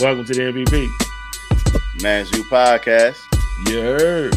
Welcome 0.00 0.24
to 0.24 0.32
the 0.32 0.40
MVP. 0.40 2.02
Man's 2.02 2.30
View 2.30 2.42
Podcast. 2.44 3.18
You 3.68 3.82
heard. 3.82 4.32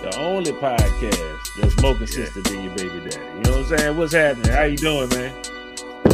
The 0.00 0.16
only 0.18 0.52
podcast 0.52 1.54
that's 1.56 1.82
more 1.82 1.94
consistent 1.94 2.46
than 2.46 2.64
your 2.64 2.74
baby 2.74 2.98
daddy. 3.00 3.16
You 3.16 3.42
know 3.42 3.58
what 3.58 3.72
I'm 3.72 3.78
saying? 3.78 3.96
What's 3.98 4.14
happening? 4.14 4.50
How 4.50 4.62
you 4.62 4.78
doing, 4.78 5.10
man? 5.10 5.34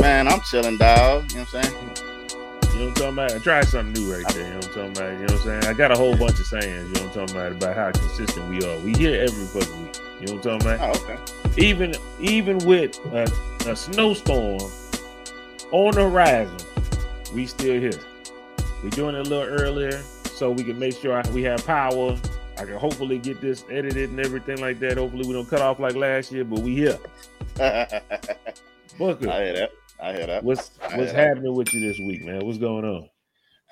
Man, 0.01 0.27
I'm 0.27 0.41
chilling, 0.41 0.79
dog. 0.79 1.31
You 1.31 1.39
know 1.39 1.45
what 1.45 1.55
I'm 1.55 1.63
saying? 1.63 1.75
You 1.75 1.79
know 1.79 2.87
what 2.87 2.89
I'm 2.89 2.95
talking 2.95 3.13
about? 3.13 3.33
I 3.35 3.39
tried 3.39 3.69
something 3.69 4.03
new 4.03 4.13
right 4.13 4.27
there. 4.35 4.43
You 4.43 4.51
know 4.51 4.57
what 4.57 4.67
I'm 4.67 4.73
talking 4.73 4.91
about? 4.97 5.13
You 5.13 5.19
know 5.19 5.23
what 5.23 5.33
I'm 5.33 5.63
saying? 5.63 5.65
I 5.67 5.73
got 5.73 5.93
a 5.93 5.97
whole 5.97 6.17
bunch 6.17 6.41
of 6.41 6.47
sayings, 6.47 6.89
you 6.89 6.95
know 6.95 7.07
what 7.07 7.19
I'm 7.21 7.27
talking 7.27 7.37
about, 7.37 7.53
about 7.53 7.77
how 7.77 7.93
consistent 7.93 8.49
we 8.49 8.65
are. 8.65 8.79
We 8.81 8.95
here 8.95 9.23
every 9.23 9.45
fucking 9.45 9.85
week. 9.85 9.97
You 10.21 10.27
know 10.27 10.35
what 10.35 10.47
I'm 10.47 10.59
talking 10.59 10.75
about? 10.75 10.97
Oh, 10.97 11.05
okay. 11.05 11.63
Even 11.65 11.95
even 12.19 12.59
with 12.67 12.99
a, 13.13 13.31
a 13.71 13.77
snowstorm 13.77 14.73
on 15.71 15.95
the 15.95 16.01
horizon, 16.11 16.59
we 17.33 17.47
still 17.47 17.81
here. 17.81 17.93
We 18.87 18.91
doing 18.91 19.17
it 19.17 19.27
a 19.27 19.29
little 19.29 19.53
earlier 19.53 20.01
so 20.27 20.53
we 20.53 20.63
can 20.63 20.79
make 20.79 20.97
sure 20.97 21.21
we 21.33 21.43
have 21.43 21.67
power. 21.67 22.17
I 22.57 22.65
can 22.65 22.77
hopefully 22.77 23.19
get 23.19 23.41
this 23.41 23.65
edited 23.69 24.11
and 24.11 24.21
everything 24.21 24.61
like 24.61 24.79
that. 24.79 24.97
Hopefully 24.97 25.27
we 25.27 25.33
don't 25.33 25.51
cut 25.51 25.61
off 25.61 25.81
like 25.81 25.97
last 25.97 26.31
year, 26.31 26.45
but 26.45 26.61
we 26.61 26.77
here. 26.77 26.97
I 27.59 28.01
hear 29.01 29.19
that. 29.19 29.71
I 30.01 30.13
hear 30.13 30.27
that. 30.29 30.45
what's 30.45 30.71
what's 30.79 31.11
that. 31.11 31.15
happening 31.17 31.53
with 31.53 31.75
you 31.75 31.81
this 31.81 31.99
week, 31.99 32.25
man? 32.25 32.47
What's 32.47 32.59
going 32.59 32.85
on? 32.85 33.09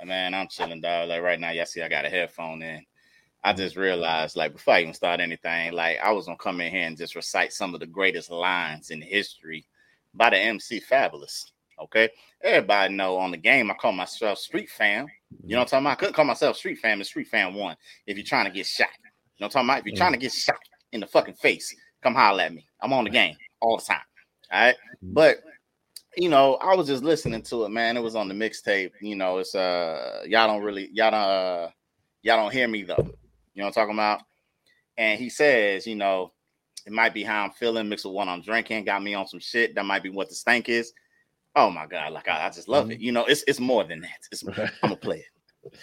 Man, 0.05 0.35
I'm 0.35 0.49
chilling, 0.49 0.81
dog. 0.81 1.09
Like 1.09 1.23
right 1.23 1.39
now, 1.39 1.53
y'all 1.53 1.65
see 1.65 1.83
I 1.83 1.89
got 1.89 2.07
a 2.07 2.11
headphone 2.11 2.61
in. 2.63 2.85
I 3.45 3.53
just 3.53 3.77
realized, 3.77 4.35
like, 4.35 4.55
before 4.55 4.75
I 4.75 4.81
even 4.81 4.95
start 4.95 5.21
anything, 5.21 5.75
like 5.75 6.01
I 6.03 6.11
was 6.11 6.27
gonna 6.27 6.39
come 6.39 6.61
in 6.61 6.73
here 6.73 6.89
and 6.89 6.97
just 6.97 7.15
recite 7.15 7.53
some 7.53 7.73
of 7.73 7.79
the 7.79 7.87
greatest 7.87 8.33
lines 8.33 8.91
in 8.91 9.01
history 9.01 9.65
by 10.13 10.31
the 10.31 10.39
MC 10.39 10.81
Fabolous. 10.81 11.53
Okay. 11.85 12.09
Everybody 12.43 12.95
know 12.95 13.17
on 13.17 13.31
the 13.31 13.37
game, 13.37 13.71
I 13.71 13.75
call 13.75 13.93
myself 13.93 14.39
Street 14.39 14.71
Fam. 14.71 15.07
You 15.45 15.55
know 15.55 15.61
what 15.61 15.73
I'm 15.73 15.83
talking 15.83 15.87
about? 15.87 15.93
I 15.93 15.95
couldn't 15.97 16.15
call 16.15 16.25
myself 16.25 16.57
Street 16.57 16.79
Fam, 16.79 17.01
it's 17.01 17.11
Street 17.11 17.29
Fam 17.29 17.55
One. 17.55 17.77
If 18.07 18.17
you're 18.17 18.27
trying 18.27 18.47
to 18.47 18.51
get 18.51 18.67
shot. 18.67 18.89
You 19.37 19.43
know 19.43 19.47
what 19.47 19.47
I'm 19.47 19.51
talking 19.51 19.69
about? 19.69 19.79
If 19.81 19.87
you're 19.87 19.97
trying 19.97 20.13
to 20.13 20.19
get 20.19 20.33
shot 20.33 20.57
in 20.93 21.01
the 21.01 21.07
fucking 21.07 21.35
face, 21.35 21.75
come 22.03 22.15
holler 22.15 22.45
at 22.45 22.55
me. 22.55 22.67
I'm 22.81 22.93
on 22.93 23.05
the 23.05 23.11
game 23.11 23.37
all 23.61 23.77
the 23.77 23.83
time. 23.83 24.01
All 24.53 24.61
right. 24.61 24.77
But 25.03 25.39
you 26.17 26.29
know, 26.29 26.55
I 26.57 26.75
was 26.77 26.87
just 26.87 27.03
listening 27.03 27.43
to 27.43 27.65
it, 27.65 27.71
man. 27.71 27.97
It 27.97 28.03
was 28.03 28.15
on 28.15 28.29
the 28.29 28.35
mixtape. 28.35 28.93
You 29.01 29.17
know, 29.17 29.39
it's 29.39 29.55
uh 29.55 30.23
y'all 30.27 30.47
don't 30.47 30.63
really 30.63 30.89
y'all 30.93 31.11
don't 31.11 31.21
uh 31.21 31.71
y'all 32.23 32.37
don't 32.37 32.53
hear 32.53 32.69
me 32.69 32.83
though. 32.85 32.97
You 33.55 33.63
know 33.63 33.67
what 33.67 33.67
I'm 33.67 33.73
talking 33.73 33.95
about? 33.95 34.23
And 34.97 35.19
he 35.19 35.29
says, 35.29 35.87
you 35.87 35.97
know, 35.97 36.33
it 36.87 36.93
might 36.93 37.15
be 37.15 37.25
how 37.25 37.45
I'm 37.45 37.51
feeling 37.51 37.89
mixed 37.89 38.05
with 38.05 38.15
what 38.15 38.29
I'm 38.29 38.43
drinking, 38.43 38.85
got 38.85 39.03
me 39.03 39.15
on 39.15 39.27
some 39.27 39.41
shit. 39.41 39.75
That 39.75 39.87
might 39.87 40.03
be 40.03 40.11
what 40.11 40.29
the 40.29 40.35
stank 40.35 40.69
is. 40.69 40.93
Oh 41.57 41.71
my 41.71 41.87
god, 41.87 42.13
like 42.13 42.29
I, 42.29 42.47
I 42.47 42.51
just 42.51 42.69
love 42.69 42.85
mm-hmm. 42.85 42.93
it. 42.93 43.01
You 43.01 43.13
know, 43.13 43.25
it's 43.27 43.45
it's 43.47 43.61
more 43.61 43.85
than 43.85 44.01
that. 44.01 44.29
It's, 44.33 44.43
I'm 44.47 44.71
gonna 44.83 44.97
play 44.97 45.19
it. 45.19 45.75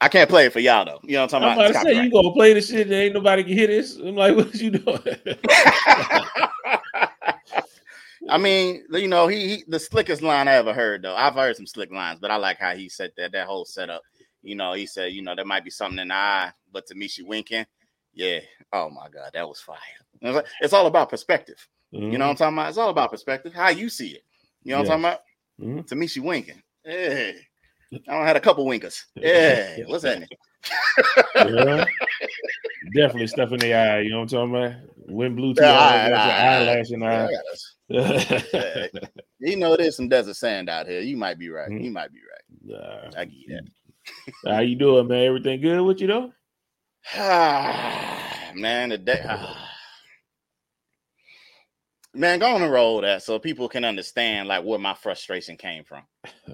I 0.00 0.08
can't 0.08 0.28
play 0.28 0.46
it 0.46 0.52
for 0.52 0.60
y'all 0.60 0.84
though. 0.84 1.00
You 1.02 1.14
know 1.14 1.22
what 1.22 1.34
I'm 1.34 1.42
talking 1.42 1.48
I'm 1.48 1.58
about 1.58 1.70
about? 1.70 1.82
say 1.84 2.04
you 2.04 2.10
gonna 2.10 2.32
play 2.32 2.52
this 2.52 2.68
shit 2.68 2.86
and 2.86 2.92
ain't 2.92 3.14
nobody 3.14 3.42
can 3.42 3.52
hear 3.52 3.66
this. 3.66 3.96
I'm 3.96 4.14
like, 4.14 4.36
what 4.44 4.54
you 4.54 4.70
doing? 4.70 5.00
I 8.28 8.38
mean, 8.38 8.84
you 8.90 9.08
know, 9.08 9.26
he, 9.26 9.48
he 9.48 9.64
the 9.66 9.78
slickest 9.78 10.22
line 10.22 10.46
I 10.46 10.54
ever 10.54 10.72
heard 10.74 11.02
though. 11.02 11.14
I've 11.14 11.34
heard 11.34 11.56
some 11.56 11.66
slick 11.66 11.90
lines, 11.90 12.20
but 12.20 12.30
I 12.30 12.36
like 12.36 12.58
how 12.58 12.74
he 12.74 12.88
said 12.88 13.12
that 13.16 13.32
that 13.32 13.46
whole 13.46 13.64
setup. 13.64 14.02
You 14.42 14.56
know, 14.56 14.74
he 14.74 14.86
said, 14.86 15.12
you 15.12 15.22
know, 15.22 15.34
there 15.34 15.44
might 15.44 15.64
be 15.64 15.70
something 15.70 15.98
in 15.98 16.08
the 16.08 16.14
eye, 16.14 16.52
but 16.70 16.86
to 16.88 16.94
me, 16.94 17.08
she 17.08 17.22
winking. 17.22 17.64
Yeah. 18.12 18.40
Oh 18.72 18.90
my 18.90 19.08
god, 19.08 19.30
that 19.32 19.48
was 19.48 19.60
fire. 19.60 19.78
You 20.20 20.28
know 20.28 20.34
what 20.34 20.40
I'm 20.40 20.44
saying? 20.44 20.56
It's 20.60 20.72
all 20.74 20.86
about 20.86 21.08
perspective. 21.08 21.66
You 21.94 22.00
know 22.00 22.06
what 22.06 22.12
I'm 22.12 22.20
mm-hmm. 22.20 22.38
talking 22.38 22.58
about? 22.58 22.68
It's 22.70 22.78
all 22.78 22.90
about 22.90 23.10
perspective. 23.10 23.54
How 23.54 23.68
you 23.68 23.88
see 23.88 24.08
it. 24.08 24.24
You 24.64 24.72
know 24.72 24.82
what 24.82 24.90
I'm 24.90 25.00
talking 25.00 25.04
about? 25.04 25.20
Mm-hmm. 25.60 25.86
To 25.86 25.94
me, 25.94 26.06
she 26.08 26.20
winking. 26.20 26.62
Yeah. 26.84 27.32
I 27.92 28.12
don't 28.12 28.26
had 28.26 28.36
a 28.36 28.40
couple 28.40 28.66
winkers. 28.66 29.06
Yeah. 29.16 29.76
What's 29.86 30.02
that? 30.02 30.26
yeah. 31.36 31.84
Definitely 32.94 33.28
stuff 33.28 33.52
in 33.52 33.60
the 33.60 33.74
eye. 33.74 34.00
You 34.00 34.10
know 34.10 34.20
what 34.20 34.32
I'm 34.32 34.50
talking 34.50 34.56
about? 34.56 34.74
Wind 35.08 35.36
blue 35.36 35.54
through 35.54 35.66
Yeah, 35.66 36.08
your 36.08 36.16
all 36.16 36.22
right, 36.22 36.30
eye, 36.30 36.56
eyelash 36.56 36.90
in 36.90 37.00
the 37.00 37.40
eye. 37.90 38.90
You 39.38 39.56
know, 39.56 39.76
there's 39.76 39.96
some 39.96 40.08
desert 40.08 40.36
sand 40.36 40.70
out 40.70 40.86
here. 40.86 41.00
You 41.00 41.16
might 41.16 41.38
be 41.38 41.50
right. 41.50 41.68
Mhm. 41.68 41.84
You 41.84 41.90
might 41.90 42.10
be 42.12 42.18
right. 42.18 42.80
Nah. 42.80 43.20
I 43.20 43.24
you 43.24 43.46
that. 43.48 44.50
How 44.50 44.60
you 44.60 44.74
doing, 44.74 45.06
man? 45.06 45.24
Everything 45.24 45.60
good 45.60 45.82
with 45.82 46.00
you 46.00 46.06
though? 46.06 46.32
man, 48.54 48.88
the 48.88 48.98
day. 48.98 49.22
Ah, 49.28 49.63
man, 52.14 52.38
go 52.38 52.54
on 52.54 52.62
and 52.62 52.72
roll 52.72 53.00
that 53.02 53.22
so 53.22 53.38
people 53.38 53.68
can 53.68 53.84
understand 53.84 54.48
like 54.48 54.64
where 54.64 54.78
my 54.78 54.94
frustration 54.94 55.56
came 55.56 55.84
from. 55.84 56.02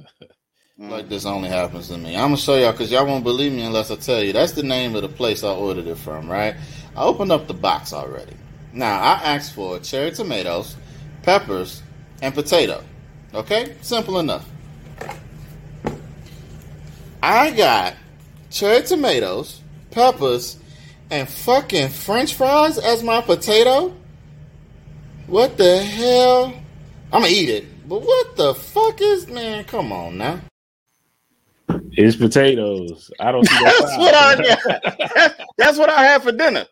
Like 0.81 1.03
mm-hmm. 1.03 1.09
this 1.11 1.27
only 1.27 1.51
happens 1.51 1.89
to 1.89 1.99
me. 1.99 2.17
I'm 2.17 2.29
gonna 2.29 2.39
show 2.39 2.57
y'all 2.57 2.73
because 2.73 2.91
y'all 2.91 3.05
won't 3.05 3.23
believe 3.23 3.53
me 3.53 3.61
unless 3.61 3.91
I 3.91 3.97
tell 3.97 4.23
you. 4.23 4.33
That's 4.33 4.53
the 4.53 4.63
name 4.63 4.97
of 4.97 5.03
the 5.03 5.11
place 5.11 5.45
I 5.45 5.49
ordered 5.49 5.87
it 5.87 5.99
from, 5.99 6.27
right? 6.27 6.57
I 6.97 7.03
opened 7.03 7.31
up 7.33 7.47
the 7.47 7.53
box 7.53 7.93
already. 7.93 8.33
Now 8.73 8.99
I 8.99 9.21
asked 9.23 9.55
for 9.55 9.79
cherry 9.81 10.11
tomatoes, 10.11 10.77
peppers, 11.23 11.83
and 12.23 12.33
potato. 12.33 12.83
Okay, 13.35 13.77
simple 13.83 14.21
enough. 14.21 14.49
I 17.23 17.51
got 17.51 17.95
cherry 18.49 18.83
tomatoes, 18.83 19.61
peppers, 19.91 20.57
and 21.11 21.29
fucking 21.29 21.91
French 21.91 22.33
fries 22.33 22.79
as 22.79 23.03
my 23.03 23.21
potato. 23.21 23.95
What 25.31 25.59
the 25.59 25.79
hell? 25.81 26.47
I'm 27.13 27.23
gonna 27.23 27.29
eat 27.33 27.51
it, 27.51 27.89
but 27.89 28.03
what 28.03 28.37
the 28.37 28.55
fuck 28.55 29.01
is 29.03 29.29
man? 29.29 29.65
Come 29.65 29.93
on 29.93 30.19
now. 30.19 30.41
It's 31.93 32.17
potatoes. 32.17 33.13
I 33.21 33.33
don't. 33.33 33.49
That's 33.61 33.97
what 33.99 34.15
I 34.15 34.37
that's, 35.17 35.35
that's 35.59 35.79
what 35.79 35.91
I 35.91 36.03
had 36.05 36.23
for 36.23 36.33
dinner. 36.33 36.67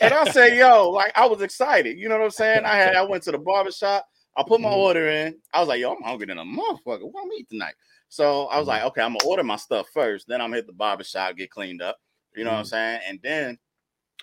And 0.00 0.14
I 0.14 0.24
say, 0.24 0.58
yo, 0.58 0.90
like 0.90 1.12
I 1.16 1.26
was 1.26 1.42
excited. 1.42 1.98
You 1.98 2.08
know 2.08 2.18
what 2.18 2.24
I'm 2.24 2.30
saying? 2.30 2.64
I 2.66 2.76
had 2.76 2.96
I 2.96 3.02
went 3.04 3.24
to 3.24 3.32
the 3.32 3.38
barber 3.38 3.72
shop. 3.72 4.06
I 4.36 4.44
put 4.46 4.60
my 4.62 4.70
Mhm. 4.70 4.74
order 4.74 5.08
in. 5.08 5.36
I 5.54 5.60
was 5.60 5.68
like, 5.68 5.80
yo, 5.80 5.92
I'm 5.92 6.02
hungry 6.02 6.26
than 6.26 6.38
a 6.38 6.44
motherfucker. 6.44 7.10
What 7.10 7.24
I'm 7.24 7.32
eat 7.38 7.50
tonight? 7.50 7.74
So 8.10 8.46
I 8.46 8.58
was 8.58 8.68
like, 8.68 8.84
okay, 8.84 9.02
I'm 9.02 9.14
gonna 9.14 9.24
order 9.24 9.44
my 9.44 9.56
stuff 9.56 9.88
first. 9.94 10.28
Then 10.28 10.40
I'm 10.40 10.48
gonna 10.50 10.58
hit 10.58 10.68
the 10.68 10.74
barber 10.74 11.04
shop, 11.04 11.36
get 11.36 11.50
cleaned 11.50 11.82
up. 11.82 11.98
You 12.36 12.44
know 12.44 12.52
what 12.52 12.58
I'm 12.60 12.64
saying? 12.66 13.00
And 13.08 13.20
then, 13.22 13.58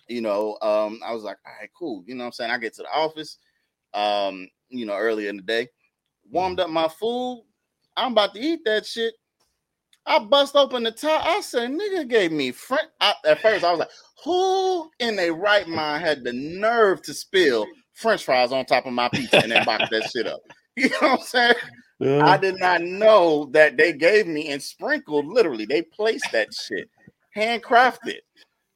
you 0.10 0.22
know, 0.22 0.58
um, 0.62 1.02
I 1.06 1.14
was 1.14 1.24
like, 1.24 1.38
all 1.46 1.54
right, 1.60 1.70
cool. 1.78 2.04
You 2.08 2.16
know 2.16 2.24
what 2.26 2.28
I'm 2.28 2.34
saying? 2.34 2.52
I 2.52 2.58
get 2.60 2.76
to 2.76 2.84
the 2.84 2.90
office, 2.94 3.40
um, 3.98 4.48
you 4.70 4.86
know, 4.86 4.96
earlier 4.96 5.30
in 5.30 5.38
the 5.38 5.44
day, 5.44 5.68
warmed 6.30 6.60
up 6.60 6.70
my 6.70 6.88
food. 6.88 7.44
I'm 7.96 8.12
about 8.12 8.34
to 8.36 8.40
eat 8.40 8.60
that 8.66 8.86
shit. 8.86 9.14
I 10.06 10.20
bust 10.20 10.56
open 10.56 10.84
the 10.84 10.92
top. 10.92 11.26
I 11.26 11.42
said, 11.42 11.72
nigga 11.72 12.08
gave 12.08 12.32
me 12.32 12.52
French. 12.52 12.88
I, 13.02 13.14
at 13.26 13.42
first, 13.42 13.66
I 13.66 13.72
was 13.72 13.80
like, 13.80 13.90
who 14.24 14.90
in 15.00 15.16
their 15.18 15.34
right 15.34 15.68
mind 15.68 16.04
had 16.06 16.24
the 16.24 16.32
nerve 16.32 17.02
to 17.04 17.14
spill 17.14 17.66
French 17.94 18.24
fries 18.24 18.52
on 18.54 18.66
top 18.66 18.86
of 18.86 18.94
my 18.94 19.10
pizza 19.10 19.40
and 19.42 19.52
then 19.52 19.66
box 19.66 19.90
that 19.90 20.10
shit 20.10 20.28
up? 20.28 20.40
You 20.78 20.90
know 20.90 20.98
what 21.02 21.20
I'm 21.22 21.26
saying? 21.26 21.56
Uh, 22.04 22.20
I 22.20 22.38
did 22.38 22.60
not 22.60 22.84
know 22.84 23.50
that 23.54 23.78
they 23.78 23.94
gave 23.94 24.28
me 24.28 24.50
and 24.50 24.62
sprinkled 24.62 25.26
literally. 25.26 25.66
They 25.66 25.82
placed 25.82 26.32
that 26.34 26.54
shit 26.54 26.88
handcrafted. 27.36 28.18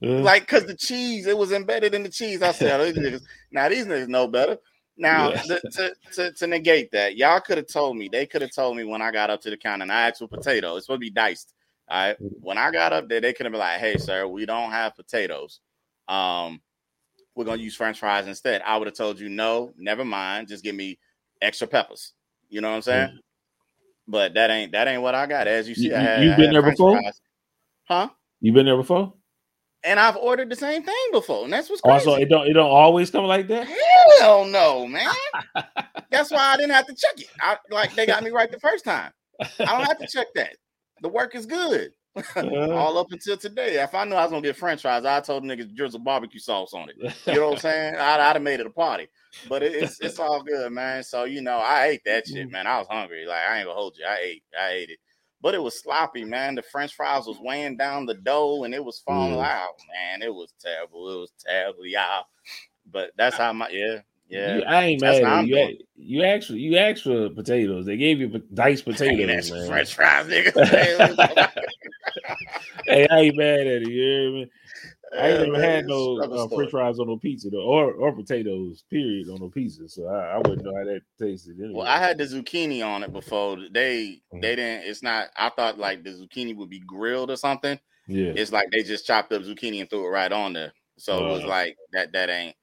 uh, 0.03 0.07
Like, 0.23 0.47
cause 0.47 0.65
the 0.65 0.75
cheese, 0.75 1.27
it 1.27 1.37
was 1.37 1.51
embedded 1.51 1.93
in 1.93 2.01
the 2.01 2.09
cheese. 2.09 2.41
I 2.41 2.53
said, 2.53 2.81
oh, 2.81 2.91
these 2.91 2.97
niggas, 2.97 3.21
now 3.51 3.69
these 3.69 3.85
niggas 3.85 4.07
know 4.07 4.27
better. 4.27 4.57
Now, 4.97 5.29
Yeah. 5.31 5.41
to, 5.43 5.61
to, 5.71 5.95
to, 6.13 6.31
to 6.33 6.47
negate 6.47 6.91
that, 6.91 7.15
y'all 7.15 7.39
could 7.39 7.57
have 7.57 7.67
told 7.67 7.97
me, 7.97 8.09
they 8.11 8.25
could 8.25 8.41
have 8.41 8.53
told 8.53 8.77
me 8.77 8.83
when 8.83 9.01
I 9.01 9.11
got 9.11 9.29
up 9.29 9.41
to 9.41 9.49
the 9.49 9.57
counter 9.57 9.83
and 9.83 9.91
I 9.91 10.07
asked 10.09 10.19
for 10.19 10.27
potato. 10.27 10.75
It's 10.75 10.85
supposed 10.85 10.97
to 10.97 11.05
be 11.05 11.09
diced. 11.09 11.53
All 11.89 12.07
right. 12.07 12.17
When 12.19 12.57
I 12.57 12.71
got 12.71 12.93
up 12.93 13.09
there, 13.09 13.19
they 13.21 13.33
could 13.33 13.45
have 13.45 13.51
been 13.53 13.59
like, 13.59 13.79
hey, 13.79 13.97
sir, 13.97 14.27
we 14.27 14.45
don't 14.45 14.71
have 14.71 14.95
potatoes. 14.95 15.59
Um, 16.07 16.61
we're 17.35 17.45
gonna 17.45 17.61
use 17.61 17.75
French 17.75 17.99
fries 17.99 18.27
instead. 18.27 18.61
I 18.65 18.77
would 18.77 18.87
have 18.87 18.95
told 18.95 19.19
you, 19.19 19.29
no, 19.29 19.71
never 19.77 20.03
mind. 20.05 20.49
Just 20.49 20.63
give 20.63 20.75
me 20.75 20.99
extra 21.41 21.65
peppers. 21.67 22.13
You 22.49 22.59
know 22.61 22.69
what 22.69 22.75
I'm 22.75 22.81
saying? 22.81 23.19
But 24.07 24.33
that 24.33 24.49
ain't 24.51 24.73
that 24.73 24.87
ain't 24.89 25.01
what 25.01 25.15
I 25.15 25.25
got. 25.25 25.47
As 25.47 25.69
you 25.69 25.75
see, 25.75 25.87
You- 25.87 25.95
I 25.95 25.99
you- 26.01 26.05
had, 26.07 26.23
you 26.23 26.31
I 26.33 26.35
been 26.35 26.51
there 26.51 26.61
French 26.61 26.75
before? 26.77 26.99
fries. 26.99 27.21
Huh? 27.85 28.09
You've 28.41 28.55
been 28.55 28.65
there 28.65 28.75
before? 28.77 29.13
And 29.83 29.99
I've 29.99 30.15
ordered 30.15 30.49
the 30.49 30.55
same 30.55 30.83
thing 30.83 30.95
before, 31.11 31.43
and 31.43 31.51
that's 31.51 31.69
what's 31.69 31.81
oh, 31.83 31.89
crazy. 31.89 32.09
Also, 32.09 32.21
it 32.21 32.29
don't 32.29 32.47
it 32.47 32.53
don't 32.53 32.69
always 32.69 33.09
come 33.09 33.25
like 33.25 33.47
that. 33.47 33.67
Hell 34.19 34.45
no, 34.45 34.85
man. 34.85 35.11
That's 36.11 36.29
why 36.29 36.53
I 36.53 36.57
didn't 36.57 36.73
have 36.73 36.85
to 36.87 36.93
check 36.93 37.19
it. 37.19 37.29
I, 37.39 37.57
like 37.71 37.95
they 37.95 38.05
got 38.05 38.21
me 38.21 38.29
right 38.29 38.51
the 38.51 38.59
first 38.59 38.83
time. 38.83 39.11
I 39.39 39.47
don't 39.65 39.85
have 39.85 39.97
to 39.97 40.07
check 40.07 40.27
that. 40.35 40.57
The 41.01 41.09
work 41.09 41.35
is 41.35 41.45
good. 41.45 41.93
All 42.35 42.97
up 42.97 43.11
until 43.11 43.37
today. 43.37 43.81
If 43.81 43.95
I 43.95 44.03
knew 44.03 44.15
I 44.15 44.23
was 44.23 44.31
gonna 44.31 44.41
get 44.41 44.57
French 44.57 44.81
fries, 44.81 45.05
I 45.05 45.21
told 45.21 45.43
niggas 45.43 45.73
drizzle 45.73 46.01
barbecue 46.01 46.41
sauce 46.41 46.73
on 46.73 46.89
it. 46.89 46.95
You 47.25 47.35
know 47.35 47.47
what 47.47 47.53
I'm 47.53 47.59
saying? 47.61 47.95
I'd, 47.95 48.19
I'd 48.19 48.33
have 48.33 48.41
made 48.41 48.59
it 48.59 48.65
a 48.65 48.71
party. 48.71 49.07
But 49.47 49.63
it, 49.63 49.73
it's 49.73 50.01
it's 50.01 50.19
all 50.19 50.43
good, 50.43 50.71
man. 50.73 51.03
So 51.03 51.23
you 51.23 51.41
know, 51.41 51.57
I 51.57 51.85
ate 51.85 52.01
that 52.05 52.27
shit, 52.27 52.47
mm-hmm. 52.47 52.51
man. 52.51 52.67
I 52.67 52.79
was 52.79 52.87
hungry. 52.89 53.25
Like 53.25 53.39
I 53.49 53.59
ain't 53.59 53.67
gonna 53.67 53.79
hold 53.79 53.97
you. 53.97 54.05
I 54.05 54.17
ate, 54.21 54.43
I 54.59 54.69
ate 54.71 54.89
it. 54.89 54.99
But 55.41 55.55
it 55.55 55.63
was 55.63 55.81
sloppy, 55.81 56.23
man. 56.23 56.55
The 56.55 56.61
French 56.61 56.95
fries 56.95 57.25
was 57.25 57.39
weighing 57.39 57.77
down 57.77 58.05
the 58.05 58.13
dough 58.13 58.63
and 58.63 58.73
it 58.73 58.83
was 58.83 58.99
falling 58.99 59.39
Mm. 59.39 59.45
out, 59.45 59.75
man. 59.91 60.21
It 60.21 60.33
was 60.33 60.53
terrible. 60.59 61.15
It 61.15 61.19
was 61.21 61.31
terrible, 61.43 61.85
y'all. 61.85 62.25
But 62.91 63.11
that's 63.17 63.37
how 63.37 63.51
my 63.53 63.69
yeah, 63.69 63.99
Yeah, 64.29 64.57
You- 64.57 64.63
I 64.63 64.83
ain't 64.85 65.01
mad 65.01 65.23
at 65.23 65.47
you. 65.47 65.77
You 65.95 66.23
actually 66.23 66.59
you 66.59 66.77
asked 66.77 67.03
for 67.03 67.29
potatoes. 67.29 67.85
They 67.85 67.97
gave 67.97 68.19
you 68.19 68.27
diced 68.53 68.85
potatoes, 68.85 69.27
that's 69.27 69.51
man. 69.51 69.67
French 69.67 69.93
fries, 69.95 70.27
nigga. 70.27 70.53
hey, 72.87 73.07
I 73.09 73.19
ain't 73.19 73.37
mad 73.37 73.59
at 73.61 73.67
it. 73.67 73.87
You 73.87 74.01
hear 74.01 74.31
me? 74.31 74.49
I 75.17 75.29
ain't 75.29 75.41
never 75.51 75.61
had 75.61 75.85
no 75.87 76.17
uh. 76.19 76.47
French 76.47 76.71
fries 76.71 76.99
on 76.99 77.07
no 77.07 77.17
pizza 77.17 77.49
though, 77.49 77.61
or 77.63 77.91
or 77.93 78.13
potatoes. 78.13 78.83
Period 78.89 79.27
on 79.29 79.39
no 79.41 79.49
pizza. 79.49 79.87
So 79.89 80.07
I, 80.07 80.35
I 80.35 80.37
wouldn't 80.37 80.63
know 80.63 80.73
how 80.75 80.85
that 80.85 81.01
tasted. 81.19 81.57
Anyway. 81.59 81.73
Well, 81.79 81.87
I 81.87 81.97
had 81.97 82.17
the 82.17 82.23
zucchini 82.23 82.85
on 82.85 83.03
it 83.03 83.11
before. 83.11 83.57
They 83.71 84.21
Mhm. 84.33 84.41
they 84.41 84.55
didn't. 84.55 84.87
It's 84.89 85.03
not. 85.03 85.29
I 85.35 85.49
thought 85.49 85.77
like 85.77 86.03
the 86.03 86.11
zucchini 86.11 86.55
would 86.55 86.69
be 86.69 86.79
grilled 86.79 87.29
or 87.31 87.35
something. 87.35 87.79
yeah. 88.07 88.33
It's 88.35 88.51
like 88.51 88.69
they 88.71 88.83
just 88.83 89.05
chopped 89.05 89.33
up 89.33 89.41
zucchini 89.43 89.81
and 89.81 89.89
threw 89.89 90.05
it 90.05 90.09
right 90.09 90.31
on 90.31 90.53
there. 90.53 90.73
So 90.97 91.27
it 91.27 91.31
was 91.31 91.43
Uh. 91.43 91.47
like 91.47 91.75
that. 91.93 92.11
That 92.13 92.29
ain't. 92.29 92.55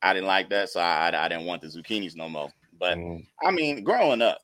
I 0.00 0.12
didn't 0.14 0.28
like 0.28 0.48
that, 0.50 0.68
so 0.70 0.78
I 0.80 1.08
I, 1.10 1.24
I 1.24 1.28
didn't 1.28 1.46
want 1.46 1.62
the 1.62 1.68
zucchinis 1.68 2.14
no 2.14 2.28
more. 2.28 2.52
But 2.78 2.96
Mm, 2.96 3.26
I 3.44 3.50
mean, 3.50 3.82
growing 3.82 4.22
up, 4.22 4.38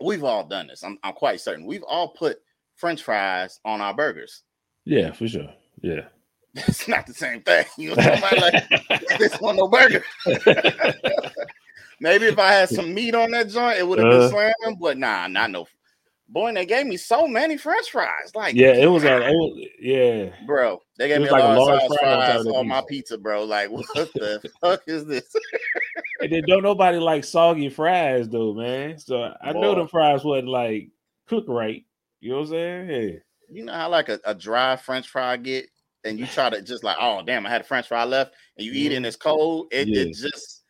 we've 0.00 0.24
all 0.24 0.44
done 0.46 0.68
this. 0.68 0.82
I'm 0.82 0.98
I'm 1.02 1.12
quite 1.12 1.40
certain. 1.42 1.66
We've 1.66 1.84
all 1.84 2.08
put 2.08 2.38
French 2.76 3.02
fries 3.02 3.60
on 3.66 3.82
our 3.82 3.92
burgers. 3.94 4.42
yeah, 4.86 5.12
for 5.12 5.28
sure. 5.28 5.52
Yeah. 5.82 6.08
It's 6.54 6.86
not 6.88 7.06
the 7.06 7.14
same 7.14 7.40
thing. 7.42 7.64
You 7.78 7.90
know 7.90 7.96
what 7.96 8.32
I'm 8.32 8.40
like? 8.40 9.18
this 9.18 9.34
one 9.40 9.56
no 9.56 9.68
burger. 9.68 10.04
Maybe 12.00 12.26
if 12.26 12.38
I 12.38 12.52
had 12.52 12.68
some 12.68 12.92
meat 12.92 13.14
on 13.14 13.30
that 13.32 13.48
joint, 13.48 13.78
it 13.78 13.86
would 13.86 13.98
have 13.98 14.08
Uh. 14.12 14.18
been 14.18 14.30
slamming. 14.30 14.78
But 14.80 14.98
nah, 14.98 15.26
not 15.28 15.50
no. 15.50 15.66
Boy, 16.28 16.48
and 16.48 16.56
they 16.56 16.64
gave 16.66 16.86
me 16.86 16.96
so 16.96 17.28
many 17.28 17.56
French 17.56 17.90
fries. 17.90 18.32
Like, 18.34 18.54
yeah, 18.54 18.72
it 18.72 18.86
was 18.86 19.04
like 19.04 19.22
it 19.26 19.70
yeah. 19.78 20.46
bro, 20.46 20.80
they 20.98 21.06
gave 21.08 21.20
me 21.20 21.28
a 21.28 21.32
like 21.32 21.42
a 21.42 21.46
large, 21.46 21.58
large 21.58 21.80
size 21.82 21.98
fry 21.98 22.08
on 22.14 22.26
fries 22.42 22.46
on 22.46 22.68
my 22.68 22.82
pizza. 22.88 23.18
bro. 23.18 23.44
Like, 23.44 23.70
what 23.70 23.86
the 23.94 24.50
fuck 24.60 24.82
is 24.86 25.04
this? 25.06 25.30
And 26.20 26.32
then 26.32 26.42
don't 26.46 26.62
nobody 26.62 26.98
like 26.98 27.24
soggy 27.24 27.68
fries 27.68 28.28
though, 28.28 28.54
man. 28.54 28.98
So 28.98 29.34
I 29.42 29.52
know 29.52 29.74
the 29.74 29.86
fries 29.86 30.24
wasn't 30.24 30.48
like 30.48 30.88
cooked 31.28 31.48
right. 31.48 31.84
You 32.20 32.30
know 32.30 32.36
what 32.36 32.44
I'm 32.44 32.50
saying? 32.52 32.86
Hey. 32.86 33.20
You 33.50 33.64
know 33.66 33.72
how 33.74 33.90
like 33.90 34.08
a, 34.08 34.18
a 34.24 34.34
dry 34.34 34.76
French 34.76 35.08
fry 35.08 35.36
get, 35.36 35.66
and 36.04 36.18
you 36.18 36.26
try 36.26 36.50
to 36.50 36.62
just 36.62 36.84
like, 36.84 36.96
oh 37.00 37.22
damn, 37.24 37.46
I 37.46 37.50
had 37.50 37.62
a 37.62 37.64
French 37.64 37.88
fry 37.88 38.04
left, 38.04 38.34
and 38.56 38.66
you 38.66 38.72
eat 38.72 38.92
it 38.92 38.96
and 38.96 39.06
it's 39.06 39.16
cold. 39.16 39.68
It, 39.72 39.88
Yeah. 39.88 40.02
it 40.02 40.14
just 40.14 40.62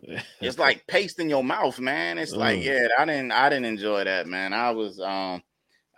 it's 0.40 0.58
like 0.58 0.86
paste 0.86 1.18
in 1.18 1.30
your 1.30 1.42
mouth, 1.44 1.78
man. 1.80 2.18
It's 2.18 2.32
like, 2.32 2.58
Mm. 2.60 2.64
yeah, 2.64 2.88
I 2.98 3.04
didn't 3.04 3.32
I 3.32 3.48
didn't 3.48 3.64
enjoy 3.66 4.04
that, 4.04 4.26
man. 4.26 4.52
I 4.52 4.70
was 4.70 5.00
um 5.00 5.42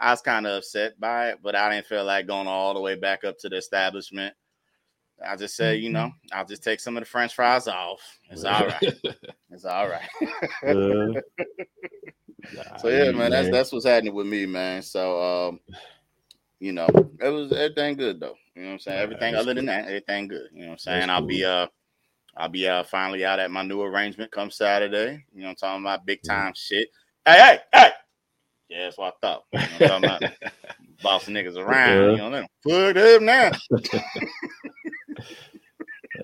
I 0.01 0.13
was 0.13 0.21
kind 0.21 0.47
of 0.47 0.59
upset 0.59 0.99
by 1.01 1.31
it, 1.31 1.39
but 1.43 1.57
I 1.57 1.75
didn't 1.75 1.87
feel 1.87 2.05
like 2.05 2.27
going 2.27 2.47
all 2.47 2.75
the 2.75 2.81
way 2.81 2.95
back 2.95 3.25
up 3.25 3.37
to 3.41 3.49
the 3.49 3.57
establishment. 3.57 4.35
I 5.27 5.35
just 5.35 5.57
said, 5.57 5.81
you 5.81 5.91
know, 5.91 6.13
I'll 6.33 6.45
just 6.47 6.63
take 6.63 6.79
some 6.79 6.97
of 6.97 7.03
the 7.03 7.09
French 7.09 7.35
fries 7.35 7.67
off. 7.67 8.01
It's 8.31 8.45
all 8.45 8.67
right. 8.67 8.95
It's 9.51 9.65
all 9.65 9.89
right. 9.89 10.09
Uh, 10.63 11.21
so 12.79 12.89
yeah, 12.89 13.11
man, 13.11 13.31
that's 13.33 13.51
that's 13.51 13.73
what's 13.73 13.87
happening 13.87 14.15
with 14.15 14.27
me, 14.29 14.47
man. 14.47 14.83
So 14.83 15.49
um, 15.49 15.61
you 16.61 16.73
know, 16.73 16.89
it 17.21 17.29
was 17.29 17.53
everything 17.53 17.97
good 17.97 18.21
though. 18.21 18.35
You 18.55 18.63
know 18.63 18.69
what 18.69 18.75
I'm 18.75 18.79
saying? 18.81 18.99
Everything 18.99 19.35
other 19.35 19.55
than 19.55 19.67
that, 19.67 19.87
everything 19.87 20.29
good. 20.29 20.49
You 20.53 20.63
know 20.63 20.67
what 20.69 20.73
I'm 20.73 20.79
saying? 20.79 21.11
I'll 21.11 21.27
be 21.27 21.45
uh 21.45 21.67
I'll 22.37 22.49
be 22.49 22.67
uh 22.69 22.83
finally 22.85 23.25
out 23.25 23.39
at 23.39 23.51
my 23.51 23.63
new 23.63 23.83
arrangement 23.83 24.33
come 24.33 24.51
Saturday. 24.51 25.25
You 25.33 25.41
know 25.41 25.47
what 25.47 25.51
I'm 25.51 25.57
talking 25.57 25.83
about? 25.85 26.07
Big 26.07 26.21
time 26.23 26.53
shit. 26.57 26.89
Hey, 27.25 27.39
hey, 27.39 27.59
hey. 27.73 27.91
Yeah, 28.69 28.85
that's 28.85 28.99
what 28.99 29.15
I 29.23 29.27
thought. 29.27 29.45
You 29.53 29.59
know 29.59 29.67
what 29.67 29.83
I'm 29.83 30.03
talking 30.03 30.29
about? 30.29 30.53
Bossing 31.03 31.35
niggas 31.35 31.57
around. 31.57 31.97
Yeah. 31.97 32.11
You 32.11 32.17
know, 32.17 32.31
them 32.31 32.47
fucked 32.67 32.99
up 32.99 33.23
now. 33.23 33.51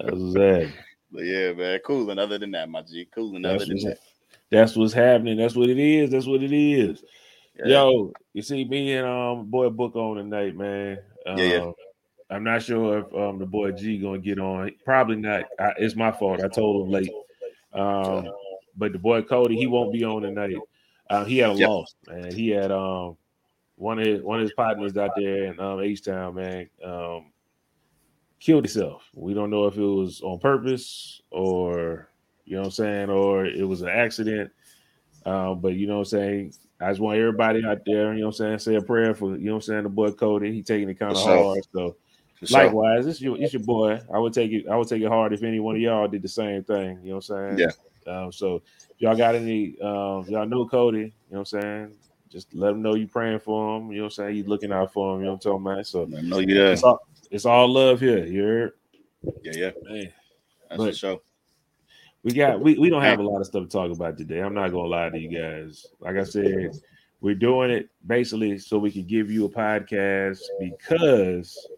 That's. 0.00 0.72
But 1.12 1.24
yeah, 1.24 1.52
man, 1.52 1.78
cooling. 1.86 2.18
Other 2.18 2.38
than 2.38 2.50
that, 2.50 2.68
my 2.68 2.82
G, 2.82 3.06
cooling. 3.14 3.42
That's 3.42 3.62
Other 3.62 3.74
than 3.74 3.84
that, 3.84 3.98
that's 4.50 4.74
what's 4.74 4.92
happening. 4.92 5.36
That's 5.36 5.54
what 5.54 5.70
it 5.70 5.78
is. 5.78 6.10
That's 6.10 6.26
what 6.26 6.42
it 6.42 6.52
is. 6.52 7.04
Yeah. 7.58 7.66
Yo, 7.66 8.12
you 8.32 8.42
see 8.42 8.64
me 8.64 8.94
and 8.94 9.06
um 9.06 9.46
boy 9.46 9.70
book 9.70 9.94
on 9.96 10.16
tonight, 10.16 10.56
man. 10.56 10.98
Um, 11.26 11.38
Yeah, 11.38 11.46
yeah. 11.46 11.70
I'm 12.30 12.44
not 12.44 12.62
sure 12.62 12.98
if 12.98 13.14
um 13.14 13.38
the 13.38 13.46
boy 13.46 13.72
G 13.72 13.98
gonna 13.98 14.18
get 14.18 14.38
on. 14.40 14.72
Probably 14.84 15.16
not. 15.16 15.44
I, 15.58 15.72
it's 15.78 15.94
my 15.94 16.10
fault. 16.10 16.42
I 16.42 16.48
told 16.48 16.86
him 16.86 16.92
late. 16.92 17.12
Um, 17.72 18.30
but 18.76 18.92
the 18.92 18.98
boy 18.98 19.22
Cody, 19.22 19.56
he 19.56 19.66
won't 19.66 19.92
be 19.92 20.04
on 20.04 20.22
tonight. 20.22 20.56
Uh, 21.08 21.24
he 21.24 21.38
had 21.38 21.50
a 21.50 21.52
Yep. 21.52 21.68
loss, 21.68 21.94
man. 22.08 22.34
He 22.34 22.48
had 22.48 22.72
um 22.72 23.16
one 23.76 23.98
of 23.98 24.06
his 24.06 24.22
one 24.22 24.38
of 24.40 24.42
his 24.42 24.52
partners 24.52 24.96
out 24.96 25.12
there 25.16 25.44
in 25.44 25.60
um 25.60 25.80
H 25.80 26.02
Town, 26.04 26.34
man. 26.34 26.68
Um, 26.84 27.32
killed 28.40 28.64
himself. 28.64 29.08
We 29.14 29.32
don't 29.32 29.50
know 29.50 29.66
if 29.66 29.76
it 29.76 29.80
was 29.80 30.20
on 30.22 30.38
purpose 30.40 31.22
or 31.30 32.08
you 32.46 32.56
know 32.56 32.62
what 32.62 32.66
I'm 32.66 32.72
saying, 32.72 33.10
or 33.10 33.46
it 33.46 33.66
was 33.66 33.82
an 33.82 33.88
accident. 33.88 34.50
Um, 35.24 35.60
but 35.60 35.74
you 35.74 35.86
know 35.86 35.94
what 35.98 36.12
I'm 36.12 36.18
saying. 36.20 36.54
I 36.80 36.90
just 36.90 37.00
want 37.00 37.18
everybody 37.18 37.64
out 37.64 37.78
there, 37.86 38.12
you 38.14 38.20
know 38.20 38.26
what 38.26 38.40
I'm 38.40 38.58
saying, 38.58 38.58
say 38.58 38.74
a 38.74 38.80
prayer 38.82 39.14
for 39.14 39.36
you 39.36 39.46
know 39.46 39.52
what 39.52 39.56
I'm 39.56 39.62
saying, 39.62 39.82
the 39.84 39.88
boy 39.88 40.10
Cody. 40.12 40.52
He 40.52 40.62
taking 40.62 40.88
it 40.88 40.98
kind 40.98 41.12
of 41.12 41.18
sure. 41.18 41.44
hard. 41.44 41.64
So 41.72 41.96
For 42.40 42.46
sure. 42.46 42.62
likewise, 42.64 43.06
it's 43.06 43.20
your 43.20 43.40
it's 43.40 43.52
your 43.52 43.62
boy. 43.62 44.00
I 44.12 44.18
would 44.18 44.32
take 44.32 44.50
it, 44.52 44.66
I 44.68 44.76
would 44.76 44.88
take 44.88 45.02
it 45.02 45.08
hard 45.08 45.32
if 45.32 45.42
any 45.42 45.60
one 45.60 45.76
of 45.76 45.80
y'all 45.80 46.08
did 46.08 46.22
the 46.22 46.28
same 46.28 46.64
thing. 46.64 46.98
You 47.02 47.10
know 47.10 47.16
what 47.16 47.30
I'm 47.30 47.56
saying? 47.56 47.58
Yeah. 47.58 48.12
Um, 48.12 48.32
so 48.32 48.56
if 48.90 49.00
y'all 49.00 49.16
got 49.16 49.34
any 49.34 49.80
um 49.80 50.26
y'all 50.28 50.46
know 50.46 50.66
Cody, 50.66 50.98
you 50.98 51.04
know 51.04 51.10
what 51.30 51.38
I'm 51.40 51.44
saying? 51.62 51.92
Just 52.30 52.52
let 52.52 52.72
him 52.72 52.82
know 52.82 52.94
you 52.96 53.06
praying 53.06 53.38
for 53.38 53.76
him. 53.78 53.92
You 53.92 53.98
know 53.98 54.02
what 54.04 54.18
I'm 54.18 54.26
saying? 54.26 54.36
You 54.36 54.44
looking 54.44 54.72
out 54.72 54.92
for 54.92 55.14
him. 55.14 55.20
You 55.20 55.26
know 55.26 55.32
what 55.34 55.46
I'm 55.46 55.52
talking 55.52 55.66
about? 55.72 55.86
So 55.86 56.02
I 56.16 56.20
know 56.22 56.38
you 56.40 56.64
it's 56.66 56.82
all, 56.82 57.06
it's 57.30 57.44
all 57.44 57.68
love 57.72 58.00
here. 58.00 58.24
You 58.26 58.42
heard? 58.42 58.72
Yeah, 59.42 59.52
yeah. 59.54 59.70
Man, 59.84 60.12
That's 60.68 60.78
But- 60.78 60.90
for 60.90 60.92
sure. 60.96 61.20
We 62.24 62.32
got 62.32 62.58
we, 62.60 62.78
we 62.78 62.88
don't 62.88 63.02
have 63.02 63.20
a 63.20 63.22
lot 63.22 63.40
of 63.40 63.46
stuff 63.46 63.64
to 63.64 63.68
talk 63.68 63.92
about 63.92 64.16
today. 64.16 64.40
I'm 64.40 64.54
not 64.54 64.72
gonna 64.72 64.88
lie 64.88 65.10
to 65.10 65.18
you 65.18 65.28
guys. 65.28 65.86
Like 66.00 66.16
I 66.16 66.24
said, 66.24 66.72
we're 67.20 67.34
doing 67.34 67.70
it 67.70 67.90
basically 68.06 68.58
so 68.58 68.78
we 68.78 68.90
can 68.90 69.04
give 69.06 69.30
you 69.30 69.44
a 69.44 69.48
podcast 69.48 70.40
because 70.58 71.68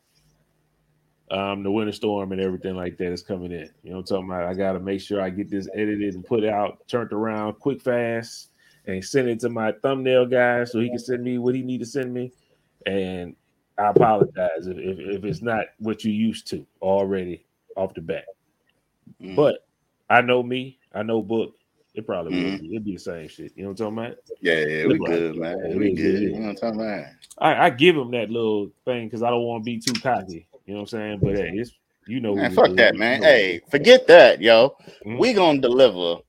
um 1.32 1.64
the 1.64 1.70
winter 1.70 1.90
storm 1.90 2.30
and 2.30 2.40
everything 2.40 2.76
like 2.76 2.96
that 2.98 3.12
is 3.12 3.22
coming 3.22 3.50
in. 3.50 3.68
You 3.82 3.90
know 3.90 3.96
what 3.96 3.98
I'm 3.98 4.04
talking 4.04 4.30
about? 4.30 4.44
I 4.44 4.54
gotta 4.54 4.78
make 4.78 5.00
sure 5.00 5.20
I 5.20 5.30
get 5.30 5.50
this 5.50 5.68
edited 5.74 6.14
and 6.14 6.24
put 6.24 6.44
out, 6.44 6.86
turned 6.86 7.12
around 7.12 7.54
quick 7.54 7.82
fast, 7.82 8.50
and 8.86 9.04
send 9.04 9.28
it 9.28 9.40
to 9.40 9.48
my 9.48 9.72
thumbnail 9.82 10.26
guy 10.26 10.62
so 10.62 10.78
he 10.78 10.88
can 10.88 11.00
send 11.00 11.24
me 11.24 11.38
what 11.38 11.56
he 11.56 11.62
need 11.62 11.78
to 11.78 11.86
send 11.86 12.14
me. 12.14 12.30
And 12.86 13.34
I 13.78 13.88
apologize 13.88 14.68
if, 14.68 14.78
if, 14.78 14.98
if 15.00 15.24
it's 15.24 15.42
not 15.42 15.66
what 15.78 16.04
you 16.04 16.12
used 16.12 16.46
to 16.50 16.64
already 16.80 17.44
off 17.76 17.94
the 17.94 18.00
bat. 18.00 18.26
Mm. 19.20 19.34
But 19.34 19.65
I 20.08 20.20
know 20.20 20.42
me, 20.42 20.78
I 20.94 21.02
know 21.02 21.22
book. 21.22 21.54
It 21.94 22.06
probably 22.06 22.32
Mhm. 22.32 22.44
would 22.52 22.60
be. 22.60 22.74
It'd 22.74 22.84
be 22.84 22.92
the 22.94 22.98
same 23.00 23.28
shit. 23.28 23.52
You 23.56 23.64
know 23.64 23.70
what 23.70 23.80
I'm 23.80 23.96
talking 23.96 23.98
about? 24.12 24.18
Yeah, 24.40 24.64
yeah, 24.66 24.86
we 24.86 24.98
good, 24.98 25.36
man. 25.36 25.56
It 25.64 25.78
We 25.78 25.90
good. 25.94 26.20
You 26.20 26.32
know 26.32 26.40
what 26.40 26.48
I'm 26.48 26.56
talking 26.56 26.80
about? 26.80 27.06
I, 27.38 27.66
I 27.66 27.70
give 27.70 27.96
him 27.96 28.10
that 28.12 28.30
little 28.30 28.70
thing 28.84 29.06
because 29.06 29.22
I 29.22 29.30
don't 29.30 29.42
want 29.42 29.62
to 29.62 29.64
be 29.64 29.78
too 29.78 29.98
cocky. 30.00 30.46
You 30.66 30.74
know 30.74 30.80
what 30.80 30.92
I'm 30.92 30.98
saying? 30.98 31.20
But 31.22 31.36
hey, 31.36 31.52
it's 31.54 31.72
you 32.06 32.20
know, 32.20 32.34
Man, 32.36 32.50
fuck 32.52 32.76
that, 32.76 32.94
man. 32.94 33.14
You 33.16 33.20
know 33.20 33.26
Hey, 33.26 33.60
forget 33.70 34.06
that, 34.08 34.40
yo. 34.40 34.76
Mhm. 35.04 35.18
We 35.18 35.32
gonna 35.32 35.60
deliver. 35.60 36.20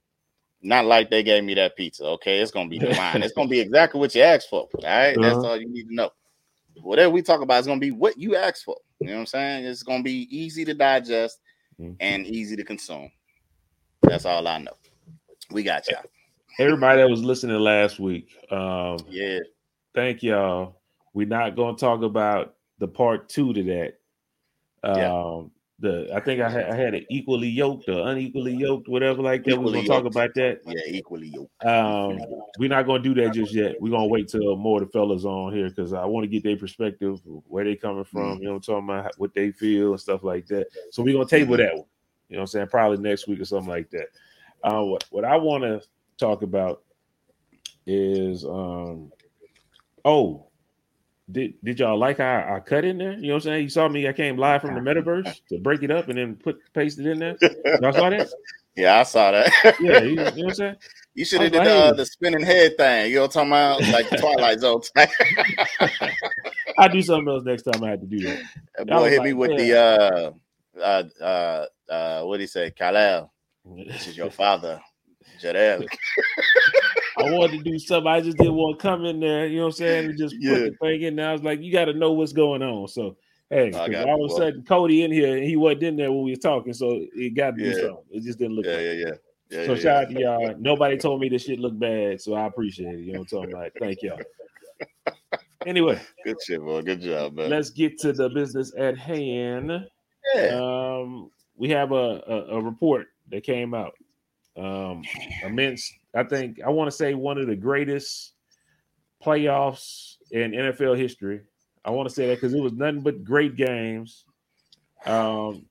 Not 0.63 0.85
like 0.85 1.09
they 1.11 1.21
gave 1.21 1.43
me 1.43 1.53
that 1.53 1.75
pizza, 1.75 2.03
okay? 2.03 2.39
It's 2.39 2.51
gonna 2.51 2.67
be 2.69 2.79
divine. 2.79 3.21
it's 3.21 3.33
gonna 3.33 3.47
be 3.47 3.59
exactly 3.59 3.99
what 3.99 4.15
you 4.15 4.21
asked 4.23 4.49
for. 4.49 4.61
All 4.61 4.69
right, 4.83 5.15
that's 5.21 5.37
Uh-huh. 5.37 5.47
all 5.49 5.57
you 5.57 5.69
need 5.69 5.87
to 5.87 5.95
know. 5.95 6.09
Whatever 6.81 7.11
we 7.11 7.21
talk 7.21 7.41
about 7.41 7.59
is 7.59 7.67
gonna 7.67 7.79
be 7.79 7.91
what 7.91 8.17
you 8.17 8.35
asked 8.35 8.63
for. 8.63 8.77
You 9.01 9.09
know 9.09 9.13
what 9.13 9.19
I'm 9.21 9.25
saying? 9.27 9.65
It's 9.65 9.83
gonna 9.83 10.03
be 10.03 10.27
easy 10.35 10.65
to 10.65 10.73
digest 10.73 11.39
Mhm. 11.79 11.95
and 11.99 12.25
easy 12.25 12.55
to 12.55 12.63
consume. 12.63 13.11
That's 14.07 14.25
all 14.25 14.47
I 14.47 14.59
know. 14.59 14.73
We 15.51 15.63
got 15.63 15.89
y'all. 15.89 16.01
everybody 16.59 17.01
that 17.01 17.09
was 17.09 17.23
listening 17.23 17.59
last 17.59 17.99
week, 17.99 18.29
um, 18.51 18.97
Yeah, 19.09 19.39
thank 19.93 20.23
y'all. 20.23 20.81
We're 21.13 21.27
not 21.27 21.55
going 21.55 21.75
to 21.75 21.79
talk 21.79 22.01
about 22.03 22.55
the 22.79 22.87
part 22.87 23.29
two 23.29 23.53
to 23.53 23.63
that. 23.63 23.93
Um, 24.83 24.97
Yeah. 24.99 25.43
the 25.79 26.09
I 26.15 26.19
think 26.21 26.41
I 26.41 26.49
had, 26.49 26.69
I 26.69 26.75
had 26.75 26.93
it 26.95 27.05
equally 27.11 27.47
yoked 27.49 27.87
or 27.87 28.07
unequally 28.07 28.55
yoked, 28.55 28.87
whatever 28.89 29.21
like 29.21 29.43
that. 29.45 29.59
We're 29.59 29.71
going 29.71 29.83
to 29.83 29.87
talk 29.87 30.05
about 30.05 30.33
that. 30.35 30.61
yeah, 30.65 30.73
equally 30.87 31.27
yoked. 31.27 31.63
Um, 31.63 32.19
we're 32.57 32.69
not 32.69 32.87
going 32.87 33.03
to 33.03 33.13
do 33.13 33.21
that 33.21 33.31
just 33.31 33.53
yet. 33.53 33.75
We're 33.79 33.91
going 33.91 34.07
to 34.07 34.11
wait 34.11 34.27
till 34.27 34.55
more 34.57 34.81
of 34.81 34.87
the 34.87 34.91
fellas 34.91 35.23
on 35.23 35.53
here 35.53 35.69
because 35.69 35.93
I 35.93 36.03
want 36.05 36.23
to 36.23 36.27
get 36.27 36.43
their 36.43 36.57
perspective, 36.57 37.19
where 37.47 37.63
they 37.63 37.75
coming 37.75 38.03
from, 38.05 38.39
you 38.39 38.45
know, 38.45 38.53
what 38.53 38.67
I'm 38.67 38.83
talking 38.83 38.89
about 38.89 39.13
what 39.17 39.33
they 39.35 39.51
feel 39.51 39.91
and 39.91 39.99
stuff 40.01 40.23
like 40.23 40.47
that. 40.47 40.67
So 40.91 41.03
we're 41.03 41.13
going 41.13 41.27
to 41.27 41.35
table 41.35 41.55
Mhm. 41.55 41.57
that 41.59 41.75
one. 41.77 41.85
You 42.29 42.35
know, 42.35 42.39
what 42.39 42.43
I'm 42.43 42.47
saying 42.47 42.67
probably 42.67 42.97
next 42.97 43.27
week 43.27 43.39
or 43.39 43.45
something 43.45 43.69
like 43.69 43.89
that. 43.91 44.07
Uh, 44.63 44.83
what 44.83 45.05
what 45.09 45.25
I 45.25 45.37
want 45.37 45.63
to 45.63 45.81
talk 46.17 46.41
about 46.41 46.83
is 47.85 48.43
um, 48.45 49.11
oh. 50.05 50.43
Did, 51.29 51.55
did 51.61 51.81
y'all 51.81 51.99
like 51.99 52.19
how 52.19 52.55
I 52.55 52.61
cut 52.61 52.85
in 52.85 52.99
there? 52.99 53.11
You 53.11 53.23
know 53.23 53.33
what 53.33 53.35
I'm 53.35 53.41
saying? 53.41 53.63
You 53.63 53.69
saw 53.69 53.89
me, 53.89 54.07
I 54.07 54.13
came 54.13 54.37
live 54.37 54.61
from 54.61 54.75
the 54.75 54.79
metaverse 54.79 55.41
to 55.49 55.59
break 55.59 55.83
it 55.83 55.91
up 55.91 56.07
and 56.07 56.17
then 56.17 56.37
put 56.37 56.57
paste 56.73 56.99
it 56.99 57.05
in 57.05 57.19
there. 57.19 57.35
Y'all 57.81 57.91
saw 57.91 58.09
that? 58.09 58.29
Yeah, 58.77 58.99
I 58.99 59.03
saw 59.03 59.31
that. 59.31 59.51
Yeah, 59.81 60.03
you, 60.03 60.09
you 60.11 60.15
know 60.15 60.23
what 60.23 60.37
I'm 60.37 60.53
saying? 60.53 60.75
You 61.15 61.25
should 61.25 61.41
have 61.41 61.51
did 61.51 61.61
uh, 61.61 61.93
the 61.93 62.05
spinning 62.05 62.45
head 62.45 62.77
thing. 62.77 63.09
You 63.09 63.15
know 63.15 63.21
what 63.23 63.35
I'm 63.37 63.49
talking 63.49 63.81
about? 63.81 63.91
Like 63.91 64.09
the 64.11 64.17
Twilight 64.21 64.59
Zone. 64.59 64.81
I'll 66.77 66.89
do 66.89 67.01
something 67.01 67.27
else 67.27 67.43
next 67.43 67.63
time 67.63 67.83
I 67.83 67.89
have 67.89 68.01
to 68.01 68.05
do 68.05 68.19
that. 68.19 68.39
That 68.77 68.87
boy 68.87 69.09
hit 69.09 69.23
me 69.23 69.33
like, 69.33 69.49
with 69.49 69.57
the 69.57 69.79
uh 69.79 70.31
uh 70.79 71.03
uh 71.19 71.65
uh 71.89 72.23
what 72.23 72.37
do 72.37 72.41
you 72.43 72.47
say, 72.47 72.71
Kal-El. 72.71 73.31
This 73.85 74.07
is 74.07 74.17
your 74.17 74.31
father, 74.31 74.81
Jor-El. 75.39 75.85
I 77.17 77.23
wanted 77.23 77.63
to 77.63 77.71
do 77.71 77.79
something. 77.79 78.07
I 78.11 78.21
just 78.21 78.37
didn't 78.37 78.53
want 78.55 78.79
to 78.79 78.83
come 78.83 79.05
in 79.05 79.19
there, 79.19 79.47
you 79.47 79.57
know 79.57 79.63
what 79.63 79.67
I'm 79.69 79.71
saying, 79.73 80.05
and 80.05 80.17
just 80.17 80.35
Yeah. 80.39 80.51
put 80.51 80.63
the 80.65 80.77
thing 80.81 81.01
in 81.01 81.15
there. 81.15 81.29
I 81.29 81.33
was 81.33 81.43
like, 81.43 81.61
you 81.61 81.71
got 81.71 81.85
to 81.85 81.93
know 81.93 82.11
what's 82.11 82.31
going 82.33 82.61
on. 82.61 82.87
So, 82.87 83.17
hey, 83.49 83.71
got 83.71 84.05
all 84.05 84.23
of 84.25 84.31
a 84.31 84.35
sudden, 84.35 84.63
Cody 84.63 85.03
in 85.03 85.11
here, 85.11 85.35
and 85.35 85.43
he 85.43 85.55
wasn't 85.55 85.83
in 85.83 85.95
there 85.95 86.11
when 86.11 86.23
we 86.23 86.31
was 86.31 86.39
talking, 86.39 86.73
so 86.73 86.99
it 87.15 87.31
got 87.35 87.51
to 87.51 87.57
do 87.57 87.63
Yeah. 87.69 87.73
something. 87.73 88.03
It 88.11 88.23
just 88.23 88.37
didn't 88.37 88.55
look 88.55 88.65
Yeah, 88.65 88.75
right. 88.75 88.85
yeah, 88.85 88.91
yeah. 88.91 89.11
yeah 89.49 89.65
So 89.65 89.73
yeah, 89.73 89.79
shout 89.79 90.03
out 90.03 90.09
to 90.09 90.19
y'all. 90.19 90.55
Nobody 90.59 90.97
told 90.97 91.21
me 91.21 91.29
this 91.29 91.43
shit 91.43 91.59
looked 91.59 91.79
bad, 91.79 92.21
so 92.21 92.35
I 92.35 92.45
appreciate 92.45 92.93
it. 92.95 92.99
You 93.01 93.13
know 93.13 93.19
what 93.19 93.31
I'm 93.31 93.39
talking 93.39 93.53
about? 93.55 93.71
Thank 93.79 94.03
y'all. 94.03 94.19
Anyway, 95.65 95.99
Good 96.23 96.37
shit, 96.45 96.61
boy. 96.61 96.81
Good 96.83 97.01
job, 97.01 97.33
man. 97.33 97.49
let's 97.49 97.71
get 97.71 97.97
to 97.99 98.13
the 98.13 98.29
business 98.29 98.73
at 98.77 98.97
hand. 98.97 99.71
yeah. 100.35 100.49
Um, 100.53 101.31
we 101.57 101.69
have 101.69 101.91
a, 101.91 102.21
a, 102.27 102.45
a 102.57 102.61
report 102.61 103.07
that 103.29 103.43
came 103.43 103.73
out. 103.73 103.93
Um, 104.55 105.03
immense. 105.43 105.91
I 106.15 106.23
think 106.23 106.59
I 106.65 106.69
want 106.69 106.89
to 106.89 106.95
say 106.95 107.13
one 107.13 107.37
of 107.37 107.47
the 107.47 107.55
greatest 107.55 108.33
playoffs 109.23 110.15
in 110.31 110.51
NFL 110.51 110.97
history. 110.97 111.41
I 111.85 111.91
want 111.91 112.07
to 112.09 112.13
say 112.15 112.27
that 112.27 112.35
because 112.35 112.53
it 112.53 112.61
was 112.61 112.73
nothing 112.73 113.01
but 113.01 113.23
great 113.23 113.55
games. 113.55 114.25
Um, 115.05 115.65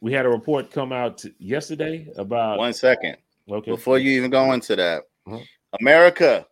we 0.00 0.12
had 0.12 0.26
a 0.26 0.28
report 0.28 0.70
come 0.72 0.92
out 0.92 1.24
yesterday 1.38 2.08
about 2.16 2.58
One 2.58 2.72
second. 2.72 3.16
okay. 3.48 3.70
Before 3.70 3.98
you 3.98 4.10
even 4.12 4.30
go 4.30 4.52
into 4.52 4.74
that, 4.76 5.04
Mhm. 5.26 5.44
America, 5.80 6.46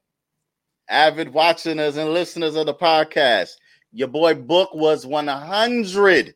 avid 0.89 1.29
watchers 1.31 1.97
and 1.97 2.13
listeners 2.13 2.55
of 2.57 2.67
the 2.67 2.75
podcast, 2.75 3.51
your 3.93 4.09
boy 4.09 4.35
Book 4.35 4.73
was 4.75 5.05
100% 5.05 6.35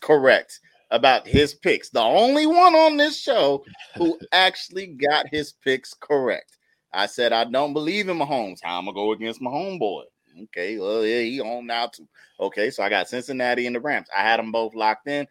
correct 0.00 0.60
about 0.94 1.26
his 1.26 1.54
picks. 1.54 1.90
The 1.90 2.00
only 2.00 2.46
one 2.46 2.74
on 2.74 2.96
this 2.96 3.20
show 3.20 3.64
who 3.96 4.18
actually 4.32 4.86
got 4.86 5.26
his 5.28 5.52
picks 5.52 5.92
correct. 5.92 6.56
I 6.92 7.06
said, 7.06 7.32
I 7.32 7.44
don't 7.44 7.72
believe 7.72 8.08
in 8.08 8.16
Mahomes. 8.16 8.60
How 8.62 8.78
am 8.78 8.88
I 8.88 8.92
go 8.92 9.12
against 9.12 9.42
my 9.42 9.50
homeboy? 9.50 10.04
Okay, 10.44 10.78
well, 10.78 11.04
yeah, 11.04 11.20
he 11.20 11.40
on 11.40 11.66
now 11.66 11.88
too. 11.88 12.08
Okay, 12.38 12.70
so 12.70 12.82
I 12.82 12.88
got 12.88 13.08
Cincinnati 13.08 13.66
and 13.66 13.74
the 13.74 13.80
Rams. 13.80 14.06
I 14.16 14.22
had 14.22 14.38
them 14.38 14.52
both 14.52 14.74
locked 14.74 15.08
in. 15.08 15.26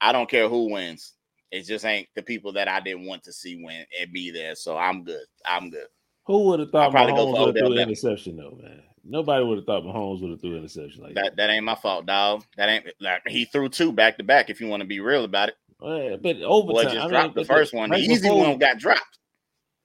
I 0.00 0.12
don't 0.12 0.28
care 0.28 0.48
who 0.48 0.70
wins. 0.72 1.12
It 1.50 1.62
just 1.62 1.84
ain't 1.84 2.08
the 2.14 2.22
people 2.22 2.52
that 2.54 2.68
I 2.68 2.80
didn't 2.80 3.06
want 3.06 3.22
to 3.24 3.32
see 3.32 3.62
win 3.62 3.84
and 4.00 4.12
be 4.12 4.30
there. 4.30 4.54
So 4.54 4.76
I'm 4.76 5.04
good. 5.04 5.24
I'm 5.46 5.70
good. 5.70 5.86
Who 6.26 6.44
would 6.44 6.60
have 6.60 6.70
thought 6.70 6.86
I'll 6.86 6.90
probably 6.90 7.12
go 7.12 7.26
Mahomes 7.26 7.36
for 7.36 7.46
would 7.46 7.56
have 7.56 7.64
Odell 7.64 7.68
threw 7.68 7.76
an 7.76 7.88
interception 7.88 8.36
though, 8.36 8.58
man? 8.60 8.82
Nobody 9.06 9.44
would 9.44 9.58
have 9.58 9.66
thought 9.66 9.82
Mahomes 9.84 10.22
would 10.22 10.30
have 10.30 10.40
threw 10.40 10.52
an 10.52 10.58
interception 10.58 11.02
like 11.02 11.14
that. 11.14 11.24
That 11.24 11.36
that 11.36 11.50
ain't 11.50 11.64
my 11.64 11.74
fault, 11.74 12.06
dog. 12.06 12.44
That 12.56 12.68
ain't 12.68 12.86
like 13.00 13.22
he 13.28 13.44
threw 13.44 13.68
two 13.68 13.92
back 13.92 14.16
to 14.18 14.24
back. 14.24 14.48
If 14.50 14.60
you 14.60 14.66
want 14.68 14.80
to 14.82 14.86
be 14.86 15.00
real 15.00 15.24
about 15.24 15.50
it, 15.50 15.56
Uh, 15.80 16.16
but 16.16 16.38
boy 16.38 16.44
overtime, 16.44 16.84
just 16.84 16.96
I 16.96 17.00
mean, 17.00 17.08
dropped 17.10 17.34
the 17.34 17.40
but 17.42 17.46
first 17.46 17.74
one. 17.74 17.90
The 17.90 17.94
right 17.96 18.02
easy 18.04 18.22
before- 18.28 18.46
one 18.48 18.58
got 18.58 18.78
dropped. 18.78 19.18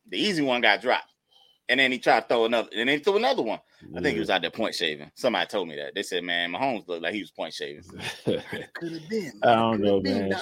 The 0.08 0.18
easy 0.20 0.42
one 0.42 0.62
got 0.62 0.82
dropped, 0.82 1.14
and 1.68 1.80
then 1.80 1.92
he 1.92 2.00
tried 2.00 2.22
to 2.22 2.28
throw 2.28 2.46
another, 2.46 2.70
and 2.76 2.88
then 2.88 2.98
he 2.98 3.04
threw 3.04 3.18
another 3.18 3.44
one. 3.44 3.60
I 3.96 4.02
think 4.02 4.14
he 4.16 4.20
was 4.20 4.30
out 4.30 4.42
there 4.42 4.52
point 4.52 4.76
shaving. 4.76 5.12
Somebody 5.16 5.48
told 5.48 5.68
me 5.68 5.76
that. 5.76 5.96
They 5.96 6.04
said, 6.04 6.24
"Man, 6.24 6.52
Mahomes 6.52 6.88
looked 6.88 7.04
like 7.04 7.14
he 7.14 7.22
was 7.22 7.32
point 7.32 7.54
shaving." 7.54 7.84
Could 8.26 8.42
have 8.44 9.10
been. 9.10 9.34
I 9.44 9.56
don't 9.56 9.82
know, 9.82 10.02
man. 10.02 10.34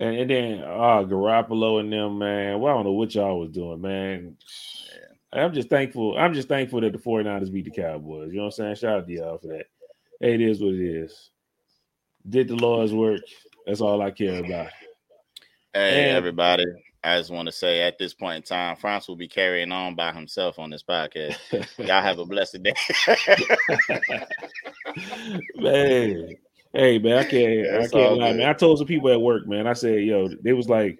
And, 0.00 0.16
and 0.16 0.30
then 0.30 0.60
uh 0.62 1.02
Garoppolo 1.04 1.80
and 1.80 1.92
them, 1.92 2.18
man. 2.18 2.60
Well, 2.60 2.72
I 2.72 2.76
don't 2.76 2.84
know 2.86 2.92
what 2.92 3.14
y'all 3.14 3.40
was 3.40 3.50
doing, 3.50 3.80
man. 3.80 4.36
I'm 5.32 5.52
just 5.52 5.68
thankful. 5.68 6.16
I'm 6.16 6.32
just 6.34 6.48
thankful 6.48 6.80
that 6.80 6.92
the 6.92 6.98
49ers 6.98 7.52
beat 7.52 7.64
the 7.66 7.70
Cowboys. 7.70 8.30
You 8.30 8.36
know 8.38 8.42
what 8.44 8.46
I'm 8.46 8.52
saying? 8.52 8.74
Shout 8.76 8.98
out 9.00 9.06
to 9.06 9.12
y'all 9.12 9.38
for 9.38 9.48
that. 9.48 9.66
Hey, 10.20 10.34
it 10.34 10.40
is 10.40 10.60
what 10.60 10.74
it 10.74 10.80
is. 10.80 11.30
Did 12.28 12.48
the 12.48 12.56
Lord's 12.56 12.92
work. 12.92 13.20
That's 13.66 13.80
all 13.80 14.00
I 14.02 14.10
care 14.10 14.42
about. 14.44 14.68
Hey, 15.74 16.08
And- 16.08 16.16
everybody. 16.16 16.64
I 17.04 17.16
just 17.16 17.30
want 17.30 17.46
to 17.46 17.52
say 17.52 17.82
at 17.82 17.96
this 17.96 18.12
point 18.12 18.36
in 18.38 18.42
time, 18.42 18.74
France 18.74 19.06
will 19.06 19.14
be 19.14 19.28
carrying 19.28 19.70
on 19.70 19.94
by 19.94 20.12
himself 20.12 20.58
on 20.58 20.68
this 20.68 20.82
podcast. 20.82 21.36
Y'all 21.78 22.02
have 22.02 22.18
a 22.18 22.24
blessed 22.26 22.60
day. 22.60 22.74
man. 25.56 26.36
Hey 26.72 26.98
man, 26.98 27.18
I 27.18 27.24
can't 27.24 27.66
I 27.68 27.78
That's 27.78 27.92
can't 27.92 28.18
lie, 28.18 28.32
good. 28.32 28.38
man. 28.38 28.48
I 28.48 28.52
told 28.52 28.78
some 28.78 28.86
people 28.88 29.10
at 29.10 29.20
work, 29.20 29.46
man. 29.46 29.66
I 29.68 29.72
said, 29.74 30.02
yo, 30.04 30.28
it 30.44 30.52
was 30.52 30.68
like, 30.68 30.98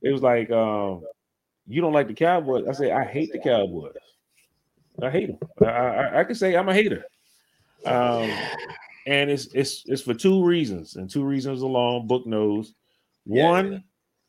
it 0.00 0.10
was 0.12 0.22
like, 0.22 0.50
um, 0.52 1.02
you 1.66 1.80
don't 1.80 1.92
like 1.92 2.08
the 2.08 2.14
Cowboys. 2.14 2.66
I 2.68 2.72
say 2.72 2.92
I 2.92 3.04
hate 3.04 3.32
the 3.32 3.38
Cowboys. 3.38 3.92
I 5.02 5.10
hate 5.10 5.26
them. 5.28 5.38
I, 5.60 5.70
I, 5.70 6.20
I 6.20 6.24
can 6.24 6.34
say 6.34 6.56
I'm 6.56 6.68
a 6.68 6.74
hater. 6.74 7.04
Um, 7.84 8.30
and 9.06 9.30
it's 9.30 9.46
it's 9.54 9.84
it's 9.86 10.02
for 10.02 10.14
two 10.14 10.44
reasons, 10.44 10.96
and 10.96 11.08
two 11.08 11.24
reasons 11.24 11.62
alone. 11.62 12.06
Book 12.06 12.26
knows. 12.26 12.74
Yeah. 13.24 13.48
One 13.48 13.84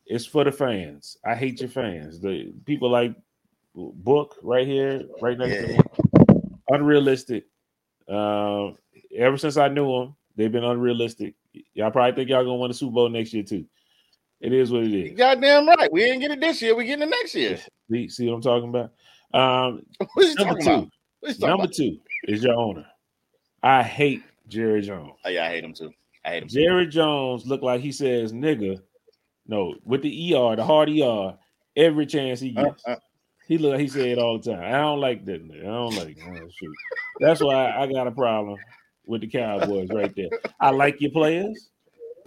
is 0.08 0.26
for 0.26 0.44
the 0.44 0.52
fans. 0.52 1.18
I 1.26 1.36
hate 1.36 1.60
your 1.60 1.70
fans. 1.70 2.20
The 2.20 2.54
people 2.66 2.90
like 2.90 3.16
Book 3.76 4.38
right 4.42 4.66
here, 4.66 5.04
right 5.22 5.38
next 5.38 5.68
to 5.68 5.68
me. 5.68 5.80
Unrealistic. 6.70 7.46
Um, 8.08 8.78
ever 9.16 9.38
since 9.38 9.58
I 9.58 9.68
knew 9.68 10.00
them, 10.00 10.16
they've 10.36 10.52
been 10.52 10.64
unrealistic. 10.64 11.36
Y'all 11.74 11.92
probably 11.92 12.14
think 12.14 12.30
y'all 12.30 12.44
gonna 12.44 12.56
win 12.56 12.70
the 12.70 12.74
Super 12.74 12.94
Bowl 12.94 13.10
next 13.10 13.34
year 13.34 13.44
too. 13.44 13.66
It 14.42 14.54
is 14.54 14.72
what 14.72 14.84
it 14.84 14.94
is. 14.94 15.18
Goddamn 15.18 15.68
right. 15.68 15.92
We 15.92 16.02
didn't 16.02 16.20
get 16.22 16.32
it 16.32 16.40
this 16.40 16.62
year. 16.62 16.76
We 16.76 16.86
getting 16.86 17.08
it 17.08 17.10
next 17.12 17.34
year. 17.36 17.58
See, 17.92 18.10
see 18.10 18.28
what 18.30 18.36
I'm 18.36 18.42
talking 18.42 18.70
about? 18.70 18.92
Um, 19.34 19.82
number 20.18 20.34
talking 20.36 20.64
two, 20.66 20.70
about? 20.72 20.88
What 21.20 21.30
you 21.30 21.34
talking 21.34 21.48
number 21.48 21.64
about? 21.64 21.74
two 21.74 21.98
is 22.26 22.44
your 22.44 22.54
owner. 22.56 22.86
I 23.64 23.82
hate 23.84 24.24
Jerry 24.48 24.82
Jones. 24.82 25.14
Oh 25.26 25.30
yeah, 25.30 25.46
I 25.46 25.50
hate 25.50 25.64
him 25.64 25.74
too. 25.74 25.92
I 26.26 26.30
hate 26.32 26.44
him. 26.44 26.50
too. 26.50 26.62
Jerry 26.62 26.88
Jones 26.88 27.46
look 27.46 27.62
like 27.62 27.82
he 27.82 27.92
says 27.92 28.32
nigga. 28.34 28.80
No, 29.48 29.74
with 29.86 30.02
the 30.02 30.36
ER, 30.36 30.56
the 30.58 30.64
hard 30.66 30.90
ER, 30.90 31.38
every 31.76 32.06
chance 32.06 32.40
he 32.42 32.54
Uh, 32.58 32.66
gets. 32.66 32.84
uh, 32.86 32.96
He 33.48 33.58
look 33.58 33.80
he 33.80 33.88
say 33.88 34.12
it 34.12 34.18
all 34.20 34.38
the 34.40 34.52
time. 34.54 34.62
I 34.64 34.78
don't 34.80 35.00
like 35.00 35.24
that. 35.26 35.48
nigga. 35.48 35.62
I 35.64 35.68
don't 35.68 35.96
like. 35.96 36.18
Oh, 36.26 36.34
shoot. 36.36 36.76
That's 37.22 37.42
why 37.42 37.72
I 37.72 37.88
got 37.92 38.08
a 38.08 38.12
problem 38.12 38.58
with 39.06 39.22
the 39.22 39.28
Cowboys 39.28 39.90
right 39.90 40.14
there. 40.16 40.30
I 40.60 40.70
like 40.72 41.00
your 41.00 41.12
players. 41.12 41.70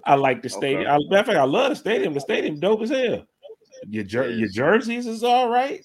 I 0.05 0.15
like 0.15 0.43
the 0.43 0.49
stadium. 0.49 0.83
Okay. 0.83 0.91
I, 0.91 0.99
matter 1.09 1.21
of 1.21 1.27
fact, 1.27 1.39
I 1.39 1.45
love 1.45 1.71
the 1.71 1.77
stadium. 1.77 2.15
The 2.15 2.21
stadium 2.21 2.61
dope 2.61 2.83
as 2.83 2.91
hell. 2.91 3.27
Your 3.89 4.05
jer- 4.05 4.25
It 4.25 4.39
your 4.39 4.49
jerseys 4.49 5.07
is 5.07 5.25
all 5.25 5.49
right. 5.49 5.85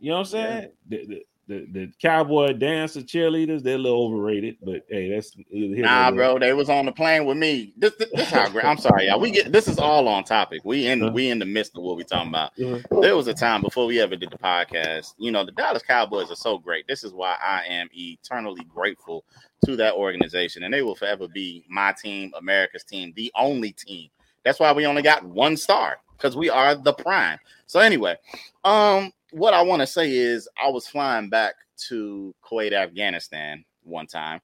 You 0.00 0.10
know 0.10 0.16
what 0.16 0.20
I'm 0.20 0.24
saying? 0.26 0.70
The, 0.88 1.06
the, 1.06 1.22
the, 1.48 1.66
the 1.72 1.90
cowboy 2.00 2.52
dancer 2.52 3.00
cheerleaders, 3.00 3.62
they're 3.62 3.76
a 3.76 3.78
little 3.78 4.04
overrated, 4.06 4.56
but 4.62 4.82
hey, 4.88 5.10
that's 5.10 5.32
here 5.50 5.82
Nah, 5.82 6.10
bro, 6.10 6.38
they 6.38 6.52
was 6.52 6.68
on 6.68 6.84
the 6.86 6.92
plane 6.92 7.24
with 7.24 7.38
me. 7.38 7.72
This, 7.76 7.94
this, 7.98 8.10
this 8.14 8.30
how 8.30 8.48
great. 8.50 8.64
I'm 8.66 8.76
sorry, 8.78 9.06
y'all. 9.06 9.18
We 9.18 9.30
get 9.30 9.50
this 9.50 9.66
is 9.66 9.78
all 9.78 10.06
on 10.08 10.24
topic. 10.24 10.60
We 10.64 10.86
in 10.86 11.02
Uh-huh. 11.02 11.12
we 11.14 11.30
in 11.30 11.38
the 11.38 11.46
midst 11.46 11.76
of 11.76 11.82
what 11.82 11.96
we 11.96 12.04
talking 12.04 12.28
about. 12.28 12.54
Mhm. 12.56 13.00
There 13.00 13.16
was 13.16 13.26
a 13.28 13.34
time 13.34 13.62
before 13.62 13.86
we 13.86 13.98
ever 14.00 14.14
did 14.14 14.30
the 14.30 14.38
podcast. 14.38 15.14
You 15.18 15.32
know, 15.32 15.44
the 15.44 15.52
Dallas 15.52 15.82
Cowboys 15.82 16.30
are 16.30 16.36
so 16.36 16.58
great. 16.58 16.86
This 16.86 17.02
is 17.02 17.12
why 17.12 17.36
I 17.42 17.62
am 17.68 17.88
eternally 17.94 18.64
grateful 18.72 19.24
to 19.64 19.74
that 19.76 19.94
organization, 19.94 20.62
and 20.64 20.72
they 20.74 20.82
will 20.82 20.94
forever 20.94 21.26
be 21.28 21.64
my 21.68 21.92
team, 21.92 22.30
America's 22.38 22.84
team, 22.84 23.12
the 23.16 23.32
only 23.34 23.72
team. 23.72 24.10
That's 24.44 24.60
why 24.60 24.72
we 24.72 24.86
only 24.86 25.02
got 25.02 25.24
one 25.24 25.56
star 25.56 25.98
because 26.16 26.36
we 26.36 26.50
are 26.50 26.74
the 26.74 26.92
prime. 26.92 27.38
So 27.66 27.80
anyway, 27.80 28.16
um, 28.64 29.12
what 29.32 29.54
I 29.54 29.62
want 29.62 29.80
to 29.80 29.86
say 29.86 30.10
is 30.10 30.48
I 30.62 30.68
was 30.70 30.86
flying 30.86 31.28
back 31.28 31.54
to 31.88 32.34
Kuwait, 32.44 32.72
Afghanistan 32.72 33.64
one 33.82 34.06
time, 34.06 34.40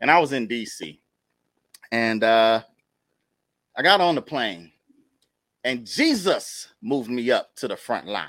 and 0.00 0.10
I 0.10 0.18
was 0.18 0.32
in 0.32 0.48
DC, 0.48 0.98
and 1.92 2.24
uh, 2.24 2.62
I 3.76 3.82
got 3.82 4.00
on 4.00 4.14
the 4.14 4.22
plane, 4.22 4.72
and 5.64 5.86
Jesus 5.86 6.68
moved 6.82 7.10
me 7.10 7.30
up 7.30 7.54
to 7.56 7.68
the 7.68 7.76
front 7.76 8.06
line 8.06 8.28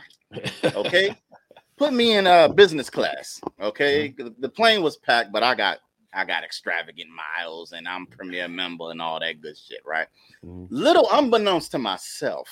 okay? 0.75 1.15
Put 1.77 1.93
me 1.93 2.15
in 2.17 2.27
uh 2.27 2.49
business 2.49 2.89
class 2.89 3.39
okay? 3.61 4.13
The, 4.17 4.33
the 4.39 4.49
plane 4.49 4.81
was 4.81 4.97
packed 4.97 5.31
but 5.31 5.43
i 5.43 5.55
got 5.55 5.79
i 6.13 6.25
got 6.25 6.43
extravagant 6.43 7.09
miles 7.09 7.71
and 7.71 7.87
i'm 7.87 8.05
premier 8.07 8.47
member 8.47 8.91
and 8.91 9.01
all 9.01 9.19
that 9.19 9.41
good 9.41 9.57
shit 9.57 9.79
right? 9.85 10.07
Mhm. 10.43 10.67
little 10.69 11.07
unbeknownst 11.11 11.71
to 11.71 11.79
myself 11.79 12.47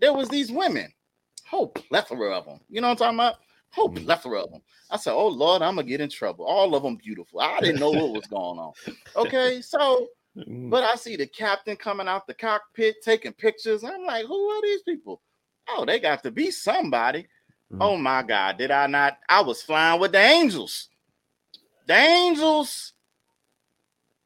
there 0.00 0.12
was 0.12 0.28
these 0.28 0.52
women 0.52 0.92
whole 1.48 1.68
plethora 1.68 2.36
of 2.36 2.44
them 2.46 2.60
you 2.68 2.80
know 2.80 2.88
what 2.88 3.00
i'm 3.02 3.16
talking 3.16 3.18
about 3.18 3.36
whole 3.70 3.90
Mhm. 3.90 4.04
plethora 4.04 4.42
of 4.42 4.50
them 4.50 4.62
i 4.90 4.96
said 4.96 5.12
oh 5.12 5.28
lord 5.28 5.62
i'm 5.62 5.76
gonna 5.76 5.86
get 5.86 6.00
in 6.00 6.08
trouble 6.10 6.44
all 6.44 6.74
of 6.74 6.82
them 6.82 6.96
beautiful 6.96 7.40
i 7.40 7.60
didn't 7.60 7.78
know 7.80 7.92
what 7.92 8.12
was 8.12 8.26
going 8.26 8.58
on 8.58 8.72
okay 9.16 9.60
so 9.60 10.08
Mhm. 10.36 10.70
but 10.70 10.84
I 10.84 10.96
see 10.96 11.16
the 11.16 11.26
captain 11.26 11.76
coming 11.76 12.08
out 12.08 12.26
the 12.26 12.34
cockpit 12.34 12.96
taking 13.02 13.32
pictures. 13.32 13.84
I'm 13.84 14.04
like, 14.04 14.26
who 14.26 14.48
are 14.50 14.62
these 14.62 14.82
people? 14.82 15.22
Oh, 15.68 15.84
they 15.84 15.98
got 15.98 16.22
to 16.24 16.30
be 16.30 16.50
somebody. 16.50 17.26
Mhm. 17.72 17.78
Oh 17.80 17.96
my 17.96 18.22
God, 18.22 18.58
did 18.58 18.70
I 18.70 18.86
not? 18.86 19.18
I 19.28 19.40
was 19.40 19.62
flying 19.62 20.00
with 20.00 20.12
the 20.12 20.18
angels. 20.18 20.88
The 21.86 21.94
angels 21.94 22.92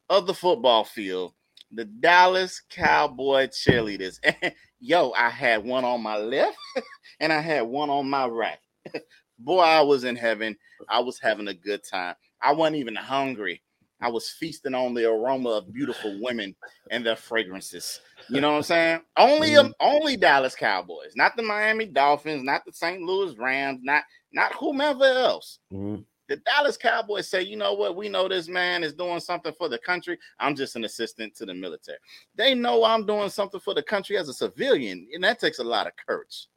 of 0.09 0.27
the 0.27 0.33
football 0.33 0.83
field, 0.83 1.33
the 1.71 1.85
Dallas 1.85 2.61
Cowboy 2.69 3.47
cheerleaders. 3.47 4.19
Yo, 4.81 5.11
I 5.11 5.29
had 5.29 5.63
one 5.63 5.85
on 5.85 6.01
my 6.01 6.17
left 6.17 6.57
and 7.19 7.31
I 7.31 7.39
had 7.39 7.61
one 7.61 7.91
on 7.91 8.09
my 8.09 8.25
right. 8.25 8.57
Boy, 9.39 9.59
I 9.61 9.81
was 9.81 10.03
in 10.03 10.15
heaven. 10.15 10.57
I 10.89 10.99
was 10.99 11.19
having 11.19 11.47
a 11.47 11.53
good 11.53 11.81
time. 11.83 12.15
I 12.41 12.51
wasn't 12.53 12.77
even 12.77 12.95
hungry. 12.95 13.61
I 14.01 14.09
was 14.09 14.31
feasting 14.31 14.73
on 14.73 14.95
the 14.95 15.07
aroma 15.07 15.49
of 15.49 15.71
beautiful 15.71 16.19
women 16.21 16.55
and 16.89 17.05
their 17.05 17.15
fragrances. 17.15 17.99
You 18.29 18.41
know 18.41 18.51
what 18.51 18.57
I'm 18.57 18.63
saying? 18.63 19.01
Only 19.17 19.55
um, 19.55 19.73
only 19.79 20.17
Dallas 20.17 20.55
Cowboys, 20.55 21.13
not 21.15 21.35
the 21.35 21.43
Miami 21.43 21.85
Dolphins, 21.85 22.43
not 22.43 22.65
the 22.65 22.73
St. 22.73 23.01
Louis 23.01 23.37
Rams, 23.37 23.81
not 23.83 24.03
not 24.33 24.53
whomever 24.53 25.03
else. 25.05 25.59
Mhm. 25.71 26.05
The 26.31 26.37
Dallas 26.37 26.77
Cowboys 26.77 27.27
say, 27.29 27.41
you 27.41 27.57
know 27.57 27.73
what? 27.73 27.97
We 27.97 28.07
know 28.07 28.29
this 28.29 28.47
man 28.47 28.85
is 28.85 28.93
doing 28.93 29.19
something 29.19 29.51
for 29.51 29.67
the 29.67 29.77
country. 29.77 30.17
I'm 30.39 30.55
just 30.55 30.77
an 30.77 30.85
assistant 30.85 31.35
to 31.35 31.45
the 31.45 31.53
military. 31.53 31.97
They 32.35 32.55
know 32.55 32.85
I'm 32.85 33.05
doing 33.05 33.29
something 33.29 33.59
for 33.59 33.73
the 33.73 33.83
country 33.83 34.17
as 34.17 34.29
a 34.29 34.33
civilian, 34.33 35.09
and 35.13 35.21
that 35.25 35.39
takes 35.41 35.59
a 35.59 35.63
lot 35.65 35.87
of 35.87 35.93
courage. 36.07 36.47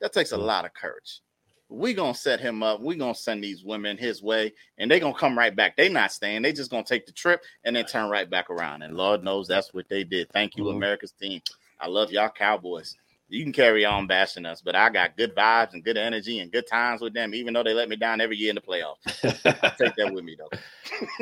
That 0.00 0.12
takes 0.12 0.30
a 0.30 0.36
Mm. 0.36 0.44
lot 0.44 0.64
of 0.64 0.72
courage. 0.74 1.22
We're 1.68 1.94
gonna 1.94 2.14
set 2.14 2.38
him 2.38 2.62
up. 2.62 2.80
We're 2.80 2.98
gonna 2.98 3.16
send 3.16 3.42
these 3.42 3.64
women 3.64 3.98
his 3.98 4.22
way, 4.22 4.52
and 4.78 4.88
they're 4.88 5.00
gonna 5.00 5.18
come 5.18 5.36
right 5.36 5.54
back. 5.56 5.76
They 5.76 5.88
not 5.88 6.12
staying. 6.12 6.42
They 6.42 6.52
just 6.52 6.70
gonna 6.70 6.84
take 6.84 7.04
the 7.04 7.12
trip 7.12 7.42
and 7.64 7.74
then 7.74 7.86
turn 7.86 8.10
right 8.10 8.30
back 8.30 8.48
around. 8.48 8.82
And 8.82 8.96
Lord 8.96 9.24
knows 9.24 9.48
that's 9.48 9.74
what 9.74 9.88
they 9.88 10.04
did. 10.04 10.30
Thank 10.30 10.56
you, 10.56 10.64
Mhm. 10.64 10.76
America's 10.76 11.12
team. 11.12 11.42
I 11.80 11.88
love 11.88 12.12
y'all 12.12 12.28
Cowboys. 12.28 12.96
You 13.30 13.44
can 13.44 13.52
carry 13.52 13.84
on 13.84 14.08
bashing 14.08 14.44
us, 14.44 14.60
but 14.60 14.74
I 14.74 14.90
got 14.90 15.16
good 15.16 15.36
vibes 15.36 15.72
and 15.72 15.84
good 15.84 15.96
energy 15.96 16.40
and 16.40 16.50
good 16.50 16.66
times 16.66 17.00
with 17.00 17.14
them, 17.14 17.32
even 17.32 17.54
though 17.54 17.62
they 17.62 17.72
let 17.74 17.88
me 17.88 17.94
down 17.94 18.20
every 18.20 18.36
year 18.36 18.50
in 18.50 18.56
the 18.56 18.60
playoffs. 18.60 18.96
I 19.62 19.70
Take 19.78 19.94
that 19.96 20.12
with 20.12 20.24
me 20.24 20.36
though. 20.36 20.48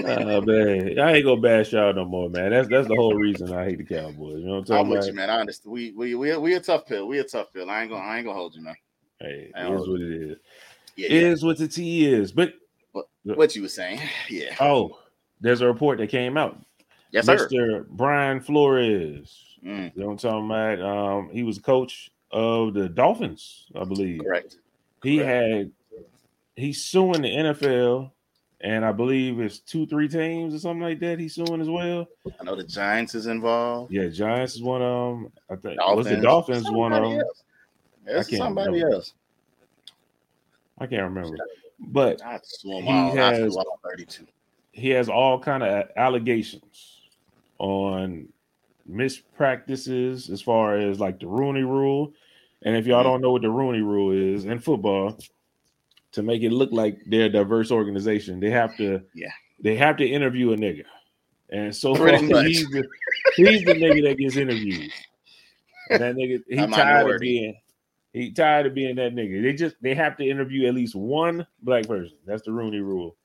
oh 0.07 0.41
man, 0.41 0.99
I 0.99 1.13
ain't 1.17 1.25
gonna 1.27 1.41
bash 1.41 1.73
y'all 1.73 1.93
no 1.93 2.07
more, 2.07 2.31
man. 2.31 2.51
That's 2.51 2.69
that's 2.69 2.89
the 2.89 2.95
whole 2.97 3.15
reason 3.15 3.53
I 3.53 3.65
hate 3.67 3.79
the 3.79 3.85
Cowboys. 3.85 4.39
You 4.39 4.47
know 4.47 4.53
what 4.53 4.59
I'm 4.59 4.65
talking 4.65 4.77
I'm 4.81 4.89
with 4.89 4.99
about? 5.01 5.07
you, 5.09 5.13
man. 5.15 5.31
Understand. 5.31 5.73
We 5.73 5.93
we 5.93 6.15
we 6.15 6.37
we 6.39 6.55
a 6.55 6.61
tough 6.61 6.87
pill. 6.87 7.07
We 7.07 7.19
a 7.19 7.25
tough 7.25 7.53
pill. 7.53 7.69
I 7.69 7.83
ain't 7.83 7.91
gonna 7.91 8.03
I 8.03 8.17
ain't 8.17 8.25
gonna 8.27 8.39
hold 8.39 8.55
you, 8.55 8.63
man. 8.63 8.77
Hey, 9.21 9.53
it 9.55 9.73
is 9.75 9.89
what 9.89 10.01
it 10.01 10.31
is. 10.31 10.39
Yeah, 10.97 11.07
It 11.09 11.13
yeah. 11.13 11.29
is 11.29 11.45
what 11.45 11.59
the 11.59 11.69
T 11.69 12.07
is. 12.07 12.33
But 12.33 12.55
What 13.25 13.55
you 13.55 13.63
were 13.63 13.69
saying? 13.69 14.01
Yeah. 14.31 14.55
oh, 14.61 14.99
there's 15.43 15.61
a 15.61 15.67
report 15.67 15.99
that 15.99 16.09
came 16.09 16.39
out. 16.39 16.59
Yes, 17.11 17.27
sir. 17.27 17.49
Mr. 17.49 17.87
Brian 17.89 18.41
Flores. 18.41 19.45
Mm, 19.65 19.93
You 19.95 20.01
know 20.01 20.07
what 20.09 20.13
I'm 20.13 20.19
talking 20.19 20.47
about? 20.47 20.81
Um, 20.81 21.31
he 21.31 21.43
was 21.43 21.59
coach 21.59 22.11
of 22.31 22.75
the 22.75 22.89
Dolphins, 22.89 23.67
I 23.75 23.85
believe. 23.85 24.21
correct. 24.23 24.57
He 25.03 25.19
correct. 25.19 25.31
had 25.45 25.71
he's 26.57 26.83
suing 26.85 27.23
the 27.23 27.29
NFL, 27.29 28.11
and 28.61 28.85
I 28.85 28.93
believe 28.93 29.41
it's 29.41 29.59
two, 29.61 29.87
three 29.87 30.09
teams 30.09 30.55
or 30.55 30.59
something 30.59 30.83
like 30.83 31.01
that. 31.01 31.19
He's 31.19 31.35
suing 31.35 31.61
as 31.61 31.69
well. 31.71 32.07
I 32.41 32.45
know 32.45 32.55
the 32.57 32.65
Giants 32.65 33.15
is 33.15 33.27
involved. 33.27 33.93
Yeah, 33.93 34.09
Giants 34.09 34.55
is 34.57 34.63
one 34.63 34.83
of 34.83 35.15
them. 35.23 35.33
I 35.51 35.57
think 35.57 35.81
was 35.81 36.07
the 36.07 36.17
Dolphins. 36.17 36.65
Dolphins 36.65 36.71
one 36.71 36.93
of 36.93 37.03
them. 37.03 37.23
There's 38.05 38.37
somebody 38.37 38.73
remember. 38.73 38.95
else. 38.97 39.13
I 40.79 40.87
can't 40.87 41.03
remember, 41.03 41.37
but 41.81 42.21
He 42.21 42.27
all. 42.89 43.15
Has- 43.17 43.53
swear 43.53 43.65
all 43.67 43.81
32. 43.85 44.27
he 44.73 44.91
has 44.91 45.09
all 45.09 45.39
kind 45.41 45.63
of 45.63 45.89
allegations 45.97 47.01
on 47.59 48.29
mispractices 48.89 50.31
as 50.31 50.41
far 50.43 50.77
as 50.79 51.01
like 51.01 51.21
the 51.21 51.27
Rooney 51.27 51.63
Rule. 51.63 52.13
And 52.63 52.77
if 52.77 52.87
y'all 52.87 53.01
Mhm. 53.01 53.05
don't 53.05 53.21
know 53.21 53.33
what 53.33 53.43
the 53.43 53.51
Rooney 53.51 53.81
Rule 53.83 54.11
is 54.13 54.45
in 54.45 54.59
football, 54.59 55.19
to 56.13 56.23
make 56.23 56.43
it 56.43 56.51
look 56.51 56.73
like 56.73 56.99
they're 57.07 57.27
a 57.27 57.29
diverse 57.29 57.71
organization, 57.71 58.41
they 58.41 58.51
have 58.51 58.77
to 58.79 59.03
Yeah. 59.15 59.31
they 59.61 59.77
have 59.77 59.97
to 59.99 60.07
interview 60.07 60.53
a 60.53 60.57
nigga. 60.57 60.85
And 61.51 61.75
so 61.75 61.95
far, 61.95 62.09
he's 62.17 62.69
the 62.71 62.85
he's 63.37 63.65
the 63.65 63.75
nigga 63.75 64.03
that 64.09 64.19
gets 64.19 64.37
interviewed. 64.37 64.91
And 65.91 66.01
that 66.03 66.15
nigga 66.17 66.43
he 66.49 66.59
A 66.59 66.67
tired 66.67 67.15
of 67.15 67.21
being 67.21 67.57
he 68.13 68.33
tired 68.33 68.67
of 68.67 68.75
being 68.75 68.97
that 68.97 69.15
nigga. 69.15 69.43
They 69.43 69.53
just 69.53 69.77
they 69.83 69.95
have 69.95 70.17
to 70.17 70.25
interview 70.29 70.67
at 70.67 70.75
least 70.75 70.95
one 70.95 71.47
black 71.63 71.87
person. 71.87 72.17
That's 72.27 72.43
the 72.43 72.53
Rooney 72.53 72.81
Rule. 72.81 73.17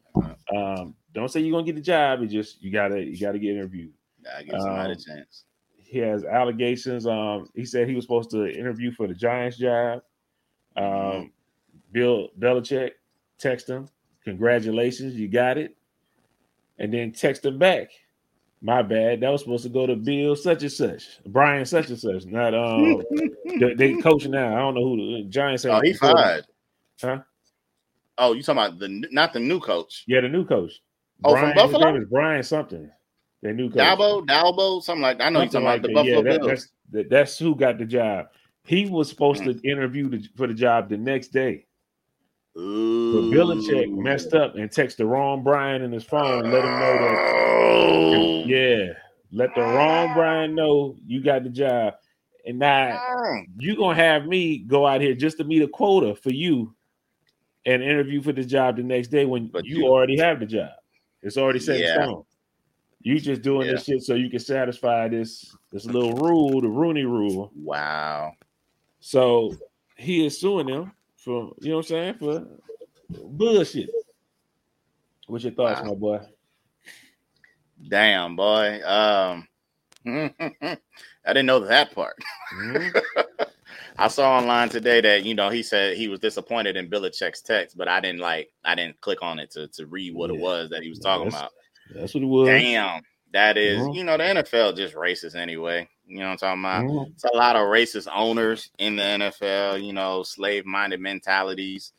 Um, 0.54 0.96
don't 1.14 1.30
say 1.30 1.40
you're 1.40 1.52
gonna 1.52 1.66
get 1.66 1.76
the 1.76 1.82
job. 1.82 2.22
It 2.22 2.28
just 2.28 2.62
you 2.62 2.70
gotta 2.72 3.04
you 3.04 3.18
gotta 3.20 3.40
get 3.40 3.52
interviewed. 3.56 3.94
I 4.38 4.44
give 4.44 4.60
somebody 4.60 4.92
Um, 4.92 4.92
a 4.92 4.96
chance. 4.96 5.46
He 5.94 6.00
has 6.00 6.24
allegations. 6.26 7.06
Um, 7.08 7.48
he 7.56 7.64
said 7.66 7.88
he 7.88 7.96
was 7.96 8.04
supposed 8.04 8.32
to 8.32 8.48
interview 8.48 8.92
for 8.92 9.08
the 9.08 9.14
Giants 9.14 9.58
job. 9.58 10.02
Um. 10.76 11.32
Bill 11.92 12.30
Belichick 12.40 12.94
text 13.38 13.70
him, 13.70 13.88
"Congratulations, 14.26 15.14
you 15.14 15.28
got 15.28 15.60
it," 15.60 15.78
and 16.80 16.92
then 16.92 17.12
text 17.12 17.46
him 17.46 17.60
back. 17.60 17.90
My 18.62 18.82
bad. 18.82 19.20
That 19.22 19.30
was 19.30 19.42
supposed 19.42 19.62
to 19.66 19.70
go 19.70 19.86
to 19.86 19.96
Bill 19.96 20.36
such 20.36 20.64
and 20.64 20.72
such, 20.72 21.20
Brian 21.28 21.66
such 21.66 21.90
and 21.90 22.00
such. 22.00 22.26
Not 22.26 22.56
um, 22.56 23.04
they, 23.60 23.76
they 23.76 23.94
coaching 24.02 24.32
now. 24.32 24.56
I 24.56 24.60
don't 24.60 24.74
know 24.74 24.82
who 24.84 25.18
the 25.24 25.30
Giants. 25.30 25.66
Oh, 25.66 25.76
ain't- 25.76 25.86
he 25.86 25.94
fired. 25.94 26.48
Huh? 27.00 27.20
Oh, 28.18 28.34
you 28.34 28.42
talking 28.42 28.64
about 28.64 28.80
the 28.80 29.06
not 29.12 29.34
the 29.34 29.40
new 29.40 29.60
coach? 29.60 30.04
Yeah, 30.08 30.22
the 30.22 30.30
new 30.30 30.46
coach. 30.48 30.72
Oh, 31.24 31.34
from 31.34 31.52
Brian, 31.52 31.54
his 31.58 31.64
Buffalo? 31.64 31.92
name 31.92 32.02
is 32.02 32.08
Brian 32.10 32.42
something. 32.44 32.90
Their 33.44 33.54
new 33.54 33.70
coach. 33.70 33.78
Dalbo, 33.80 34.26
Dalbo, 34.26 34.82
something 34.82 35.02
like 35.02 35.18
that. 35.20 35.26
I 35.26 35.30
know 35.30 35.42
you're 35.42 35.52
Something 35.52 35.68
talking 35.68 35.80
about 35.80 35.82
the 35.82 35.94
that. 35.94 36.06
Yeah, 36.06 36.16
Buffalo 36.16 36.32
that- 36.34 36.42
Bills. 36.48 36.72
that's 36.92 37.10
that's 37.10 37.38
who 37.40 37.56
got 37.56 37.78
the 37.78 37.86
job. 37.86 38.28
He 38.64 38.86
was 38.86 39.10
supposed 39.10 39.44
Mm. 39.44 39.62
to 39.62 39.70
interview 39.70 40.08
the, 40.10 40.26
for 40.38 40.48
the 40.48 40.54
job 40.54 40.88
the 40.90 40.96
next 40.98 41.28
day, 41.34 41.66
but 42.56 42.62
Ooh. 42.62 43.32
Belichick 43.34 43.92
messed 43.92 44.34
up 44.34 44.56
and 44.56 44.70
texted 44.70 44.96
the 44.98 45.06
wrong 45.06 45.44
Brian 45.44 45.82
in 45.82 45.92
his 45.92 46.06
phone. 46.06 46.44
Let 46.50 46.64
him 46.64 46.72
know 46.72 46.98
that. 46.98 47.18
Oh. 47.36 48.44
Yeah, 48.46 48.94
let 49.34 49.54
the 49.56 49.62
wrong 49.62 50.14
Brian 50.14 50.56
know 50.56 50.96
you 51.06 51.22
got 51.22 51.44
the 51.44 51.50
job, 51.50 51.96
and 52.46 52.58
now 52.60 52.98
you 53.60 53.76
gonna 53.76 53.96
have 53.96 54.26
me 54.28 54.60
go 54.60 54.88
out 54.88 55.02
here 55.02 55.16
just 55.16 55.38
to 55.40 55.44
meet 55.44 55.62
a 55.64 55.68
quota 55.68 56.16
for 56.16 56.32
you, 56.32 56.74
and 57.66 57.84
interview 57.84 58.22
for 58.22 58.32
the 58.32 58.46
job 58.46 58.78
the 58.78 58.84
next 58.84 59.08
day 59.10 59.26
when 59.26 59.52
you, 59.64 59.80
you- 59.82 59.88
already 59.88 60.18
have 60.18 60.40
the 60.40 60.46
job. 60.46 60.70
It's 61.22 61.36
already 61.38 61.60
set 61.60 61.80
Yeah. 61.80 61.96
in 61.96 62.04
stone. 62.04 62.24
You 63.04 63.20
just 63.20 63.42
doing 63.42 63.68
this 63.68 63.84
shit 63.84 64.02
so 64.02 64.16
you 64.16 64.30
can 64.30 64.40
satisfy 64.40 65.10
this 65.10 65.56
this 65.72 65.86
little 65.86 66.14
rule, 66.16 66.62
the 66.62 66.70
Rooney 66.70 67.04
rule. 67.04 67.52
Wow. 67.56 68.34
So 69.02 69.56
he 69.98 70.26
is 70.26 70.40
suing 70.40 70.68
them 70.68 70.94
for 71.18 71.54
you 71.60 71.72
know 71.72 71.78
what 71.78 71.86
I'm 71.86 71.90
saying 71.90 72.14
for 72.16 72.48
bullshit. 73.10 73.90
What's 75.28 75.44
your 75.44 75.54
thoughts, 75.54 75.82
Wow. 75.82 75.90
my 75.90 75.96
boy? 75.96 76.20
Damn, 77.90 78.36
boy. 78.38 78.80
Um, 78.86 79.48
I 80.06 80.78
didn't 81.28 81.46
know 81.46 81.60
that 81.62 81.94
part. 81.94 82.16
Mhm. 82.56 82.96
I 83.98 84.08
saw 84.08 84.38
online 84.38 84.70
today 84.70 85.02
that 85.02 85.24
you 85.24 85.36
know 85.36 85.50
he 85.50 85.62
said 85.62 85.98
he 85.98 86.08
was 86.08 86.20
disappointed 86.20 86.78
in 86.78 86.90
Belichick's 86.90 87.42
text, 87.42 87.78
but 87.78 87.88
I 87.88 88.00
didn't 88.00 88.20
like 88.22 88.50
I 88.64 88.76
didn't 88.76 89.00
click 89.02 89.20
on 89.22 89.40
it 89.40 89.52
to 89.52 89.68
to 89.70 89.86
read 89.88 90.16
what 90.16 90.30
it 90.30 90.38
was 90.38 90.70
that 90.70 90.84
he 90.84 90.90
was 90.90 91.00
Yeah, 91.04 91.12
talking 91.12 91.28
about. 91.28 91.52
That's 91.94 92.14
what 92.14 92.24
it 92.24 92.28
was. 92.28 92.48
Damn, 92.48 93.02
that 93.32 93.58
is, 93.58 93.80
Mhm. 93.82 93.96
you 93.96 94.04
know, 94.04 94.18
the 94.18 94.24
NFL 94.24 94.74
just 94.74 94.96
racist 94.96 95.36
anyway. 95.36 95.88
You 96.06 96.20
know 96.20 96.26
what 96.30 96.44
I'm 96.44 96.60
talking 96.60 96.62
about? 96.62 97.08
Mhm. 97.08 97.12
It's 97.14 97.24
a 97.24 97.36
lot 97.36 97.56
of 97.56 97.64
racist 97.64 98.08
owners 98.14 98.70
in 98.78 98.96
the 98.98 99.04
NFL. 99.04 99.78
You 99.78 99.94
know, 99.94 100.24
slave 100.24 100.66
minded 100.66 101.00
mentalities. 101.00 101.94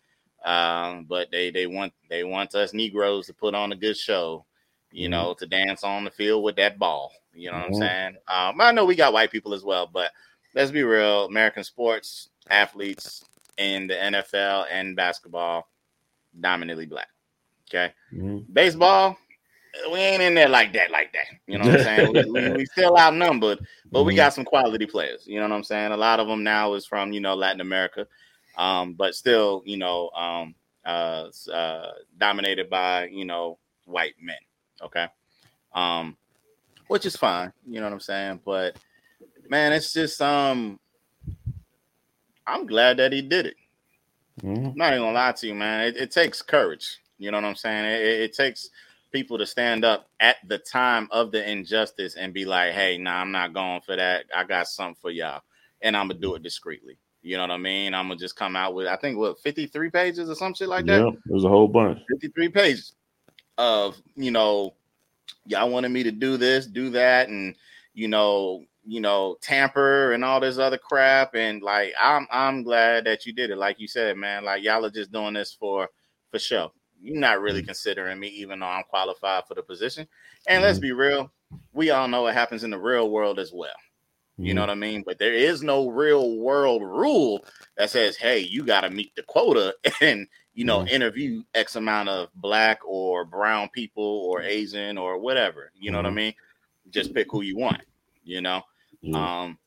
Um, 0.44 1.04
but 1.04 1.30
they 1.30 1.50
they 1.50 1.66
want 1.66 1.94
they 2.10 2.22
want 2.22 2.54
us 2.54 2.74
Negroes 2.74 3.26
to 3.28 3.34
put 3.34 3.54
on 3.54 3.72
a 3.72 3.76
good 3.76 3.96
show. 3.96 4.44
You 4.92 5.08
Mhm. 5.08 5.12
know, 5.12 5.34
to 5.34 5.46
dance 5.46 5.82
on 5.84 6.04
the 6.04 6.10
field 6.10 6.44
with 6.44 6.56
that 6.56 6.78
ball. 6.78 7.12
You 7.32 7.50
know 7.50 7.56
what. 7.58 7.66
I'm 7.66 7.74
saying? 7.74 8.16
Um, 8.28 8.60
I 8.60 8.70
know 8.72 8.84
we 8.84 8.94
got 8.94 9.12
white 9.12 9.30
people 9.32 9.54
as 9.54 9.64
well, 9.64 9.86
but 9.86 10.12
let's 10.54 10.70
be 10.70 10.84
real. 10.84 11.24
American 11.24 11.64
sports 11.64 12.28
athletes 12.48 13.24
in 13.56 13.86
the 13.86 13.94
NFL 13.94 14.66
and 14.70 14.94
basketball 14.94 15.68
dominantly 16.38 16.86
black. 16.86 17.08
Okay 17.70 17.92
Mhm. 18.12 18.44
baseball, 18.52 19.16
we 19.92 19.98
ain't 19.98 20.22
in 20.22 20.34
there 20.34 20.48
like 20.48 20.72
that, 20.74 20.90
like 20.90 21.12
that. 21.12 21.26
You 21.46 21.58
know 21.58 21.64
what 21.64 21.72
I'm 21.74 21.78
saying? 21.84 22.12
we, 22.12 22.30
we, 22.30 22.50
we 22.52 22.66
still 22.66 22.96
outnumbered, 22.96 23.58
but 23.92 24.04
we 24.04 24.12
Mhm. 24.12 24.16
got 24.16 24.34
some 24.34 24.44
quality 24.44 24.86
players. 24.86 25.26
You 25.26 25.36
know 25.40 25.48
what 25.48 25.54
I'm 25.54 25.64
saying? 25.64 25.92
A 25.92 25.96
lot 25.96 26.20
of 26.20 26.28
them 26.28 26.42
now 26.42 26.74
is 26.74 26.86
from 26.86 27.12
you 27.12 27.20
know 27.20 27.34
Latin 27.34 27.60
America, 27.60 28.06
um, 28.56 28.94
but 28.94 29.14
still 29.14 29.62
you 29.64 29.76
know 29.76 30.10
um, 30.10 30.54
uh, 30.84 31.28
uh, 31.52 31.92
dominated 32.18 32.70
by 32.70 33.06
you 33.06 33.24
know 33.24 33.58
white 33.86 34.14
men. 34.20 34.36
Okay, 34.82 35.06
um, 35.74 36.16
which 36.88 37.06
is 37.06 37.16
fine. 37.16 37.52
You 37.66 37.80
know 37.80 37.86
what 37.86 37.92
I'm 37.92 38.00
saying? 38.00 38.40
But 38.44 38.78
man, 39.48 39.72
it's 39.72 39.92
just 39.92 40.20
um, 40.22 40.78
I'm 42.46 42.66
glad 42.66 42.98
that 42.98 43.12
he 43.12 43.22
did 43.22 43.46
it. 43.46 43.56
Mhm. 44.42 44.66
I'm 44.72 44.76
not 44.76 44.92
even 44.92 45.04
gonna 45.04 45.12
lie 45.14 45.32
to 45.32 45.46
you, 45.46 45.54
man. 45.54 45.86
It, 45.88 45.96
it 45.96 46.10
takes 46.10 46.42
courage. 46.42 46.98
You 47.18 47.30
know 47.30 47.38
what 47.38 47.46
I'm 47.46 47.54
saying? 47.54 47.84
It- 47.84 48.20
it 48.22 48.32
takes 48.34 48.68
people 49.14 49.38
to 49.38 49.46
stand 49.46 49.84
up 49.84 50.10
at 50.18 50.36
the 50.48 50.58
time 50.58 51.06
of 51.12 51.30
the 51.30 51.48
injustice 51.48 52.16
and 52.16 52.34
be 52.34 52.44
like, 52.44 52.72
"Hey, 52.72 52.98
nah, 52.98 53.20
I'm 53.20 53.30
not 53.30 53.54
going 53.54 53.80
for 53.80 53.94
that. 53.94 54.26
I 54.34 54.42
got 54.42 54.66
something 54.66 54.96
for 55.00 55.10
y'all, 55.10 55.42
and 55.80 55.96
I'm 55.96 56.08
gonna 56.08 56.20
do 56.20 56.34
it 56.34 56.42
discreetly." 56.42 56.98
You 57.22 57.36
know 57.36 57.44
what 57.44 57.52
I 57.52 57.58
mean? 57.58 57.94
I'm 57.94 58.08
gonna 58.08 58.18
just 58.18 58.36
come 58.36 58.56
out 58.56 58.74
with, 58.74 58.88
I 58.88 58.96
think, 58.96 59.16
what 59.16 59.38
53 59.40 59.88
pages 59.90 60.28
or 60.28 60.34
some 60.34 60.52
shit 60.52 60.68
like 60.68 60.84
that. 60.86 61.00
Yeah, 61.00 61.10
there's 61.26 61.44
a 61.44 61.48
whole 61.48 61.68
bunch. 61.68 62.00
53 62.10 62.48
pages 62.48 62.94
of 63.56 63.96
you 64.16 64.32
know 64.32 64.74
y'all 65.46 65.70
wanted 65.70 65.90
me 65.90 66.02
to 66.02 66.10
do 66.10 66.36
this 66.36 66.66
do 66.66 66.90
that 66.90 67.28
and 67.28 67.54
you 67.94 68.08
know 68.08 68.64
you 68.84 69.00
know 69.00 69.36
tamper 69.40 70.12
and 70.12 70.24
all 70.24 70.40
this 70.40 70.58
other 70.58 70.76
crap 70.76 71.36
and 71.36 71.62
like 71.62 71.92
i'm 72.00 72.26
i'm 72.32 72.64
glad 72.64 73.04
that 73.04 73.24
you 73.24 73.32
did 73.32 73.50
it 73.50 73.56
like 73.56 73.78
you 73.78 73.86
said 73.86 74.16
man 74.16 74.44
like 74.44 74.62
y'all 74.64 74.84
are 74.84 74.90
just 74.90 75.12
doing 75.12 75.34
this 75.34 75.52
for 75.52 75.88
for 76.32 76.38
show 76.40 76.72
you're 77.04 77.20
not 77.20 77.40
really 77.40 77.60
Mm-hmm. 77.60 77.66
considering 77.66 78.18
me, 78.18 78.28
even 78.28 78.60
though 78.60 78.66
I'm 78.66 78.84
qualified 78.84 79.44
for 79.46 79.54
the 79.54 79.62
position. 79.62 80.08
And 80.48 80.62
let's 80.62 80.78
Mhm. 80.78 80.82
be 80.82 80.92
real, 80.92 81.32
we 81.72 81.90
all 81.90 82.08
know 82.08 82.22
what 82.22 82.34
happens 82.34 82.64
in 82.64 82.70
the 82.70 82.78
real 82.78 83.10
world 83.10 83.38
as 83.38 83.52
well. 83.52 83.74
You 84.38 84.54
know 84.54 84.62
what 84.62 84.70
I 84.70 84.74
mean? 84.74 85.02
But 85.06 85.18
there 85.18 85.32
is 85.34 85.62
no 85.62 85.88
real 85.88 86.36
world 86.38 86.82
rule 86.82 87.44
that 87.76 87.90
says, 87.90 88.16
hey, 88.16 88.40
you 88.40 88.64
got 88.64 88.82
to 88.82 88.90
meet 88.90 89.14
the 89.14 89.22
quota 89.22 89.76
and, 90.00 90.26
you 90.54 90.64
know, 90.64 90.80
Mhm. 90.80 90.88
interview 90.88 91.42
X 91.54 91.76
amount 91.76 92.08
of 92.08 92.30
black 92.34 92.80
or 92.84 93.24
brown 93.24 93.68
people 93.70 94.04
or 94.04 94.42
Asian 94.42 94.98
or 94.98 95.18
whatever. 95.18 95.72
You 95.74 95.90
know 95.92 95.98
what 95.98 96.06
I 96.06 96.10
Mhm. 96.10 96.14
mean? 96.14 96.34
Just 96.90 97.14
pick 97.14 97.30
who 97.30 97.42
you 97.42 97.56
want, 97.56 97.82
you 98.24 98.40
know? 98.40 98.62
Um, 99.12 99.58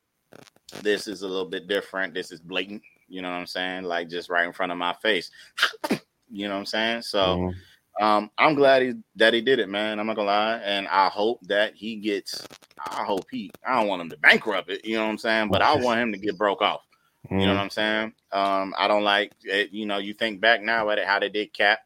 this 0.82 1.08
is 1.08 1.22
a 1.22 1.28
little 1.28 1.50
bit 1.50 1.68
different. 1.68 2.14
This 2.14 2.32
is 2.32 2.42
blatant, 2.42 2.84
you 3.08 3.22
know 3.22 3.30
what 3.30 3.38
I'm 3.38 3.48
saying? 3.48 3.84
Like 3.84 4.10
just 4.10 4.30
right 4.30 4.46
in 4.46 4.54
front 4.54 4.72
of 4.72 4.78
my 4.78 4.94
face. 4.94 5.32
you 6.32 6.48
know 6.48 6.56
what 6.56 6.60
I'm 6.62 6.66
saying? 6.66 7.02
So, 7.04 7.38
Mhm. 7.38 7.56
um, 8.02 8.32
I'm 8.38 8.56
glad 8.56 8.82
he 8.82 8.94
that 9.16 9.34
he 9.34 9.42
did 9.42 9.60
it, 9.60 9.70
man. 9.70 10.00
I'm 10.00 10.08
not 10.08 10.16
gonna 10.16 10.28
lie, 10.28 10.58
and 10.58 10.88
I 10.88 11.10
hope 11.10 11.40
that 11.48 11.76
he 11.76 11.98
gets. 11.98 12.48
I 12.80 13.04
hope 13.06 13.26
he. 13.32 13.52
I 13.66 13.80
don't 13.80 13.88
want 13.88 14.02
him 14.02 14.10
to 14.12 14.18
bankrupt 14.18 14.70
it. 14.70 14.86
You 14.86 14.98
know 14.98 15.06
what 15.06 15.12
I'm 15.12 15.18
saying? 15.18 15.50
But 15.50 15.62
I 15.62 15.76
want 15.76 16.00
him 16.02 16.12
to 16.14 16.18
get 16.20 16.38
broke 16.38 16.62
off. 16.62 16.82
You 17.30 17.48
know 17.48 17.54
what 17.56 17.62
I'm 17.62 17.70
saying? 17.70 18.14
Um, 18.32 18.74
I 18.78 18.88
don't 18.88 19.04
like 19.04 19.34
it. 19.44 19.72
You 19.72 19.86
know, 19.86 19.98
you 19.98 20.14
think 20.14 20.42
back 20.42 20.62
now 20.62 20.90
at 20.90 21.00
it, 21.00 21.08
how 21.08 21.20
they 21.20 21.30
did 21.30 21.54
Cap. 21.54 21.80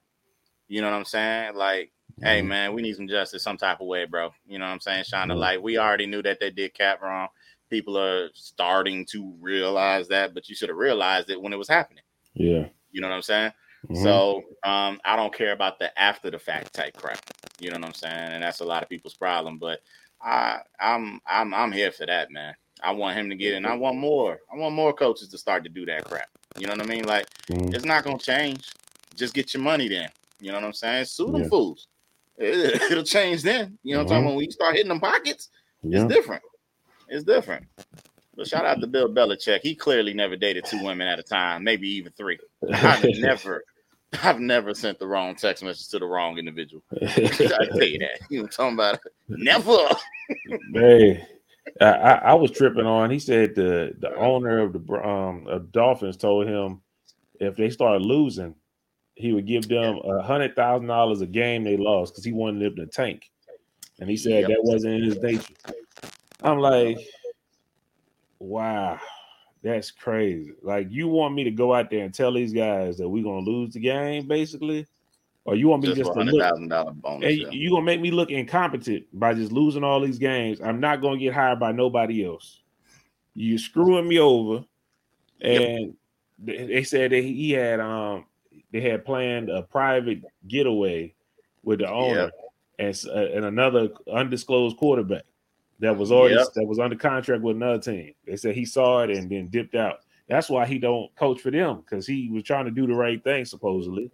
You 0.68 0.82
know 0.82 0.90
what 0.90 0.98
I'm 0.98 1.06
saying? 1.06 1.56
Like, 1.56 1.92
hey 2.22 2.42
Mhm. 2.42 2.48
man, 2.48 2.74
we 2.74 2.82
need 2.82 2.96
some 2.96 3.08
justice 3.08 3.44
some 3.44 3.58
type 3.58 3.82
of 3.82 3.88
way, 3.88 4.06
bro. 4.06 4.32
You 4.48 4.60
know 4.60 4.66
what 4.66 4.72
I'm 4.72 4.80
saying? 4.80 5.06
Shine 5.06 5.28
the 5.30 5.34
Mhm. 5.34 5.40
light. 5.40 5.64
We 5.64 5.78
already 5.78 6.06
knew 6.06 6.22
that 6.24 6.40
they 6.40 6.52
did 6.52 6.74
Cap 6.74 7.02
wrong. 7.02 7.30
People 7.70 7.98
are 7.98 8.30
starting 8.34 9.06
to 9.08 9.36
realize 9.40 10.08
that, 10.10 10.34
but 10.34 10.48
you 10.50 10.56
should 10.56 10.70
have 10.70 10.78
realized 10.78 11.30
it 11.30 11.42
when 11.42 11.54
it 11.54 11.58
was 11.58 11.68
happening. 11.70 12.04
Yeah. 12.34 12.68
You 12.92 13.02
know 13.02 13.10
what 13.10 13.16
I'm 13.16 13.22
saying? 13.22 13.54
Mhm. 13.90 14.04
So 14.04 14.44
um, 14.64 15.00
I 15.04 15.16
don't 15.16 15.34
care 15.34 15.52
about 15.54 15.80
the 15.80 15.98
after 16.00 16.30
the 16.30 16.40
fact 16.40 16.74
type 16.74 16.96
crap. 16.98 17.20
You 17.60 17.72
know 17.72 17.78
what 17.78 17.88
I'm 17.88 17.94
saying? 17.94 18.14
And 18.34 18.44
that's 18.44 18.60
a 18.60 18.66
lot 18.66 18.84
of 18.84 18.90
people's 18.90 19.16
problem. 19.16 19.58
But 19.58 19.82
I 20.22 20.60
I'm 20.80 21.20
I'm 21.26 21.54
I'm 21.54 21.72
here 21.72 21.92
for 21.92 22.06
that, 22.06 22.32
man. 22.32 22.56
I 22.84 22.92
want 22.92 23.18
him 23.18 23.30
to 23.30 23.36
get 23.36 23.54
in. 23.54 23.66
I 23.66 23.76
want 23.76 23.98
more. 23.98 24.40
I 24.52 24.58
want 24.58 24.76
more 24.76 24.94
coaches 24.94 25.30
to 25.30 25.38
start 25.38 25.64
to 25.64 25.70
do 25.70 25.86
that 25.86 26.06
crap. 26.06 26.30
You 26.58 26.68
know 26.68 26.74
what 26.74 26.82
I 26.82 26.86
mean? 26.86 27.06
Like 27.06 27.28
Mhm. 27.48 27.74
it's 27.74 27.86
not 27.86 28.04
gonna 28.04 28.18
change. 28.18 28.70
Just 29.16 29.34
get 29.34 29.54
your 29.54 29.64
money 29.64 29.88
then. 29.88 30.10
You 30.40 30.52
know 30.52 30.58
what 30.58 30.66
I'm 30.66 30.74
saying? 30.74 31.06
Sue 31.06 31.32
them 31.32 31.42
Yeah. 31.44 31.50
fools. 31.50 31.88
It, 32.38 32.90
will 32.96 33.04
change 33.04 33.44
then. 33.44 33.78
You 33.84 33.94
know 33.94 34.00
what 34.00 34.04
I'm 34.04 34.08
talking 34.10 34.26
about? 34.26 34.36
When 34.38 34.46
you 34.46 34.52
start 34.52 34.76
hitting 34.76 34.90
them 34.90 35.00
pockets, 35.00 35.50
yeah. 35.84 36.00
it's 36.04 36.14
different. 36.14 36.42
It's 37.08 37.24
different. 37.24 37.68
But 38.36 38.48
shout 38.48 38.66
out 38.66 38.80
to 38.82 38.88
Bill 38.88 39.14
Belichick. 39.14 39.60
He 39.62 39.76
clearly 39.76 40.14
never 40.14 40.36
dated 40.36 40.66
two 40.66 40.84
women 40.84 41.08
at 41.08 41.20
a 41.20 41.24
time, 41.24 41.64
maybe 41.64 41.88
even 41.90 42.12
three. 42.14 42.40
I've 42.74 43.04
never, 43.20 43.64
I've 44.24 44.40
never 44.40 44.74
sent 44.74 45.00
the 45.00 45.08
wrong 45.08 45.36
text 45.36 45.64
message 45.64 45.88
to 45.90 46.00
the 46.00 46.06
wrong 46.06 46.38
individual. 46.38 46.84
I 47.02 47.08
tell 47.08 47.84
you 47.84 48.00
that. 48.00 48.20
You 48.30 48.42
know 48.42 48.48
talking 48.48 48.74
about? 48.76 49.00
Never. 49.28 49.78
Hey, 50.74 51.28
I, 51.82 51.86
I, 51.86 52.12
I 52.14 52.34
was 52.36 52.52
tripping 52.52 52.86
on. 52.86 53.12
He 53.12 53.20
said 53.20 53.54
the 53.54 53.94
the 54.00 54.16
owner 54.16 54.60
of 54.60 54.72
the 54.72 54.94
um 55.06 55.46
of 55.48 55.74
Dolphins 55.74 56.16
told 56.16 56.48
him 56.48 56.82
if 57.42 57.58
they 57.58 57.70
started 57.70 58.06
losing, 58.06 58.56
he 59.16 59.34
would 59.34 59.46
give 59.46 59.68
them 59.68 59.98
a 60.06 60.22
hundred 60.22 60.56
thousand 60.56 60.88
dollars 60.88 61.20
a 61.20 61.28
game 61.28 61.66
they 61.66 61.76
lost 61.76 62.14
because 62.14 62.24
he 62.24 62.32
wanted 62.32 62.64
them 62.64 62.76
to 62.78 62.86
tank. 62.86 63.30
And 64.00 64.10
he 64.10 64.16
said 64.16 64.42
Yep. 64.42 64.50
that 64.50 64.64
wasn't 64.64 64.94
in 64.94 65.04
his 65.04 65.22
nature. 65.22 65.54
I'm 66.42 66.60
like, 66.60 66.98
wow, 68.40 69.00
that's 69.64 69.92
crazy. 69.92 70.54
Like 70.62 70.88
you 70.90 71.08
want 71.08 71.36
me 71.36 71.44
to 71.44 71.52
go 71.52 71.74
out 71.74 71.90
there 71.90 72.04
and 72.04 72.14
tell 72.14 72.34
these 72.34 72.54
guys 72.54 72.98
that 72.98 73.08
we're 73.08 73.24
gonna 73.24 73.46
lose 73.46 73.74
the 73.74 73.80
game, 73.80 74.28
basically, 74.28 74.88
or 75.46 75.56
you 75.56 75.68
want 75.68 75.84
me 75.84 75.90
Just, 75.90 76.00
just, 76.00 76.12
a 76.12 76.14
to 76.14 76.24
look? 76.24 76.42
thousand 76.42 76.70
dollar 76.70 76.94
bonus. 76.94 77.30
And 77.30 77.38
yeah. 77.38 77.50
you 77.52 77.70
gonna 77.70 77.84
make 77.84 78.02
me 78.02 78.12
look 78.12 78.32
incompetent 78.32 79.06
by 79.14 79.34
just 79.34 79.52
losing 79.52 79.84
all 79.84 80.00
these 80.02 80.18
games. 80.20 80.62
I'm 80.62 80.80
not 80.80 81.02
gonna 81.02 81.18
get 81.18 81.34
hired 81.34 81.60
by 81.60 81.72
nobody 81.72 82.26
else. 82.26 82.62
You 83.34 83.58
screwing 83.58 84.08
me 84.08 84.20
over, 84.20 84.66
and 85.40 85.94
they 86.40 86.66
they 86.66 86.84
said 86.84 87.12
that 87.12 87.24
he 87.24 87.52
had 87.52 87.80
um 87.80 88.26
they 88.72 88.82
had 88.82 89.06
planned 89.06 89.50
a 89.50 89.62
private 89.64 90.24
getaway 90.48 91.14
with 91.64 91.80
the 91.80 91.90
owner 91.90 92.32
Yep. 92.32 92.34
and 92.80 93.02
uh, 93.16 93.36
and 93.36 93.46
another 93.46 93.90
undisclosed 94.12 94.78
quarterback 94.78 95.24
that 95.82 95.98
was 95.98 96.12
already 96.12 96.36
Yep. 96.36 96.48
that 96.56 96.66
was 96.66 96.80
under 96.80 96.96
contract 96.96 97.42
with 97.44 97.56
another 97.58 97.80
team. 97.82 98.14
They 98.26 98.38
said 98.38 98.56
he 98.56 98.66
saw 98.66 99.02
it 99.04 99.10
and 99.10 99.30
then 99.30 99.48
dipped 99.48 99.76
out. 99.76 99.98
That's 100.30 100.50
why 100.50 100.66
he 100.66 100.80
don't 100.80 101.14
coach 101.16 101.42
for 101.42 101.52
them 101.52 101.82
because 101.82 102.08
he 102.08 102.30
was 102.30 102.44
trying 102.44 102.66
to 102.66 102.72
do 102.72 102.88
the 102.88 102.94
right 102.94 103.22
thing 103.24 103.44
supposedly. 103.44 104.10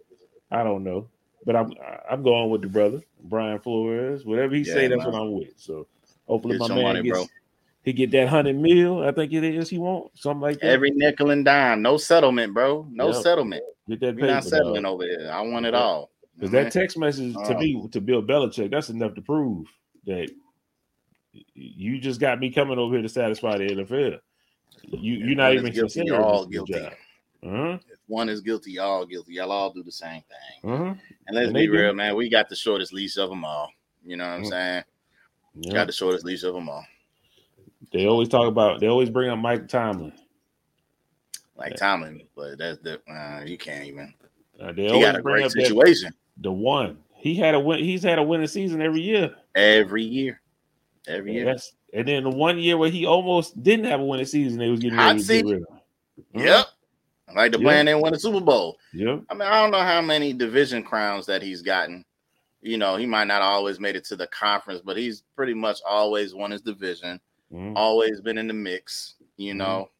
I 0.50 0.64
don't 0.64 0.82
know, 0.82 1.08
but 1.44 1.54
I'm 1.54 1.72
I'm 2.10 2.22
going 2.22 2.50
with 2.50 2.62
the 2.62 2.68
brother 2.68 3.02
Brian 3.22 3.60
Flores. 3.60 4.24
Whatever 4.24 4.54
he 4.54 4.64
say, 4.64 4.88
that's 4.88 5.04
man. 5.04 5.12
what 5.12 5.20
I'm 5.22 5.32
with. 5.32 5.52
So 5.56 5.86
hopefully 6.26 6.58
Get 6.58 6.68
my 6.70 6.74
man 6.74 7.02
gets 7.04 7.18
bro. 7.18 7.26
he 7.84 7.92
get 7.92 8.10
that 8.12 8.28
hundred 8.28 8.56
mil. 8.56 9.04
I 9.06 9.12
think 9.12 9.32
it 9.32 9.44
is 9.44 9.68
he 9.68 9.78
want 9.78 10.10
something 10.18 10.40
like 10.40 10.58
that. 10.60 10.66
Every 10.70 10.90
nickel 10.90 11.30
and 11.30 11.44
dime, 11.44 11.82
no 11.82 11.98
settlement, 11.98 12.54
bro. 12.54 12.86
No 12.90 13.12
Yep. 13.12 13.22
settlement. 13.22 13.62
get 13.88 14.00
that 14.00 14.16
We're 14.16 14.26
not 14.26 14.44
settling 14.44 14.82
dog. 14.82 14.94
over 14.94 15.04
here. 15.04 15.30
I 15.32 15.42
want 15.42 15.66
it 15.66 15.74
all. 15.74 16.10
Because 16.34 16.50
that 16.52 16.72
text 16.72 16.96
message 16.96 17.34
to 17.34 17.54
Oh. 17.54 17.58
me 17.58 17.88
to 17.92 18.00
Bill 18.00 18.22
Belichick, 18.22 18.70
that's 18.70 18.88
enough 18.90 19.14
to 19.14 19.22
prove 19.22 19.66
that 20.06 20.30
you 21.54 21.98
just 22.00 22.20
got 22.20 22.38
me 22.40 22.50
coming 22.50 22.78
over 22.78 22.94
here 22.94 23.02
to 23.02 23.08
satisfy 23.08 23.58
the 23.58 23.64
NFL. 23.64 24.18
You 24.84 25.14
you're 25.14 25.36
not 25.36 25.52
even 25.52 25.64
guilty, 25.66 25.80
considering 25.80 26.06
you're 26.08 26.22
all 26.22 26.46
guilty. 26.46 26.72
job. 26.74 26.92
Uh-huh. 27.44 27.78
If 27.90 27.98
one 28.06 28.28
is 28.28 28.40
guilty, 28.40 28.72
y'all 28.72 29.04
guilty. 29.06 29.34
Y'all 29.34 29.52
all 29.52 29.72
do 29.72 29.82
the 29.82 29.92
same 29.92 30.22
thing. 30.22 30.70
Uh-huh. 30.72 30.84
And 31.26 31.36
let's 31.36 31.46
And 31.46 31.54
be 31.54 31.66
do. 31.66 31.72
real, 31.72 31.94
man. 31.94 32.16
We 32.16 32.28
got 32.28 32.48
the 32.48 32.56
shortest 32.56 32.92
leash 32.92 33.16
of 33.16 33.28
them 33.30 33.44
all. 33.44 33.70
You 34.04 34.16
know 34.16 34.24
what 34.26 34.34
I'm 34.34 34.42
Mm. 34.44 34.48
saying? 34.48 34.84
Yeah. 35.60 35.72
Got 35.74 35.86
the 35.88 35.92
shortest 35.92 36.24
leash 36.24 36.42
of 36.44 36.54
them 36.54 36.68
all. 36.68 36.84
They 37.92 38.06
always 38.06 38.28
talk 38.28 38.48
about 38.48 38.80
they 38.80 38.86
always 38.88 39.10
bring 39.10 39.30
up 39.30 39.38
Mike 39.38 39.68
Tomlin. 39.68 40.12
Like. 41.56 41.74
Tomlin, 41.76 42.22
but 42.36 42.56
that's 42.58 42.78
the 42.78 43.00
uh, 43.12 43.42
you 43.44 43.58
can't 43.58 43.84
even. 43.84 44.14
Uh, 44.60 44.72
they 44.72 44.84
He 44.90 45.00
got 45.00 45.16
a 45.16 45.22
bring 45.22 45.36
great 45.36 45.44
up 45.46 45.52
that, 45.52 45.62
situation 45.66 46.12
the 46.38 46.52
one. 46.52 46.98
He 47.16 47.34
had 47.34 47.54
a 47.54 47.60
win 47.60 47.80
he's 47.80 48.02
had 48.02 48.18
a 48.18 48.22
winning 48.22 48.46
season 48.46 48.80
every 48.80 49.00
year. 49.00 49.34
every 49.54 50.04
year. 50.04 50.40
Every 51.06 51.34
year. 51.34 51.46
Yes. 51.46 51.72
and 51.94 52.06
then 52.06 52.24
the 52.24 52.30
one 52.30 52.58
year 52.58 52.76
where 52.76 52.90
he 52.90 53.06
almost 53.06 53.62
didn't 53.62 53.86
have 53.86 54.00
a 54.00 54.04
winning 54.04 54.26
season, 54.26 54.58
they 54.58 54.68
was 54.68 54.80
getting 54.80 54.98
Hot 54.98 55.06
ready 55.08 55.20
to 55.22 55.26
get 55.26 55.34
seat. 55.36 55.44
rid 55.46 55.62
of. 55.62 55.68
Uh-huh. 55.70 56.44
Yep. 56.44 56.66
Like 57.34 57.52
the 57.52 57.58
Yeah. 57.58 57.64
plan 57.64 57.86
didn't 57.86 58.02
win 58.02 58.14
a 58.14 58.18
Super 58.18 58.40
Bowl. 58.40 58.78
Yep. 58.92 59.22
I 59.30 59.34
mean, 59.34 59.42
I 59.42 59.60
don't 59.62 59.70
know 59.70 59.80
how 59.82 60.00
many 60.02 60.32
division 60.32 60.82
crowns 60.82 61.26
that 61.26 61.42
he's 61.42 61.62
gotten. 61.62 62.04
You 62.60 62.76
know, 62.78 62.96
he 62.96 63.06
might 63.06 63.26
not 63.28 63.40
always 63.42 63.78
made 63.78 63.96
it 63.96 64.04
to 64.06 64.16
the 64.16 64.26
conference, 64.28 64.80
but 64.84 64.96
he's 64.96 65.22
pretty 65.36 65.54
much 65.54 65.78
always 65.88 66.34
won 66.34 66.50
his 66.50 66.60
division, 66.62 67.20
Mhm. 67.52 67.74
always 67.76 68.20
been 68.20 68.36
in 68.38 68.48
the 68.48 68.54
mix, 68.54 69.14
you 69.36 69.54
know. 69.54 69.90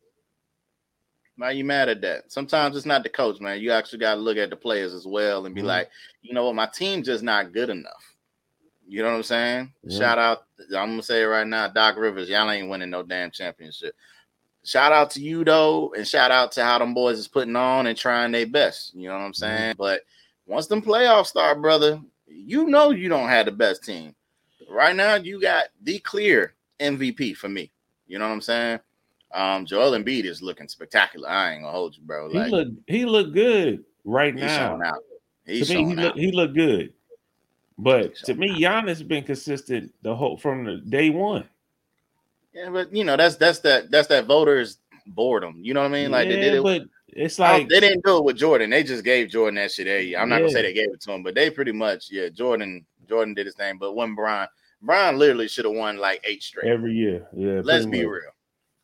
Why 1.36 1.52
you 1.52 1.64
mad 1.64 1.88
at 1.88 2.00
that? 2.00 2.32
Sometimes 2.32 2.76
it's 2.76 2.84
not 2.86 3.04
the 3.04 3.08
coach, 3.08 3.40
man. 3.40 3.60
You 3.60 3.70
actually 3.70 4.00
got 4.00 4.16
to 4.16 4.20
look 4.20 4.36
at 4.38 4.50
the 4.50 4.56
players 4.56 4.92
as 4.92 5.06
well 5.06 5.46
and 5.46 5.54
be 5.54 5.62
Mhm. 5.62 5.66
like, 5.66 5.90
you 6.22 6.34
know 6.34 6.44
what, 6.46 6.56
my 6.56 6.66
team's 6.66 7.06
just 7.06 7.22
not 7.22 7.52
good 7.52 7.70
enough. 7.70 8.16
You 8.88 9.02
know 9.02 9.10
what 9.10 9.16
I'm 9.16 9.22
saying? 9.22 9.72
Yeah. 9.84 9.98
Shout 9.98 10.18
out, 10.18 10.44
I'm 10.70 10.90
gonna 10.90 11.02
say 11.02 11.22
it 11.22 11.26
right 11.26 11.46
now, 11.46 11.68
Doc 11.68 11.96
Rivers. 11.98 12.28
Y'all 12.28 12.50
ain't 12.50 12.70
winning 12.70 12.90
no 12.90 13.02
damn 13.02 13.30
championship. 13.30 13.94
Shout 14.64 14.92
out 14.92 15.10
to 15.12 15.20
you 15.20 15.44
though, 15.44 15.92
and 15.96 16.06
shout 16.08 16.30
out 16.30 16.52
to 16.52 16.64
how 16.64 16.78
them 16.78 16.94
boys 16.94 17.18
is 17.18 17.28
putting 17.28 17.54
on 17.54 17.86
and 17.86 17.96
trying 17.96 18.32
their 18.32 18.46
best. 18.46 18.94
You 18.94 19.08
know 19.08 19.14
what 19.14 19.24
I'm 19.24 19.34
saying? 19.34 19.74
But 19.78 20.02
once 20.46 20.66
them 20.66 20.82
playoffs 20.82 21.26
start, 21.26 21.60
brother, 21.60 22.00
you 22.26 22.66
know 22.66 22.90
you 22.90 23.08
don't 23.08 23.28
have 23.28 23.46
the 23.46 23.52
best 23.52 23.84
team. 23.84 24.14
Right 24.70 24.96
now, 24.96 25.14
you 25.16 25.40
got 25.40 25.66
the 25.82 25.98
clear 26.00 26.54
MVP 26.80 27.36
for 27.36 27.48
me. 27.48 27.70
You 28.06 28.18
know 28.18 28.26
what 28.26 28.34
I'm 28.34 28.40
saying? 28.40 28.80
Um, 29.32 29.66
Joel 29.66 29.92
Embiid 29.92 30.24
is 30.24 30.42
looking 30.42 30.68
spectacular. 30.68 31.28
I 31.28 31.52
ain't 31.52 31.62
gonna 31.62 31.72
hold 31.72 31.94
you, 31.96 32.02
bro. 32.02 32.30
He 32.30 32.38
Like 32.38 32.50
look 32.50 32.68
he 32.86 33.04
looked 33.04 33.34
good 33.34 33.84
right 34.04 34.32
he's 34.34 34.42
now. 34.44 34.68
showing 34.70 34.82
out. 34.82 34.98
He's 35.46 35.68
to 35.68 35.74
me, 35.74 35.84
he 35.84 35.94
look 35.94 36.12
out. 36.12 36.18
he 36.18 36.32
looked 36.32 36.54
good. 36.54 36.92
But 37.78 38.16
to 38.24 38.34
me. 38.34 38.60
Giannis 38.60 39.06
been 39.06 39.22
consistent 39.24 39.94
the 40.02 40.14
whole 40.14 40.36
from 40.36 40.64
the 40.64 40.78
day 40.78 41.10
one. 41.10 41.44
Yeah, 42.52 42.70
but 42.70 42.92
you 42.94 43.04
know 43.04 43.16
that's 43.16 43.36
that's 43.36 43.60
that 43.60 43.90
that's 43.90 44.08
that 44.08 44.26
voters 44.26 44.78
boredom. 45.06 45.60
You 45.62 45.74
know 45.74 45.80
what 45.82 45.86
I 45.86 45.92
mean? 45.92 46.10
Like 46.10 46.28
they 46.28 46.36
did 46.36 46.54
it. 46.54 46.62
but 46.62 46.82
it's 47.08 47.38
like 47.38 47.68
they 47.68 47.80
didn't 47.80 48.04
do 48.04 48.18
it 48.18 48.24
with 48.24 48.36
Jordan. 48.36 48.70
They 48.70 48.82
just 48.82 49.04
gave 49.04 49.28
Jordan 49.30 49.54
that 49.56 49.70
shit. 49.70 49.86
Hey, 49.86 50.14
I'm 50.16 50.28
not 50.28 50.38
gonna 50.38 50.50
say 50.50 50.62
they 50.62 50.72
gave 50.72 50.92
it 50.92 51.00
to 51.02 51.12
him, 51.12 51.22
but 51.22 51.34
they 51.34 51.50
pretty 51.50 51.72
much, 51.72 52.10
yeah. 52.10 52.28
Jordan, 52.30 52.84
Jordan 53.08 53.34
did 53.34 53.46
his 53.46 53.54
thing, 53.54 53.78
but 53.78 53.94
when 53.94 54.14
Brian, 54.14 54.48
Brian 54.82 55.18
literally 55.18 55.46
should 55.48 55.64
have 55.64 55.74
won 55.74 55.98
like 55.98 56.20
eight 56.24 56.42
straight. 56.42 56.66
every 56.66 56.94
year. 56.94 57.26
Yeah, 57.36 57.60
Let's 57.62 57.86
be 57.86 57.98
much. 58.02 58.06
real. 58.12 58.30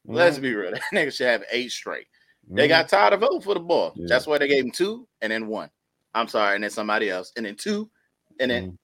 Let's 0.07 0.39
be 0.39 0.55
real. 0.55 0.71
That 0.73 0.83
nigga 0.93 1.13
should 1.13 1.27
have 1.27 1.45
eight 1.51 1.73
straight. 1.73 2.07
They 2.49 2.67
Mhm. 2.67 2.69
got 2.69 2.89
tired 2.89 3.13
of 3.15 3.21
voting 3.21 3.41
for 3.41 3.55
the 3.55 3.61
ball. 3.61 3.93
Yeah. 3.97 4.07
That's 4.09 4.27
why 4.27 4.39
they 4.39 4.47
gave 4.49 4.65
him 4.65 4.71
two 4.71 5.09
and 5.23 5.33
then 5.33 5.49
one. 5.49 5.71
I'm 6.15 6.29
sorry, 6.29 6.55
and 6.55 6.63
then 6.63 6.71
somebody 6.71 7.11
else, 7.11 7.33
and 7.37 7.45
then 7.47 7.57
two, 7.57 7.91
and 8.39 8.51
then 8.51 8.71
Mhm. 8.73 8.79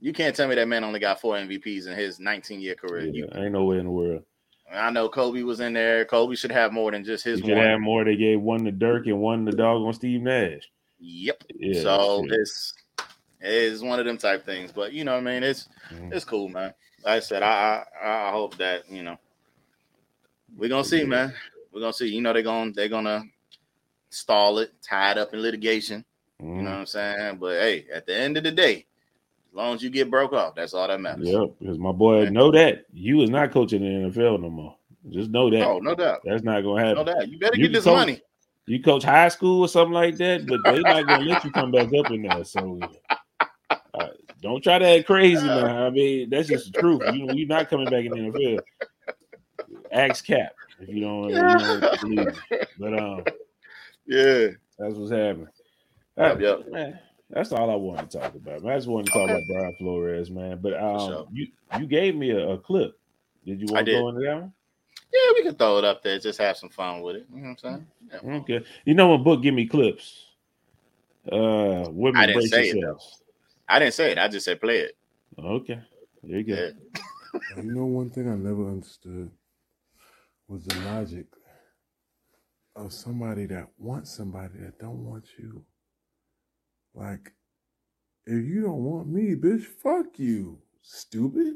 You 0.00 0.12
can't 0.12 0.34
tell 0.36 0.48
me 0.48 0.54
that 0.54 0.68
man 0.68 0.84
only 0.84 1.00
got 1.00 1.20
four 1.20 1.36
MVPs 1.36 1.86
in 1.86 1.96
his 1.96 2.20
19 2.20 2.60
year 2.60 2.74
career. 2.74 3.06
You, 3.06 3.28
ain't 3.34 3.52
no 3.52 3.64
way 3.64 3.78
in 3.78 3.84
the 3.84 3.90
world. 3.90 4.24
I 4.72 4.90
know 4.90 5.08
Kobe 5.08 5.42
was 5.42 5.60
in 5.60 5.72
there. 5.72 6.04
Kobe 6.04 6.34
should 6.34 6.50
have 6.50 6.72
more 6.72 6.90
than 6.90 7.04
just 7.04 7.24
his 7.24 7.40
You 7.40 7.46
could 7.46 7.56
one. 7.56 7.66
have 7.66 7.80
more. 7.80 8.04
They 8.04 8.16
gave 8.16 8.40
one 8.40 8.64
to 8.64 8.72
Dirk 8.72 9.06
and 9.06 9.20
one 9.20 9.46
to 9.46 9.52
dog 9.52 9.82
on 9.82 9.92
Steve 9.94 10.22
Nash. 10.22 10.68
Yep. 10.98 11.44
Yeah, 11.54 11.82
so 11.82 12.24
shit. 12.28 12.40
it's 12.40 12.74
It's 13.40 13.82
one 13.82 14.00
of 14.00 14.06
them 14.06 14.18
type 14.18 14.44
things. 14.44 14.72
But 14.72 14.92
you 14.92 15.04
know, 15.04 15.12
what 15.12 15.18
I 15.18 15.32
mean, 15.32 15.42
it's 15.42 15.68
Mhm. 15.90 16.12
it's 16.12 16.24
cool, 16.24 16.48
man. 16.48 16.74
Like 17.04 17.16
I 17.16 17.20
said, 17.20 17.42
I 17.42 17.84
I, 18.02 18.28
I 18.28 18.30
hope 18.32 18.56
that 18.56 18.90
you 18.90 19.02
know 19.02 19.18
we're 20.56 20.68
gonna 20.68 20.84
see, 20.84 21.04
man. 21.04 21.32
We're 21.72 21.80
gonna 21.80 21.92
see. 21.92 22.08
You 22.08 22.20
know, 22.22 22.32
they're 22.32 22.42
gonna 22.42 22.72
they're 22.72 22.88
gonna 22.88 23.24
stall 24.10 24.58
it, 24.58 24.72
tie 24.82 25.12
it 25.12 25.18
up 25.18 25.32
in 25.34 25.42
litigation. 25.42 26.04
You 26.40 26.46
Mhm. 26.46 26.56
know 26.62 26.70
what 26.70 26.76
I'm 26.78 26.86
saying? 26.86 27.36
But 27.38 27.60
hey, 27.60 27.86
at 27.92 28.06
the 28.06 28.16
end 28.16 28.36
of 28.36 28.42
the 28.44 28.50
day, 28.52 28.86
long 29.56 29.74
as 29.74 29.82
you 29.82 29.90
get 29.90 30.10
broke 30.10 30.32
off, 30.32 30.54
that's 30.54 30.74
all 30.74 30.86
that 30.88 31.00
matters. 31.00 31.28
Yep, 31.28 31.50
because 31.60 31.78
my 31.78 31.92
boy 31.92 32.28
know 32.30 32.50
that 32.52 32.84
you 32.92 33.22
is 33.22 33.30
not 33.30 33.50
coaching 33.52 33.82
in 33.84 34.02
the 34.04 34.08
NFL 34.10 34.40
no 34.40 34.50
more. 34.50 34.76
Just 35.10 35.30
know 35.30 35.48
that 35.50 35.62
Oh, 35.66 35.78
no 35.78 35.94
doubt. 35.94 36.20
that's 36.24 36.42
not 36.42 36.62
gonna 36.62 36.84
happen. 36.84 37.04
No 37.06 37.12
doubt. 37.12 37.28
You 37.28 37.38
better 37.38 37.56
You 37.56 37.68
get 37.68 37.72
this 37.74 37.84
coach- 37.84 37.94
money. 37.94 38.20
You 38.68 38.82
coach 38.82 39.04
high 39.04 39.28
school 39.28 39.60
or 39.62 39.68
something 39.68 39.92
like 39.94 40.16
that, 40.16 40.44
but 40.46 40.60
they 40.64 40.80
not 40.80 41.06
gonna 41.06 41.24
let 41.24 41.44
you 41.44 41.52
come 41.52 41.70
back 41.70 41.88
up 41.94 42.10
in 42.10 42.22
there. 42.22 42.42
So 42.44 42.80
uh, 43.94 44.08
don't 44.42 44.60
try 44.62 44.78
to 44.80 44.84
act 44.86 45.06
crazy 45.06 45.46
now. 45.46 45.86
I 45.86 45.90
mean, 45.90 46.28
that's 46.30 46.48
just 46.48 46.72
the 46.72 46.80
truth. 46.80 47.00
You 47.14 47.28
you're 47.32 47.46
not 47.48 47.70
coming 47.70 47.86
back 47.88 48.04
in 48.04 48.10
the 48.10 48.18
NFL. 48.18 48.60
Axe 49.92 50.20
Cap 50.20 50.52
if 50.80 50.88
you 50.88 51.00
don't, 51.00 51.28
you 51.30 52.16
don't. 52.16 52.36
But 52.78 52.98
um, 52.98 53.24
Yeah. 54.06 54.48
that's 54.78 54.94
what's 54.94 55.10
happening. 55.12 55.48
Yep, 56.18 56.40
yep. 56.40 56.68
Man, 56.70 56.98
that's 57.30 57.52
all 57.52 57.70
I 57.70 57.74
want 57.74 58.10
to 58.10 58.18
talk 58.18 58.34
about. 58.34 58.62
Man. 58.62 58.72
I 58.72 58.76
just 58.76 58.88
want 58.88 59.06
to 59.06 59.12
talk 59.12 59.22
Okay. 59.22 59.32
about 59.32 59.46
Brian 59.48 59.74
Flores, 59.78 60.30
man. 60.30 60.58
But 60.60 60.74
um, 60.74 61.08
sure. 61.08 61.28
you 61.32 61.48
you 61.78 61.86
gave 61.86 62.14
me 62.14 62.30
a, 62.30 62.50
a 62.50 62.58
clip. 62.58 62.98
Did 63.44 63.60
you 63.60 63.66
want 63.70 63.86
to 63.86 63.92
go 63.92 64.08
into 64.08 64.20
that 64.22 64.40
one? 64.40 64.52
Yeah, 65.12 65.32
we 65.34 65.42
can 65.42 65.54
throw 65.54 65.78
it 65.78 65.84
up 65.84 66.02
there. 66.02 66.18
Just 66.18 66.38
have 66.38 66.56
some 66.56 66.68
fun 66.68 67.00
with 67.00 67.16
it. 67.16 67.26
You 67.32 67.40
know 67.40 67.48
what 67.50 67.64
I'm 67.64 67.86
saying? 68.10 68.22
Yeah. 68.24 68.36
Okay. 68.38 68.64
You 68.84 68.94
know 68.94 69.10
when 69.10 69.22
book 69.22 69.42
give 69.42 69.54
me 69.54 69.66
clips. 69.66 70.24
Uh 71.30 71.86
women 71.90 72.16
I 72.16 72.26
didn't 72.26 72.40
brace 72.40 72.50
say 72.50 72.68
it, 72.68 72.76
yourselves. 72.76 73.22
I 73.68 73.78
didn't 73.78 73.94
say 73.94 74.12
it. 74.12 74.18
I 74.18 74.28
just 74.28 74.44
said 74.44 74.60
play 74.60 74.78
it. 74.78 74.96
Okay. 75.38 75.80
There 76.22 76.38
you 76.38 76.44
go. 76.44 76.54
Yeah. 76.54 76.70
You 77.56 77.74
know, 77.74 77.84
one 77.84 78.10
thing 78.10 78.30
I 78.30 78.36
never 78.36 78.68
understood 78.68 79.30
was 80.48 80.64
the 80.64 80.76
logic 80.80 81.26
of 82.76 82.92
somebody 82.92 83.46
that 83.46 83.68
wants 83.78 84.16
somebody 84.16 84.54
that 84.60 84.78
don't 84.78 85.04
want 85.04 85.24
you. 85.38 85.64
Like, 86.96 87.32
if 88.26 88.44
you 88.44 88.62
don't 88.62 88.82
want 88.82 89.06
me, 89.06 89.34
bitch, 89.34 89.64
fuck 89.64 90.18
you, 90.18 90.58
stupid. 90.80 91.54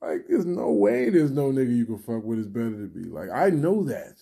Like, 0.00 0.26
there's 0.28 0.46
no 0.46 0.72
way 0.72 1.10
there's 1.10 1.30
no 1.30 1.52
nigga 1.52 1.76
you 1.76 1.86
can 1.86 1.98
fuck 1.98 2.24
with. 2.24 2.38
It's 2.38 2.48
better 2.48 2.70
to 2.70 2.88
be. 2.88 3.04
Like, 3.04 3.28
I 3.30 3.50
know 3.50 3.84
that. 3.84 4.16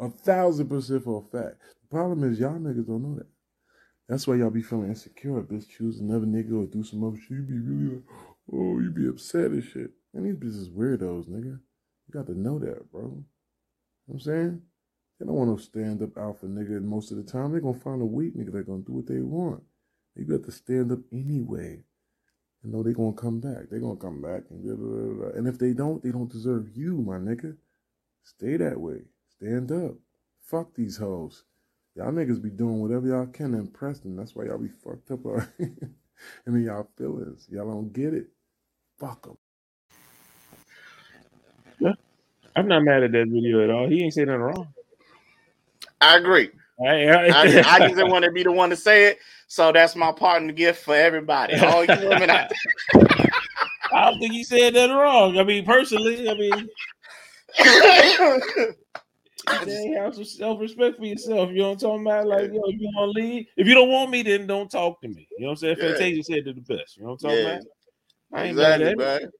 A 0.00 0.08
thousand 0.08 0.68
percent 0.68 1.04
for 1.04 1.22
a 1.22 1.30
fact. 1.30 1.60
The 1.82 1.88
problem 1.90 2.24
is 2.24 2.40
y'all 2.40 2.58
niggas 2.58 2.86
don't 2.86 3.02
know 3.02 3.16
that. 3.16 3.28
That's 4.08 4.26
why 4.26 4.36
y'all 4.36 4.50
be 4.50 4.62
feeling 4.62 4.88
insecure. 4.88 5.42
Bitch, 5.42 5.68
choose 5.68 6.00
another 6.00 6.26
nigga 6.26 6.62
or 6.62 6.66
do 6.66 6.82
some 6.82 7.04
other 7.04 7.18
shit. 7.18 7.30
You 7.30 7.42
be 7.42 7.58
really 7.58 7.94
like, 7.96 8.04
oh, 8.52 8.80
you 8.80 8.90
be 8.90 9.08
upset 9.08 9.50
and 9.50 9.62
shit. 9.62 9.90
And 10.14 10.24
these 10.24 10.36
bitches 10.36 10.74
weirdos, 10.74 11.28
nigga. 11.28 11.60
You 12.06 12.12
got 12.12 12.26
to 12.26 12.38
know 12.38 12.58
that, 12.58 12.90
bro. 12.90 13.02
You 13.02 13.08
know 13.08 13.24
what 14.06 14.14
I'm 14.14 14.20
saying? 14.20 14.62
They 15.20 15.26
don't 15.26 15.36
want 15.36 15.50
no 15.50 15.58
stand 15.58 16.02
up 16.02 16.18
alpha 16.18 16.46
nigga 16.46 16.78
and 16.78 16.88
most 16.88 17.12
of 17.12 17.18
the 17.18 17.24
time. 17.24 17.52
They're 17.52 17.62
gonna 17.62 17.78
find 17.78 18.02
a 18.02 18.06
weak 18.06 18.36
nigga 18.36 18.52
that's 18.52 18.66
gonna 18.68 18.82
do 18.82 18.94
what 18.94 19.08
they 19.08 19.20
want. 19.22 19.62
You 20.16 20.26
got 20.26 20.44
to 20.46 20.52
stand 20.52 20.92
up 20.92 21.00
anyway. 21.12 21.82
You 22.64 22.72
know 22.72 22.82
they're 22.82 22.94
gonna 22.94 23.14
come 23.14 23.40
back. 23.40 23.70
They're 23.70 23.80
gonna 23.80 23.96
come 23.96 24.22
back 24.22 24.44
and 24.50 24.62
blah, 24.64 24.76
blah, 24.76 25.14
blah. 25.30 25.38
And 25.38 25.48
if 25.48 25.58
they 25.58 25.74
don't, 25.74 26.02
they 26.02 26.12
don't 26.12 26.30
deserve 26.32 26.70
you, 26.76 26.98
my 26.98 27.18
nigga. 27.18 27.56
Stay 28.24 28.58
that 28.58 28.80
way. 28.80 29.02
Stand 29.30 29.72
up. 29.72 29.94
Fuck 30.42 30.74
these 30.74 30.98
hoes. 30.98 31.44
Y'all 31.96 32.12
niggas 32.12 32.42
be 32.42 32.50
doing 32.50 32.80
whatever 32.80 33.08
y'all 33.08 33.26
can 33.26 33.52
to 33.52 33.58
impress 33.58 34.00
them. 34.00 34.16
That's 34.16 34.36
why 34.36 34.46
y'all 34.46 34.58
be 34.58 34.68
fucked 34.68 35.10
up 35.12 35.20
here. 35.24 35.42
and 36.46 36.56
then 36.56 36.62
y'all 36.64 36.88
feelings. 36.98 37.48
Y'all 37.50 37.70
don't 37.70 37.92
get 37.92 38.14
it. 38.14 38.28
Fuck 38.98 39.24
them. 39.24 39.38
I'm 42.56 42.68
not 42.68 42.82
mad 42.84 43.02
at 43.04 43.12
that 43.12 43.28
video 43.28 43.64
at 43.64 43.70
all. 43.70 43.88
He 43.88 44.02
ain't 44.04 44.14
saying 44.14 44.28
nothing 44.28 44.42
wrong. 44.42 44.68
I 46.00 46.16
agree. 46.16 46.50
I, 46.82 47.30
I, 47.30 47.46
just 47.46 47.78
didn't 47.96 48.10
want 48.10 48.24
to 48.24 48.30
be 48.30 48.42
the 48.42 48.52
one 48.52 48.70
to 48.70 48.76
say 48.76 49.06
it. 49.06 49.18
So 49.48 49.72
that's 49.72 49.96
my 49.96 50.12
partner 50.12 50.52
gift 50.52 50.84
for 50.84 50.94
everybody. 50.94 51.54
All 51.60 51.84
you 51.84 52.08
women 52.08 52.30
out 52.30 52.50
I 53.92 54.10
don't 54.10 54.20
think 54.20 54.32
he 54.32 54.44
said 54.44 54.74
that 54.74 54.86
wrong. 54.90 55.38
I 55.38 55.42
mean, 55.42 55.64
personally, 55.64 56.30
I 56.30 56.34
mean, 56.34 56.68
you 59.66 59.94
have 59.98 60.14
some 60.14 60.24
self 60.24 60.60
respect 60.60 60.98
for 60.98 61.04
yourself. 61.04 61.50
You 61.50 61.56
know 61.56 61.68
what 61.70 61.72
I'm 61.72 61.78
talking 61.78 62.06
about? 62.06 62.26
Like, 62.28 62.52
yo, 62.52 62.60
if 62.66 62.80
you 62.80 62.90
want 62.94 63.16
to 63.16 63.20
leave, 63.20 63.46
if 63.56 63.66
you 63.66 63.74
don't 63.74 63.90
want 63.90 64.10
me, 64.10 64.22
then 64.22 64.46
don't 64.46 64.70
talk 64.70 65.00
to 65.00 65.08
me. 65.08 65.26
You 65.36 65.44
know 65.44 65.48
what 65.48 65.52
I'm 65.52 65.56
saying? 65.56 65.76
Yeah. 65.78 65.86
Fantasia 65.88 66.22
said 66.22 66.46
it 66.46 66.54
the 66.54 66.76
best. 66.76 66.96
You 66.96 67.02
know 67.02 67.10
what 67.10 67.24
I'm 67.24 67.30
talking 67.30 67.44
Yeah. 67.44 67.52
about? 67.54 67.64
I 68.32 68.44
ain't 68.44 68.56
mad 68.56 68.80
exactly, 68.80 69.04
at 69.04 69.22
it. 69.22 69.30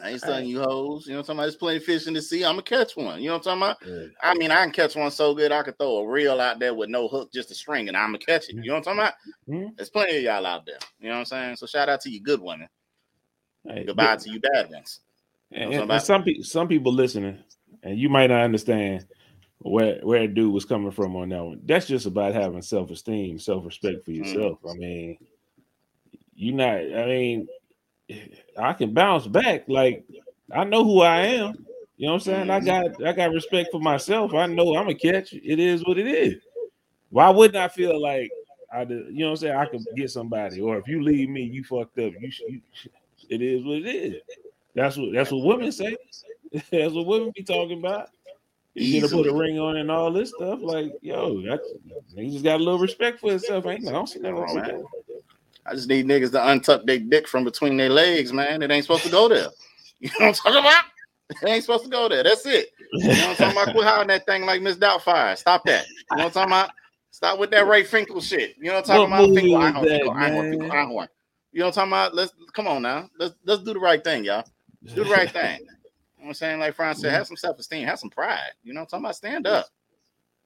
I 0.00 0.10
ain't 0.10 0.20
stunning 0.20 0.48
you 0.48 0.60
hoes. 0.60 1.06
You 1.06 1.12
know 1.12 1.18
what 1.18 1.28
I'm 1.30 1.36
talking 1.36 1.38
about? 1.38 1.42
There's 1.42 1.56
plenty 1.56 1.76
of 1.78 1.84
fish 1.84 2.06
in 2.06 2.14
the 2.14 2.22
sea. 2.22 2.44
I'm 2.44 2.52
gonna 2.52 2.62
catch 2.62 2.96
one. 2.96 3.20
You 3.20 3.28
know 3.28 3.36
what 3.36 3.46
I'm 3.46 3.60
talking 3.60 3.86
about? 3.86 4.00
Yeah. 4.00 4.06
I 4.22 4.34
mean, 4.34 4.50
I 4.50 4.62
can 4.62 4.72
catch 4.72 4.96
one 4.96 5.10
so 5.10 5.34
good 5.34 5.52
I 5.52 5.62
could 5.62 5.76
throw 5.78 5.98
a 5.98 6.08
reel 6.08 6.40
out 6.40 6.58
there 6.58 6.74
with 6.74 6.88
no 6.88 7.08
hook, 7.08 7.30
just 7.32 7.50
a 7.50 7.54
string, 7.54 7.88
and 7.88 7.96
I'm 7.96 8.08
gonna 8.08 8.18
catch 8.18 8.48
it. 8.48 8.54
You 8.56 8.70
know 8.70 8.74
what 8.78 8.88
I'm 8.88 8.96
talking 8.96 9.00
about? 9.56 9.72
There's 9.76 9.90
plenty 9.90 10.16
of 10.16 10.22
y'all 10.22 10.46
out 10.46 10.64
there. 10.64 10.78
You 10.98 11.08
know 11.08 11.14
what 11.14 11.18
I'm 11.20 11.24
saying? 11.26 11.56
So 11.56 11.66
shout 11.66 11.88
out 11.88 12.00
to 12.02 12.10
you 12.10 12.22
good 12.22 12.40
women. 12.40 12.68
Hey, 13.68 13.84
Goodbye 13.84 14.16
to 14.16 14.30
you 14.30 14.40
bad 14.40 14.70
ones. 14.70 15.00
Know 15.50 15.58
and- 15.70 15.90
and 15.90 16.02
some 16.02 16.24
people, 16.24 16.44
some 16.44 16.68
people 16.68 16.92
listening, 16.92 17.38
and 17.82 17.98
you 17.98 18.08
might 18.08 18.28
not 18.28 18.42
understand 18.42 19.06
where 19.58 20.00
where 20.02 20.22
a 20.22 20.26
dude 20.28 20.52
was 20.52 20.64
coming 20.64 20.90
from 20.90 21.14
on 21.14 21.28
that 21.28 21.44
one. 21.44 21.60
That's 21.64 21.86
just 21.86 22.06
about 22.06 22.32
having 22.34 22.62
self 22.62 22.90
esteem, 22.90 23.38
self 23.38 23.64
respect 23.66 24.04
for 24.04 24.10
Mm. 24.10 24.16
yourself. 24.16 24.58
I 24.68 24.72
mean, 24.74 25.18
you 26.34 26.52
not. 26.52 26.78
I 26.78 27.04
mean, 27.06 27.46
I 28.56 28.72
can 28.72 28.92
bounce 28.92 29.26
back. 29.26 29.64
Like 29.68 30.04
I 30.54 30.64
know 30.64 30.84
who 30.84 31.00
I 31.00 31.18
am. 31.18 31.66
You 31.96 32.06
know 32.06 32.14
what 32.14 32.14
I'm 32.14 32.20
saying? 32.20 32.50
I 32.50 32.60
mm-hmm. 32.60 32.98
got 32.98 33.08
I 33.08 33.12
got 33.12 33.32
respect 33.32 33.70
for 33.70 33.80
myself. 33.80 34.34
I 34.34 34.46
know 34.46 34.76
I'm 34.76 34.88
a 34.88 34.94
catch. 34.94 35.32
It 35.32 35.58
is 35.58 35.86
what 35.86 35.98
it 35.98 36.06
is. 36.06 36.42
Why 37.10 37.30
wouldn't 37.30 37.56
I 37.56 37.68
feel 37.68 38.00
like 38.00 38.30
I? 38.72 38.84
did- 38.84 39.08
You 39.08 39.20
know 39.20 39.26
what 39.26 39.30
I'm 39.30 39.36
saying? 39.36 39.56
I 39.56 39.66
could 39.66 39.84
get 39.96 40.10
somebody, 40.10 40.60
or 40.60 40.78
if 40.78 40.88
you 40.88 41.02
leave 41.02 41.28
me, 41.28 41.42
you 41.42 41.62
fucked 41.62 41.98
up. 41.98 42.12
You, 42.20 42.32
you 42.48 42.60
it 43.28 43.40
is 43.40 43.64
what 43.64 43.78
it 43.78 43.86
is. 43.86 44.22
That's 44.74 44.96
what 44.96 45.12
that's 45.12 45.30
what 45.30 45.44
women 45.44 45.70
say. 45.72 45.96
that's 46.52 46.92
what 46.92 47.06
women 47.06 47.32
be 47.34 47.42
talking 47.42 47.78
about. 47.78 48.08
You 48.74 49.00
get 49.00 49.10
to 49.10 49.16
put 49.16 49.26
a 49.26 49.34
ring 49.34 49.58
on 49.58 49.76
and 49.76 49.90
all 49.90 50.10
this 50.10 50.30
stuff. 50.30 50.60
Like, 50.62 50.92
yo, 51.02 51.42
that's 51.42 51.68
he 52.14 52.30
just 52.30 52.44
got 52.44 52.58
a 52.58 52.64
little 52.64 52.78
respect 52.78 53.20
for 53.20 53.30
himself. 53.30 53.66
Ain't 53.66 53.86
I 53.86 53.92
don't 53.92 54.08
see 54.08 54.18
nothing 54.18 54.36
wrong 54.36 54.54
with 54.54 54.64
that. 54.64 54.84
I 55.64 55.74
just 55.74 55.88
need 55.88 56.06
niggas 56.06 56.32
to 56.32 56.38
untuck 56.38 56.86
their 56.86 56.98
dick 56.98 57.28
from 57.28 57.44
between 57.44 57.76
their 57.76 57.90
legs, 57.90 58.32
man. 58.32 58.62
It 58.62 58.70
ain't 58.70 58.84
supposed 58.84 59.04
to 59.04 59.10
go 59.10 59.28
there. 59.28 59.48
You 60.02 60.08
know 60.18 60.26
what 60.26 60.28
I'm 60.30 60.34
talking 60.34 60.58
about? 60.58 60.84
It 61.30 61.48
ain't 61.48 61.62
supposed 61.62 61.84
to 61.84 61.90
go 61.90 62.08
there. 62.08 62.24
That's 62.24 62.44
it. 62.44 62.70
You 62.90 63.06
know 63.06 63.08
what 63.08 63.28
I'm 63.28 63.36
talking 63.36 63.62
about? 63.62 63.72
Quit 63.72 63.86
hollering 63.86 64.08
that 64.08 64.26
thing 64.26 64.44
like 64.44 64.60
Miss 64.60 64.76
Doubtfire. 64.76 65.38
Stop 65.38 65.64
that. 65.66 65.86
You 65.86 66.16
know 66.16 66.24
what 66.24 66.36
I'm 66.36 66.48
talking 66.48 66.52
about? 66.52 66.70
Stop 67.12 67.38
with 67.38 67.52
that 67.52 67.68
Ray 67.68 67.84
Finkel 67.84 68.20
shit. 68.20 68.56
You 68.58 68.70
know 68.70 68.80
what 68.80 68.90
I'm 68.90 69.08
talking 69.08 69.10
What 69.10 69.24
about? 69.24 69.34
Finkel, 69.36 69.58
Einhorn, 69.60 69.82
that, 69.82 69.88
Finkel, 69.88 70.14
Einhorn, 70.14 70.50
Finkel. 70.50 70.70
Einhorn. 70.70 71.08
You 71.52 71.60
know 71.60 71.66
what 71.66 71.78
I'm 71.78 71.90
talking 71.90 71.92
about? 71.92 72.14
Let's 72.16 72.32
come 72.52 72.66
on 72.66 72.82
now. 72.82 73.08
Let's 73.16 73.34
let's 73.44 73.62
do 73.62 73.74
the 73.74 73.78
right 73.78 74.02
thing, 74.02 74.24
y'all. 74.24 74.44
Let's 74.82 74.94
Do 74.96 75.04
the 75.04 75.10
right 75.10 75.30
thing. 75.30 75.60
You 75.60 75.66
know 75.66 75.72
what 76.16 76.28
I'm 76.28 76.34
saying? 76.34 76.58
Like 76.58 76.74
Franz 76.74 77.00
said, 77.00 77.12
have 77.12 77.28
some 77.28 77.36
self-esteem, 77.36 77.86
have 77.86 78.00
some 78.00 78.10
pride. 78.10 78.40
You 78.64 78.74
know 78.74 78.80
what 78.80 78.86
I'm 78.86 79.02
talking 79.02 79.04
about? 79.04 79.16
Stand 79.16 79.46
up. 79.46 79.66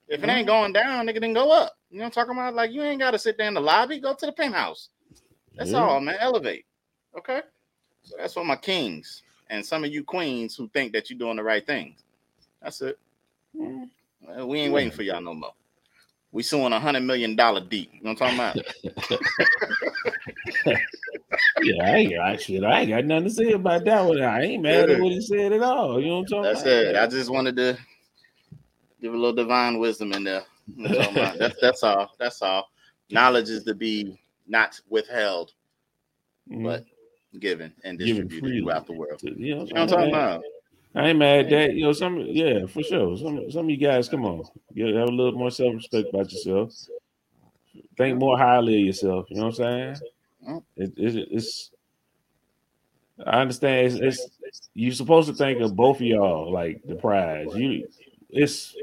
If 0.08 0.22
it 0.22 0.28
ain't 0.28 0.46
going 0.46 0.72
down, 0.74 1.06
nigga, 1.06 1.20
then 1.20 1.32
go 1.32 1.50
up. 1.50 1.72
You 1.90 1.98
know 1.98 2.04
what 2.04 2.06
I'm 2.06 2.26
talking 2.26 2.32
about? 2.38 2.54
Like 2.54 2.72
you 2.72 2.82
ain't 2.82 3.00
gotta 3.00 3.18
sit 3.18 3.38
there 3.38 3.48
in 3.48 3.54
the 3.54 3.60
lobby, 3.60 4.00
go 4.00 4.14
to 4.14 4.26
the 4.26 4.32
penthouse. 4.32 4.90
That's 5.56 5.72
Yeah. 5.72 5.78
all, 5.78 6.00
man. 6.00 6.16
Elevate. 6.20 6.66
Okay. 7.16 7.42
So 8.02 8.16
that's 8.18 8.34
for 8.34 8.44
my 8.44 8.56
kings 8.56 9.22
and 9.50 9.64
some 9.64 9.84
of 9.84 9.92
you 9.92 10.04
queens 10.04 10.56
who 10.56 10.68
think 10.68 10.92
that 10.92 11.10
you're 11.10 11.18
doing 11.18 11.36
the 11.36 11.42
right 11.42 11.66
things. 11.66 12.04
That's 12.62 12.80
it. 12.82 12.98
Well, 13.54 14.48
we 14.48 14.60
ain't 14.60 14.72
waiting 14.72 14.90
for 14.90 15.02
y'all 15.02 15.20
no 15.20 15.34
more. 15.34 15.54
We 16.32 16.42
suing 16.42 16.72
a 16.72 16.80
hundred 16.80 17.02
million 17.02 17.36
dollar 17.36 17.60
deep. 17.60 17.90
You 17.92 18.02
know 18.02 18.12
what 18.12 18.22
I'm 18.22 18.36
talking 18.36 18.64
about? 19.04 19.20
Yeah, 21.62 21.84
I 21.84 21.96
ain't 21.96 22.14
got 22.14 22.40
shit. 22.40 22.64
I 22.64 22.80
ain't 22.80 22.90
got 22.90 23.04
nothing 23.04 23.24
to 23.24 23.30
say 23.30 23.52
about 23.52 23.84
that 23.86 24.04
one. 24.04 24.20
I 24.22 24.42
ain't 24.42 24.62
mad 24.62 24.90
at 24.90 25.00
what 25.00 25.12
he 25.12 25.20
said 25.20 25.52
at 25.52 25.62
all. 25.62 26.00
You 26.00 26.08
know 26.08 26.14
what 26.16 26.20
I'm 26.20 26.26
talking 26.26 26.42
That's 26.42 26.60
about? 26.60 26.70
That's 26.70 26.90
it. 26.90 26.96
I 26.96 27.06
just 27.06 27.30
wanted 27.30 27.56
to 27.56 27.78
give 29.00 29.14
a 29.14 29.16
little 29.16 29.32
divine 29.34 29.78
wisdom 29.78 30.12
in 30.12 30.24
there. 30.24 30.44
You 30.76 30.88
know 30.88 30.98
what 30.98 31.08
I'm 31.08 31.16
about? 31.16 31.38
That's 31.38 31.60
that's 31.60 31.82
all. 31.82 32.10
That's 32.18 32.42
all. 32.42 32.68
Knowledge 33.10 33.48
is 33.48 33.64
to 33.64 33.74
be 33.74 34.20
not 34.46 34.80
withheld, 34.88 35.52
Mhm. 36.50 36.64
but 36.64 36.84
given 37.38 37.72
and 37.84 37.98
distributed 37.98 38.62
throughout 38.62 38.86
the 38.86 38.92
world. 38.92 39.20
You 39.22 39.30
know 39.30 39.64
You 39.64 39.74
know 39.74 39.82
I'm 39.82 39.88
talking 39.88 40.08
about? 40.08 40.42
I 40.94 41.08
ain't 41.08 41.18
mad 41.18 41.46
at 41.46 41.50
that. 41.50 41.74
You 41.74 41.84
know, 41.84 41.92
some 41.92 42.20
yeah, 42.20 42.64
for 42.66 42.82
sure. 42.82 43.16
Some 43.18 43.50
some 43.50 43.66
of 43.66 43.70
you 43.70 43.76
guys, 43.76 44.08
come 44.08 44.24
on, 44.24 44.44
you 44.72 44.86
have 44.96 45.08
a 45.08 45.12
little 45.12 45.38
more 45.38 45.50
self 45.50 45.74
respect 45.74 46.08
about 46.08 46.32
yourself. 46.32 46.72
Think 47.98 48.18
more 48.18 48.38
highly 48.38 48.80
of 48.80 48.86
yourself. 48.86 49.26
You 49.28 49.36
know 49.36 49.46
what 49.48 49.60
I'm 49.60 49.96
saying? 49.96 49.96
Mm. 50.48 50.62
It, 50.76 50.94
it, 50.96 51.28
it's. 51.30 51.70
I 53.26 53.40
understand. 53.40 53.86
It's, 53.86 53.96
it's 53.96 54.70
you're 54.74 54.92
supposed 54.92 55.28
to 55.28 55.34
think 55.34 55.60
of 55.60 55.76
both 55.76 55.96
of 55.96 56.02
y'all 56.02 56.50
like 56.50 56.82
the 56.86 56.94
prize. 56.94 57.48
You, 57.54 57.88
it's 58.30 58.74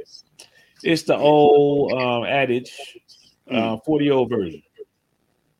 it's 0.83 1.03
the 1.03 1.17
old 1.17 1.93
um, 1.93 2.25
adage, 2.25 2.73
uh, 3.49 3.77
forty 3.77 4.05
year 4.05 4.13
old 4.13 4.29
version. 4.29 4.61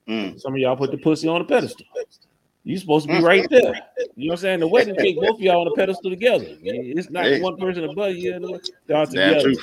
Mm. 0.08 0.40
Some 0.40 0.54
of 0.54 0.60
y'all 0.60 0.76
put 0.76 0.92
the 0.92 0.98
pussy 0.98 1.28
on 1.28 1.40
the 1.40 1.46
pedestal. 1.46 1.86
You 2.64 2.78
supposed 2.78 3.08
to 3.08 3.14
be 3.14 3.22
right 3.22 3.50
there. 3.50 3.62
You 4.16 4.28
know 4.28 4.32
what 4.32 4.32
I'm 4.32 4.38
saying? 4.38 4.60
The 4.62 4.68
wedding 4.68 4.96
cake, 4.96 5.20
both 5.20 5.36
of 5.36 5.42
y'all 5.42 5.60
on 5.62 5.66
the 5.66 5.72
pedestal 5.72 6.10
together. 6.10 6.46
It's 6.62 7.10
not 7.10 7.26
Hey. 7.26 7.42
one 7.42 7.58
person 7.58 7.84
above 7.84 8.14
you. 8.16 8.60
Y'all 8.88 9.06
together. 9.06 9.54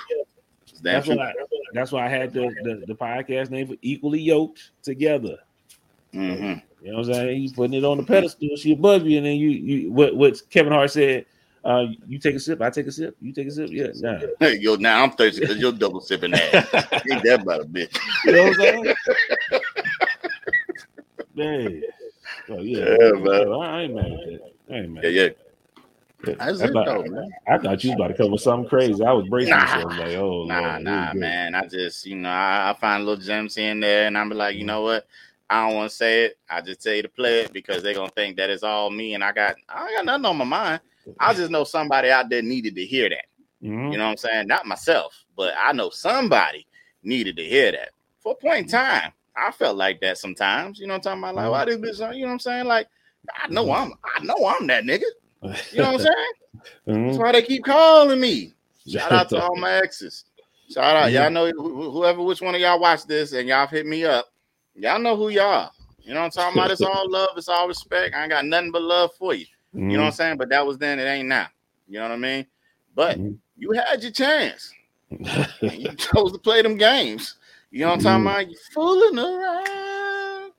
That's 0.82 1.06
true. 1.06 1.16
why. 1.16 1.30
I, 1.30 1.34
that's 1.72 1.92
why 1.92 2.06
I 2.06 2.08
had 2.08 2.32
the, 2.32 2.54
the 2.62 2.84
the 2.86 2.94
podcast 2.94 3.50
name 3.50 3.68
for 3.68 3.76
equally 3.82 4.20
yoked 4.20 4.72
together. 4.82 5.38
hmm 6.12 6.18
You 6.20 6.32
know 6.82 6.98
what 6.98 6.98
I'm 6.98 7.04
saying? 7.04 7.42
You 7.42 7.50
putting 7.52 7.74
it 7.74 7.84
on 7.84 7.98
the 7.98 8.02
pedestal, 8.02 8.56
she 8.56 8.72
above 8.72 9.06
you, 9.06 9.18
and 9.18 9.26
then 9.26 9.36
you 9.36 9.50
you 9.50 9.92
what 9.92 10.16
what 10.16 10.40
Kevin 10.50 10.72
Hart 10.72 10.90
said. 10.90 11.26
Uh, 11.62 11.84
you 12.06 12.18
take 12.18 12.34
a 12.34 12.40
sip, 12.40 12.62
I 12.62 12.70
take 12.70 12.86
a 12.86 12.92
sip, 12.92 13.14
you 13.20 13.34
take 13.34 13.46
a 13.46 13.50
sip. 13.50 13.68
Yeah, 13.70 13.88
nah. 13.96 14.20
Hey, 14.40 14.56
yo, 14.58 14.76
now 14.76 15.02
I'm 15.04 15.10
thirsty 15.10 15.40
because 15.42 15.58
you're 15.58 15.72
double 15.72 16.00
sipping 16.00 16.30
that. 16.30 17.02
Ain't 17.10 17.22
that 17.24 17.42
about 17.42 17.60
a 17.60 17.64
bitch? 17.64 17.94
You 18.24 18.32
know 18.32 18.44
what 18.44 18.60
I'm 18.60 18.84
saying? 18.84 18.94
Man. 21.40 21.82
Oh, 22.50 22.62
yeah, 22.62 22.96
Yeah, 23.00 23.12
man. 23.12 23.52
I 23.52 23.82
ain't 23.82 23.94
mad 23.94 24.04
at 24.06 24.12
that. 24.12 24.40
I 24.70 24.74
ain't 24.76 24.90
mad. 24.90 25.04
Yeah, 25.04 25.10
yeah. 25.10 25.28
Yeah. 26.26 26.34
I, 26.40 26.52
thought, 26.52 26.84
though, 26.84 27.02
man. 27.04 27.30
I 27.48 27.58
thought 27.58 27.82
you 27.84 27.90
was 27.90 27.96
about 27.96 28.08
to 28.08 28.14
come 28.14 28.30
with 28.32 28.40
something 28.42 28.68
crazy. 28.68 29.02
I 29.04 29.12
was 29.12 29.28
bracing 29.28 29.50
Nah. 29.56 29.64
myself 29.64 29.98
like, 29.98 30.16
oh, 30.16 30.44
Nah, 30.44 30.60
Lord, 30.60 30.76
here 30.76 30.84
nah, 30.84 31.14
man. 31.14 31.54
I 31.54 31.66
just, 31.66 32.06
you 32.06 32.16
know, 32.16 32.28
I, 32.28 32.70
I 32.70 32.74
find 32.78 33.06
little 33.06 33.22
gems 33.22 33.54
here 33.54 33.70
and 33.72 33.82
there, 33.82 34.06
and 34.06 34.18
I'm 34.18 34.28
like, 34.30 34.56
you 34.56 34.64
know 34.64 34.82
what? 34.82 35.06
I 35.48 35.66
don't 35.66 35.76
want 35.76 35.90
to 35.90 35.96
say 35.96 36.24
it. 36.26 36.38
I 36.48 36.60
just 36.60 36.82
tell 36.82 36.94
you 36.94 37.02
to 37.02 37.08
play 37.08 37.40
it 37.40 37.52
because 37.52 37.82
they're 37.82 37.94
gonna 37.94 38.10
think 38.10 38.36
that 38.36 38.50
it's 38.50 38.62
all 38.62 38.90
me, 38.90 39.14
and 39.14 39.24
I 39.24 39.32
got, 39.32 39.56
I 39.68 39.92
got 39.96 40.04
nothing 40.04 40.26
on 40.26 40.36
my 40.36 40.44
mind. 40.44 40.80
I 41.18 41.34
just 41.34 41.50
know 41.50 41.64
somebody 41.64 42.10
out 42.10 42.28
there 42.28 42.42
needed 42.42 42.76
to 42.76 42.84
hear 42.84 43.08
that. 43.08 43.24
Mhm. 43.62 43.92
You 43.92 43.98
know 43.98 44.04
what 44.04 44.10
I'm 44.10 44.16
saying? 44.16 44.46
Not 44.46 44.66
myself, 44.66 45.24
but 45.36 45.54
I 45.58 45.72
know 45.72 45.90
somebody 45.90 46.66
needed 47.02 47.36
to 47.36 47.44
hear 47.44 47.72
that. 47.72 47.90
For 48.20 48.32
a 48.32 48.36
point 48.36 48.58
in 48.58 48.68
time, 48.68 49.12
I 49.40 49.50
felt 49.52 49.76
like 49.76 50.00
that 50.00 50.18
sometimes. 50.18 50.78
You 50.78 50.86
know 50.86 50.94
what 50.94 51.06
I'm 51.06 51.20
talking 51.20 51.22
about? 51.22 51.34
Like, 51.34 51.50
why 51.50 51.64
this 51.64 52.00
bitch? 52.00 52.14
You 52.14 52.22
know 52.22 52.26
what 52.26 52.32
I'm 52.32 52.38
saying? 52.38 52.66
Like, 52.66 52.88
I 53.42 53.48
know 53.48 53.66
mm-hmm. 53.66 53.92
I'm, 53.92 53.98
I 54.16 54.24
know 54.24 54.46
I'm 54.46 54.66
that 54.66 54.84
nigga. 54.84 55.02
You 55.72 55.82
know 55.82 55.92
what 55.92 55.94
I'm 55.94 55.98
saying? 55.98 56.14
That's 56.86 56.98
mm-hmm. 56.98 57.16
why 57.18 57.32
they 57.32 57.42
keep 57.42 57.64
calling 57.64 58.20
me. 58.20 58.54
Shout 58.86 59.12
out 59.12 59.28
to 59.30 59.42
all 59.42 59.56
my 59.56 59.72
exes. 59.72 60.24
Shout 60.72 60.96
out. 60.96 61.12
Y'all 61.12 61.30
know 61.30 61.50
whoever, 61.50 62.22
which 62.22 62.40
one 62.40 62.54
of 62.54 62.60
y'all 62.60 62.80
watch 62.80 63.06
this 63.06 63.32
and 63.32 63.48
y'all 63.48 63.66
hit 63.66 63.86
me 63.86 64.04
up. 64.04 64.26
Y'all 64.74 65.00
know 65.00 65.16
who 65.16 65.30
y'all 65.30 65.46
are. 65.46 65.70
You 66.00 66.14
know 66.14 66.20
what 66.20 66.26
I'm 66.26 66.30
talking 66.30 66.58
about? 66.58 66.70
It's 66.70 66.80
all 66.82 67.10
love. 67.10 67.30
It's 67.36 67.48
all 67.48 67.68
respect. 67.68 68.14
I 68.14 68.22
ain't 68.22 68.30
got 68.30 68.44
nothing 68.44 68.70
but 68.70 68.82
love 68.82 69.10
for 69.18 69.34
you. 69.34 69.46
You 69.72 69.80
know 69.80 69.86
what 69.86 69.92
mm-hmm. 69.92 70.02
I'm 70.02 70.12
saying? 70.12 70.36
But 70.36 70.48
that 70.50 70.66
was 70.66 70.78
then. 70.78 70.98
It 70.98 71.04
ain't 71.04 71.28
now. 71.28 71.46
You 71.88 71.98
know 71.98 72.08
what 72.08 72.14
I 72.14 72.16
mean? 72.16 72.46
But 72.94 73.18
you 73.56 73.72
had 73.72 74.02
your 74.02 74.12
chance. 74.12 74.72
And 75.10 75.72
you 75.72 75.92
chose 75.94 76.32
to 76.32 76.38
play 76.38 76.62
them 76.62 76.76
games. 76.76 77.36
You 77.70 77.80
know 77.80 77.88
what 77.90 78.04
I'm 78.06 78.24
talking 78.24 78.24
Mhm. 78.24 78.30
about? 78.30 78.50
You 78.50 78.56
fooling 78.74 79.18
around. 79.18 80.52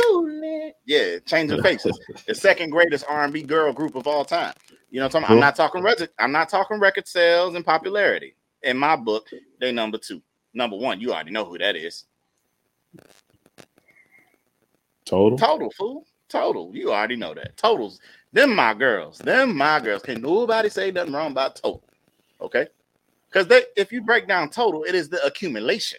Fooling. 0.00 0.72
Yeah, 0.86 1.18
changing 1.26 1.62
faces. 1.62 1.98
The 2.26 2.34
second 2.34 2.70
greatest 2.70 3.04
R&B 3.08 3.42
girl 3.42 3.72
group 3.72 3.96
of 3.96 4.06
all 4.06 4.24
time. 4.24 4.54
You 4.90 5.00
know 5.00 5.06
what 5.06 5.14
I'm 5.16 5.22
talking 5.22 5.24
about? 5.24 5.34
I'm 5.34 5.40
not 5.40 5.56
talking 5.56 5.82
record, 5.82 6.10
I'm 6.18 6.32
not 6.32 6.48
talking 6.48 6.78
record 6.78 7.08
sales 7.08 7.54
and 7.54 7.64
popularity. 7.64 8.36
In 8.62 8.76
my 8.78 8.96
book, 8.96 9.28
they 9.60 9.72
number 9.72 9.98
two. 9.98 10.22
Number 10.54 10.76
one, 10.76 11.00
you 11.00 11.12
already 11.12 11.30
know 11.30 11.44
who 11.44 11.58
that 11.58 11.76
is. 11.76 12.04
Total. 15.04 15.38
Total 15.38 15.70
fool. 15.70 16.06
Total. 16.28 16.70
You 16.74 16.92
already 16.92 17.16
know 17.16 17.34
that. 17.34 17.56
Totals. 17.56 18.00
Them 18.32 18.54
my 18.54 18.74
girls. 18.74 19.18
Them 19.18 19.56
my 19.56 19.80
girls. 19.80 20.02
Can 20.02 20.20
nobody 20.20 20.68
say 20.68 20.90
nothing 20.90 21.12
wrong 21.14 21.32
about 21.32 21.56
total? 21.56 21.82
Okay. 22.40 22.68
Because 23.28 23.46
they 23.46 23.64
if 23.76 23.92
you 23.92 24.02
break 24.02 24.28
down 24.28 24.50
total, 24.50 24.84
it 24.84 24.94
is 24.94 25.08
the 25.08 25.24
accumulation. 25.24 25.98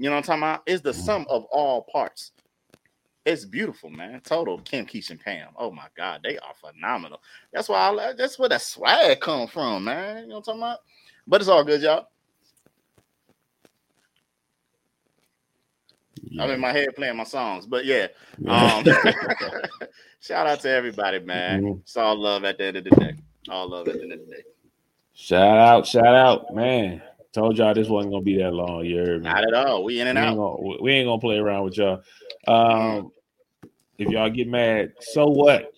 You 0.00 0.06
know 0.08 0.12
what 0.12 0.30
I'm 0.30 0.40
talking 0.40 0.42
about? 0.42 0.62
It's 0.64 0.80
the 0.80 0.94
sum 0.94 1.26
of 1.28 1.44
all 1.52 1.82
parts. 1.82 2.32
It's 3.26 3.44
beautiful, 3.44 3.90
man. 3.90 4.22
Total 4.22 4.58
Kim, 4.60 4.86
Keisha, 4.86 5.10
and 5.10 5.20
Pam. 5.20 5.48
Oh 5.58 5.70
my 5.70 5.88
God, 5.94 6.22
they 6.24 6.38
are 6.38 6.54
phenomenal. 6.58 7.20
That's 7.52 7.68
why 7.68 7.80
I 7.80 8.14
that's 8.16 8.38
where 8.38 8.48
that 8.48 8.62
swag 8.62 9.20
come 9.20 9.46
from, 9.46 9.84
man. 9.84 10.22
You 10.22 10.28
know 10.28 10.36
what 10.36 10.38
I'm 10.38 10.42
talking 10.44 10.60
about? 10.62 10.78
But 11.26 11.42
it's 11.42 11.50
all 11.50 11.64
good, 11.64 11.82
y'all. 11.82 12.06
I'm 16.40 16.50
in 16.50 16.60
my 16.60 16.72
head 16.72 16.96
playing 16.96 17.18
my 17.18 17.24
songs, 17.24 17.66
but 17.66 17.84
yeah. 17.84 18.06
Um, 18.48 18.82
shout 20.20 20.46
out 20.46 20.60
to 20.60 20.70
everybody, 20.70 21.18
man. 21.18 21.62
Mhm. 21.62 21.80
It's 21.80 21.98
all 21.98 22.16
love 22.16 22.44
at 22.44 22.56
the 22.56 22.64
end 22.64 22.78
of 22.78 22.84
the 22.84 22.90
day. 22.90 23.16
All 23.50 23.68
love 23.68 23.86
at 23.86 23.96
the 23.96 24.02
end 24.02 24.12
of 24.14 24.20
the 24.20 24.34
day. 24.34 24.42
shout 25.12 25.58
out, 25.58 25.86
shout 25.86 26.14
out, 26.14 26.54
man. 26.54 27.02
Told 27.32 27.58
y'all 27.58 27.74
this 27.74 27.88
wasn't 27.88 28.12
gonna 28.12 28.24
be 28.24 28.36
that 28.38 28.52
long. 28.52 28.84
You 28.84 28.98
heard 28.98 29.22
me. 29.22 29.28
Not 29.30 29.44
at 29.46 29.54
all. 29.54 29.84
We 29.84 30.00
in 30.00 30.08
and 30.08 30.18
ain't 30.18 30.28
out. 30.28 30.36
gonna, 30.36 30.82
we 30.82 30.92
ain't 30.92 31.06
gonna 31.06 31.20
play 31.20 31.36
around 31.38 31.64
with 31.64 31.76
y'all. 31.76 32.02
Um, 32.48 33.12
if 33.98 34.08
y'all 34.08 34.30
get 34.30 34.48
mad, 34.48 34.92
so 35.00 35.28
what? 35.28 35.70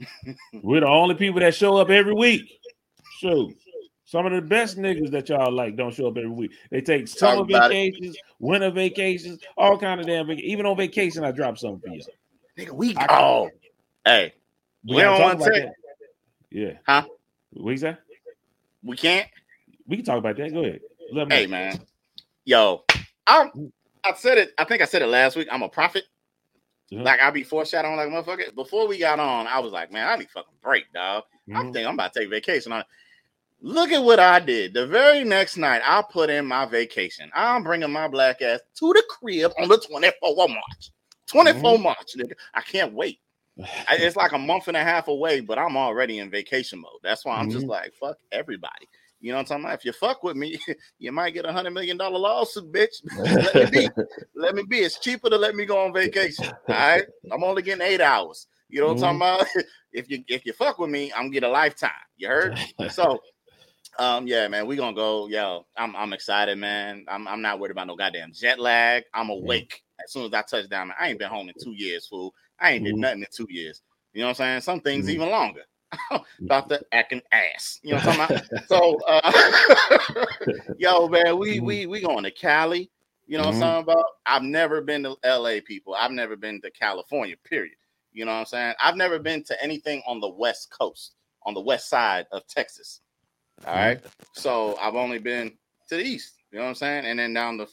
We're 0.62 0.80
the 0.80 0.88
only 0.88 1.14
people 1.14 1.40
that 1.40 1.54
show 1.54 1.76
up 1.76 1.90
every 1.90 2.14
week. 2.14 2.60
Shoot. 3.18 3.56
Some 4.06 4.26
of 4.26 4.32
the 4.32 4.42
best 4.42 4.76
niggas 4.76 5.10
that 5.12 5.28
y'all 5.28 5.52
like 5.52 5.76
don't 5.76 5.94
show 5.94 6.08
up 6.08 6.16
every 6.16 6.28
week. 6.30 6.52
They 6.70 6.80
take 6.80 7.06
summer 7.08 7.36
Talk 7.36 7.50
about 7.50 7.70
it. 7.70 7.74
vacations, 7.74 8.16
winter 8.40 8.70
vacations, 8.70 9.40
all 9.56 9.78
kind 9.78 10.00
of 10.00 10.06
damn. 10.06 10.26
vac- 10.26 10.38
Even 10.40 10.66
on 10.66 10.76
vacation, 10.76 11.24
I 11.24 11.30
drop 11.30 11.56
something 11.56 11.80
for 11.88 11.94
you. 11.96 12.02
Nigga, 12.58 12.72
we 12.72 12.96
I- 12.96 13.06
oh, 13.10 13.50
hey, 14.04 14.34
We 14.86 14.96
gotta 14.96 15.04
don't 15.18 15.20
wanna 15.20 15.34
about 15.36 15.52
that. 15.54 15.72
Yeah. 16.50 16.72
Huh? 16.86 17.04
What 17.52 17.70
you 17.70 17.76
say? 17.78 17.96
we 18.82 18.96
can't. 18.96 19.28
We 19.86 19.96
can 19.96 20.04
talk 20.04 20.18
about 20.18 20.36
that. 20.36 20.52
Go 20.52 20.60
ahead. 20.60 20.80
Let 21.12 21.28
me 21.28 21.34
Hey, 21.36 21.46
man, 21.46 21.80
yo, 22.44 22.84
I'm. 23.26 23.72
I 24.04 24.12
said 24.14 24.38
it. 24.38 24.52
I 24.58 24.64
think 24.64 24.82
I 24.82 24.86
said 24.86 25.02
it 25.02 25.06
last 25.06 25.36
week. 25.36 25.48
I'm 25.50 25.62
a 25.62 25.68
prophet. 25.68 26.04
Like 27.04 27.20
I 27.20 27.30
be 27.30 27.42
foreshadowing 27.42 27.96
like 27.96 28.08
motherfucker. 28.08 28.54
Before 28.54 28.86
we 28.86 28.98
got 28.98 29.18
on, 29.18 29.46
I 29.46 29.58
was 29.58 29.72
like, 29.72 29.90
man, 29.92 30.06
I 30.08 30.16
need 30.16 30.30
fucking 30.30 30.54
break, 30.62 30.92
dog. 30.92 31.24
I 31.54 31.62
Mhm. 31.62 31.72
think 31.72 31.88
I'm 31.88 31.94
about 31.94 32.12
to 32.12 32.20
take 32.20 32.30
vacation 32.30 32.72
on. 32.72 32.84
Look 33.60 33.90
at 33.92 34.02
what 34.02 34.20
I 34.20 34.40
did. 34.40 34.74
The 34.74 34.86
very 34.86 35.24
next 35.24 35.56
night, 35.56 35.80
I 35.84 36.02
put 36.02 36.28
in 36.30 36.46
my 36.46 36.66
vacation. 36.66 37.30
I'm 37.34 37.62
bringing 37.64 37.90
my 37.90 38.08
black 38.08 38.42
ass 38.42 38.60
to 38.78 38.92
the 38.92 39.02
crib 39.08 39.52
on 39.58 39.68
the 39.68 39.78
24th 39.78 40.38
of 40.44 40.50
March. 40.50 40.90
24 41.26 41.78
March, 41.78 42.14
nigga. 42.16 42.32
I 42.52 42.60
can't 42.60 42.92
wait. 42.92 43.20
I- 43.88 43.96
It's 43.96 44.16
like 44.16 44.32
a 44.32 44.38
month 44.38 44.68
and 44.68 44.76
a 44.76 44.84
half 44.84 45.08
away, 45.08 45.40
but 45.40 45.58
I'm 45.58 45.76
already 45.76 46.18
in 46.18 46.30
vacation 46.30 46.80
mode. 46.80 47.00
That's 47.02 47.24
why 47.24 47.38
I'm 47.38 47.48
just 47.48 47.66
Mhm. 47.66 47.70
like, 47.70 47.94
fuck 47.94 48.18
everybody. 48.32 48.86
You 49.24 49.30
know 49.32 49.36
what 49.38 49.40
I'm 49.40 49.46
talking 49.46 49.64
about? 49.64 49.78
If 49.78 49.84
you 49.86 49.92
fuck 49.92 50.22
with 50.22 50.36
me, 50.36 50.58
you 50.98 51.10
might 51.10 51.30
get 51.30 51.46
a 51.46 51.52
hundred 51.52 51.70
million 51.70 51.96
dollar 51.96 52.18
lawsuit, 52.18 52.70
bitch. 52.70 52.96
let 53.42 53.54
me 53.54 53.64
be. 53.70 53.90
Let 54.36 54.54
me 54.54 54.64
be. 54.68 54.80
It's 54.80 54.98
cheaper 54.98 55.30
to 55.30 55.38
let 55.38 55.54
me 55.54 55.64
go 55.64 55.82
on 55.82 55.94
vacation. 55.94 56.46
All 56.68 56.74
right. 56.74 57.06
I'm 57.32 57.42
only 57.42 57.62
getting 57.62 57.80
eight 57.86 58.02
hours. 58.02 58.46
You 58.68 58.82
know 58.82 58.88
what 58.92 59.02
I'm 59.02 59.18
talking 59.18 59.46
about? 59.56 59.64
If 59.94 60.10
you 60.10 60.22
if 60.28 60.44
you 60.44 60.52
fuck 60.52 60.78
with 60.78 60.90
me, 60.90 61.10
I'm 61.16 61.30
get 61.30 61.42
a 61.42 61.48
lifetime. 61.48 61.90
You 62.18 62.28
heard? 62.28 62.52
So 62.90 63.18
um 63.98 64.26
yeah, 64.26 64.46
man, 64.48 64.66
we 64.66 64.76
gonna 64.76 64.94
go. 64.94 65.26
Yo, 65.28 65.64
I'm 65.74 65.96
I'm 65.96 66.12
excited, 66.12 66.58
man. 66.58 67.06
I'm 67.08 67.26
I'm 67.26 67.40
not 67.40 67.60
worried 67.60 67.70
about 67.70 67.86
no 67.86 67.96
goddamn 67.96 68.32
jet 68.34 68.58
lag. 68.60 69.04
I'm 69.14 69.30
awake 69.30 69.82
as 70.04 70.12
soon 70.12 70.26
as 70.26 70.34
I 70.34 70.42
touch 70.42 70.68
down. 70.68 70.92
I 71.00 71.08
ain't 71.08 71.18
been 71.18 71.30
home 71.30 71.48
in 71.48 71.54
two 71.58 71.72
years, 71.72 72.06
fool. 72.08 72.34
I 72.60 72.72
ain't 72.72 72.84
did 72.84 72.96
Mhm. 72.96 72.98
nothing 72.98 73.20
in 73.20 73.26
two 73.34 73.46
years. 73.48 73.80
You 74.12 74.20
know 74.20 74.26
what 74.26 74.30
I'm 74.32 74.34
saying? 74.36 74.60
Some 74.60 74.80
things 74.80 75.06
Mhm. 75.06 75.12
even 75.12 75.30
longer. 75.30 75.62
about 76.44 76.68
the 76.68 76.82
acting 76.92 77.22
ass. 77.32 77.80
You 77.82 77.90
know 77.90 77.96
what 77.96 78.08
I'm 78.08 78.18
talking 78.18 78.36
about? 78.36 78.68
So 78.68 79.00
uh 79.06 79.32
yo, 80.78 81.08
man, 81.08 81.38
we 81.38 81.60
Mhm. 81.60 81.64
we 81.64 81.86
we 81.86 82.00
going 82.00 82.24
to 82.24 82.30
Cali. 82.30 82.90
You 83.26 83.38
know 83.38 83.44
what 83.44 83.54
I'm 83.54 83.60
Mhm. 83.60 83.60
talking 83.60 83.82
about? 83.92 84.04
I've 84.26 84.42
never 84.42 84.80
been 84.80 85.02
to 85.04 85.16
LA, 85.24 85.60
people. 85.64 85.94
I've 85.94 86.10
never 86.10 86.36
been 86.36 86.60
to 86.62 86.70
California, 86.70 87.36
period. 87.44 87.76
You 88.12 88.24
know 88.24 88.32
what 88.32 88.38
I'm 88.40 88.46
saying? 88.46 88.74
I've 88.82 88.96
never 88.96 89.18
been 89.18 89.42
to 89.44 89.62
anything 89.62 90.02
on 90.06 90.20
the 90.20 90.28
West 90.28 90.70
Coast, 90.70 91.14
on 91.44 91.54
the 91.54 91.60
west 91.60 91.88
side 91.88 92.26
of 92.32 92.46
Texas. 92.46 93.00
All 93.66 93.74
right. 93.74 94.00
So 94.32 94.76
I've 94.80 94.94
only 94.94 95.18
been 95.18 95.56
to 95.88 95.96
the 95.96 96.02
east, 96.04 96.34
you 96.52 96.58
know 96.58 96.64
what 96.64 96.68
I'm 96.70 96.74
saying? 96.76 97.06
And 97.06 97.18
then 97.18 97.32
down 97.34 97.58
to 97.58 97.66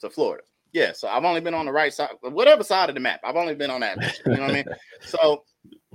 to 0.00 0.10
Florida. 0.10 0.42
Yeah, 0.72 0.92
so 0.92 1.06
I've 1.08 1.24
only 1.24 1.40
been 1.40 1.54
on 1.54 1.66
the 1.66 1.72
right 1.72 1.92
side, 1.92 2.10
whatever 2.22 2.64
side 2.64 2.88
of 2.88 2.96
the 2.96 3.00
map. 3.00 3.20
I've 3.22 3.36
only 3.36 3.54
been 3.54 3.70
on 3.70 3.80
that. 3.82 3.98
You 4.26 4.34
know 4.36 4.42
what 4.42 4.50
I 4.50 4.54
mean? 4.54 4.64
So 5.06 5.44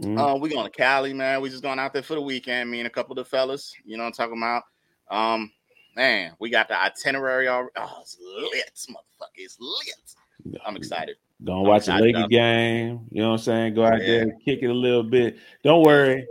Mhm. 0.02 0.36
uh, 0.36 0.38
we 0.38 0.50
going 0.50 0.66
to 0.70 0.76
Cali, 0.78 1.14
man. 1.14 1.42
We 1.42 1.50
just 1.50 1.64
going 1.64 1.80
out 1.80 1.94
there 1.94 2.02
for 2.04 2.16
the 2.16 2.22
weekend. 2.22 2.70
Me 2.72 2.80
and 2.80 2.88
a 2.88 2.90
couple 2.90 3.12
of 3.14 3.18
the 3.18 3.26
fellas. 3.26 3.74
You 3.86 3.98
know 3.98 4.04
what 4.04 4.08
I'm 4.08 4.14
talking 4.14 4.38
about? 4.38 4.64
Um, 5.12 5.52
man, 5.96 6.34
we 6.40 6.50
got 6.50 6.68
the 6.68 6.82
itinerary 6.82 7.48
already. 7.48 7.72
Oh, 7.78 7.98
it's 8.02 8.18
lit, 8.22 8.74
motherfucker. 8.90 9.28
It's 9.36 9.58
lit. 9.60 10.56
I'm 10.66 10.78
excited. 10.78 11.18
Gonna 11.44 11.62
watch 11.64 11.88
a 11.88 11.92
excited 11.92 12.04
Laker 12.04 12.18
about 12.20 12.26
it. 12.28 12.32
game. 12.32 13.08
You 13.12 13.22
know 13.22 13.30
what 13.30 13.34
I'm 13.36 13.44
saying? 13.44 13.74
Go 13.76 13.86
out 13.86 14.02
Yeah. 14.02 14.08
there, 14.08 14.32
kick 14.46 14.60
it 14.62 14.68
a 14.70 14.74
little 14.74 15.04
bit. 15.04 15.38
Don't 15.64 15.84
worry, 15.84 16.26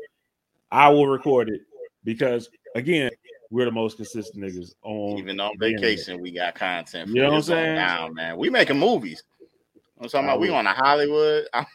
I 0.71 0.89
will 0.91 1.07
record 1.07 1.49
it 1.51 1.63
because 2.05 2.49
again, 2.75 3.11
we're 3.51 3.65
the 3.65 3.71
most 3.71 3.97
consistent 3.97 4.45
niggas 4.45 4.75
on. 4.83 5.19
Even 5.19 5.41
on 5.41 5.53
internet. 5.53 5.81
vacation, 5.81 6.21
we 6.21 6.31
got 6.31 6.55
content. 6.55 7.09
For 7.11 7.17
You 7.17 7.23
know 7.23 7.31
what 7.31 7.37
I'm 7.37 7.43
saying? 7.43 7.75
Down, 7.77 8.15
man. 8.15 8.37
We 8.37 8.51
making 8.51 8.79
movies. 8.79 9.23
I'm 10.01 10.09
talking 10.09 10.29
about 10.29 10.41
we 10.41 10.49
going 10.49 10.65
to 10.67 10.71
Hollywood. 10.73 11.47
I'm, 11.55 11.67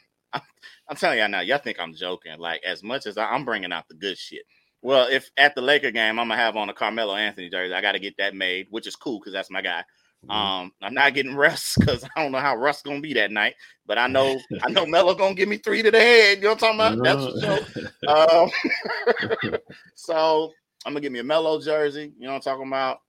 I'm, 0.94 0.98
telling 0.98 1.20
y'all 1.20 1.30
now. 1.30 1.42
Y'all 1.42 1.58
think 1.58 1.80
I'm 1.80 1.94
joking? 1.94 2.38
Like 2.40 2.62
as 2.64 2.84
much 2.84 3.06
as 3.06 3.18
I, 3.18 3.26
I'm 3.26 3.46
bringing 3.46 3.72
out 3.72 3.88
the 3.88 3.96
good 3.96 4.18
shit. 4.18 4.44
Well, 4.82 5.08
if 5.10 5.32
at 5.38 5.56
the 5.56 5.62
Laker 5.62 5.92
game, 5.92 6.20
I'm 6.20 6.28
gonna 6.28 6.36
have 6.36 6.56
on 6.56 6.70
a 6.70 6.74
Carmelo 6.74 7.16
Anthony 7.16 7.50
jersey. 7.50 7.74
I 7.74 7.82
got 7.82 7.94
to 7.94 8.00
get 8.00 8.18
that 8.18 8.36
made, 8.36 8.68
which 8.70 8.88
is 8.88 8.96
cool 8.96 9.20
because 9.20 9.34
that's 9.34 9.50
my 9.50 9.62
guy. 9.62 9.84
Um, 10.30 10.72
I'm 10.82 10.94
not 10.94 11.14
getting 11.14 11.36
Russ 11.36 11.76
because 11.78 12.04
I 12.04 12.22
don't 12.22 12.32
know 12.32 12.40
how 12.40 12.56
Russ 12.56 12.82
gonna 12.82 13.02
be 13.02 13.14
that 13.16 13.32
night, 13.32 13.56
but 13.86 13.98
I 13.98 14.08
know 14.08 14.40
I 14.62 14.70
know 14.70 14.86
Melo 14.86 15.14
gonna 15.16 15.36
give 15.36 15.50
me 15.50 15.58
three 15.58 15.82
to 15.82 15.92
the 15.92 16.00
head. 16.00 16.38
You 16.38 16.44
know 16.44 16.54
what 16.54 16.64
I'm 16.64 16.78
talking 16.78 17.02
about? 17.02 17.04
That's 17.04 17.68
for 17.68 17.90
sure. 18.00 19.52
Um, 19.52 19.60
so 19.96 20.52
I'm 20.86 20.94
gonna 20.94 21.02
give 21.02 21.12
me 21.12 21.20
a 21.20 21.24
Melo 21.24 21.60
jersey. 21.60 22.14
You 22.18 22.28
know 22.28 22.34
what 22.34 22.48
I'm 22.48 22.54
talking 22.54 22.68
about? 22.68 23.00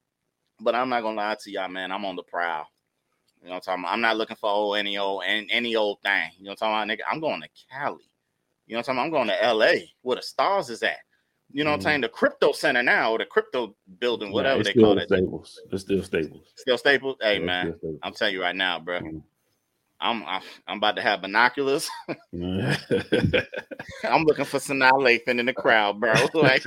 But 0.60 0.74
I'm 0.74 0.88
not 0.88 1.02
gonna 1.02 1.16
lie 1.16 1.36
to 1.40 1.50
y'all, 1.50 1.68
man. 1.68 1.92
I'm 1.92 2.04
on 2.04 2.16
the 2.16 2.22
prowl. 2.24 2.66
You 3.44 3.50
know 3.50 3.56
what 3.56 3.68
I'm 3.68 3.74
talking 3.74 3.84
about? 3.84 3.92
I'm 3.92 4.00
not 4.00 4.16
looking 4.16 4.36
for 4.36 4.48
old 4.48 4.78
any 4.78 4.96
old 4.96 5.22
any, 5.26 5.46
any 5.50 5.76
old 5.76 6.00
thing. 6.02 6.30
You 6.38 6.44
know 6.44 6.52
what 6.52 6.62
I'm 6.62 6.86
talking 6.86 6.90
about, 6.90 6.98
nigga? 6.98 7.12
I'm 7.12 7.20
going 7.20 7.42
to 7.42 7.48
Cali. 7.70 8.08
You 8.66 8.74
know 8.74 8.78
what 8.78 8.88
I'm 8.88 8.96
talking 8.96 9.12
about? 9.12 9.20
I'm 9.20 9.28
going 9.28 9.38
to 9.38 9.54
LA 9.54 9.72
where 10.00 10.16
the 10.16 10.22
stars 10.22 10.70
is 10.70 10.82
at. 10.82 10.96
You 11.52 11.62
know 11.62 11.70
what 11.70 11.74
I'm 11.74 11.80
Mhm. 11.80 11.82
saying? 11.82 12.00
The 12.00 12.08
crypto 12.08 12.52
center 12.52 12.82
now, 12.82 13.12
or 13.12 13.18
the 13.18 13.26
crypto 13.26 13.76
building, 14.00 14.32
whatever 14.32 14.60
it's 14.60 14.70
they 14.70 14.74
call 14.80 14.98
it. 14.98 15.08
Staples. 15.08 15.60
It's 15.70 15.82
still 15.82 16.02
Staples. 16.02 16.52
Still 16.56 16.78
Staples. 16.78 17.16
Hey 17.20 17.38
Yeah, 17.38 17.44
man, 17.44 17.66
Staples. 17.78 17.98
I'm 18.02 18.14
telling 18.14 18.34
you 18.34 18.40
right 18.40 18.56
now, 18.56 18.80
bro. 18.80 19.00
Mhm. 19.00 19.22
I'm, 20.00 20.24
I'm 20.66 20.78
about 20.78 20.96
to 20.96 21.02
have 21.02 21.20
binoculars. 21.20 21.88
I'm 22.32 24.24
looking 24.24 24.44
for 24.46 24.58
Sanaa 24.58 24.92
Lathan 24.92 25.38
in 25.38 25.46
the 25.46 25.52
crowd, 25.52 26.00
bro. 26.00 26.28
Like, 26.34 26.64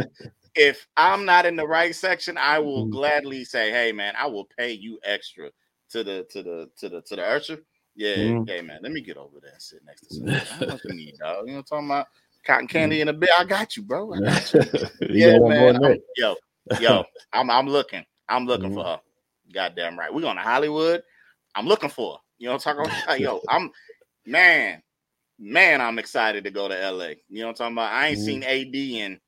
if 0.55 0.87
I'm 0.95 1.25
not 1.25 1.47
in 1.47 1.55
the 1.55 1.67
right 1.67 1.95
section, 1.95 2.37
I 2.37 2.59
will 2.59 2.85
Mhm. 2.85 2.91
gladly 2.91 3.45
say, 3.45 3.71
"Hey, 3.71 3.91
man, 3.91 4.13
I 4.15 4.27
will 4.27 4.45
pay 4.45 4.71
you 4.73 4.99
extra 5.03 5.49
to 5.91 6.03
the 6.03 6.25
to 6.31 6.43
the 6.43 6.69
to 6.77 6.89
the 6.89 7.01
to 7.01 7.15
the 7.15 7.25
usher." 7.25 7.59
Yeah, 7.95 8.17
Mhm. 8.17 8.47
hey, 8.47 8.61
man, 8.61 8.79
let 8.83 8.91
me 8.91 9.01
get 9.01 9.17
over 9.17 9.39
there 9.41 9.51
and 9.53 9.61
sit 9.61 9.83
next 9.85 10.01
to 10.07 10.13
somebody. 10.13 10.45
How 10.51 10.65
much 10.65 10.81
you 10.87 10.93
need, 10.95 11.17
dog? 11.17 11.47
You 11.47 11.53
know 11.53 11.57
what 11.57 11.57
I'm 11.59 11.63
talking 11.63 11.87
about? 11.87 12.07
Cotton 12.45 12.67
candy 12.67 13.01
in 13.01 13.07
a 13.09 13.13
bit. 13.13 13.29
I 13.37 13.43
got 13.43 13.75
you, 13.75 13.83
bro. 13.83 14.13
I 14.13 14.19
got 14.19 14.53
you. 14.53 14.59
Yeah, 15.09 15.39
man. 15.39 15.83
I'm- 15.83 15.99
yo, 16.15 16.35
yo, 16.79 17.03
I'm 17.33 17.49
I'm 17.49 17.67
looking. 17.67 18.05
I'm 18.29 18.45
looking 18.45 18.71
for 18.73 18.83
Mhm. 18.83 18.85
her. 18.85 19.01
Goddamn 19.53 19.97
right. 19.97 20.13
We're 20.13 20.21
going 20.21 20.35
to 20.35 20.41
Hollywood. 20.43 21.01
I'm 21.55 21.65
looking 21.65 21.89
for 21.89 22.13
her. 22.13 22.19
You 22.37 22.47
know 22.47 22.53
what 22.53 22.67
I'm 22.67 22.75
talking 22.77 23.01
about? 23.05 23.19
Yo, 23.19 23.41
I'm 23.49 23.71
man, 24.25 24.83
man, 25.39 25.81
I'm 25.81 25.97
excited 25.99 26.43
to 26.43 26.51
go 26.51 26.67
to 26.67 26.75
LA. 26.91 27.13
You 27.29 27.39
know 27.41 27.47
what 27.47 27.49
I'm 27.49 27.55
talking 27.55 27.73
about? 27.75 27.93
I 27.93 28.07
ain't 28.09 28.19
Mhm. 28.19 28.23
seen 28.25 28.43
AD 28.43 28.75
in 28.75 29.19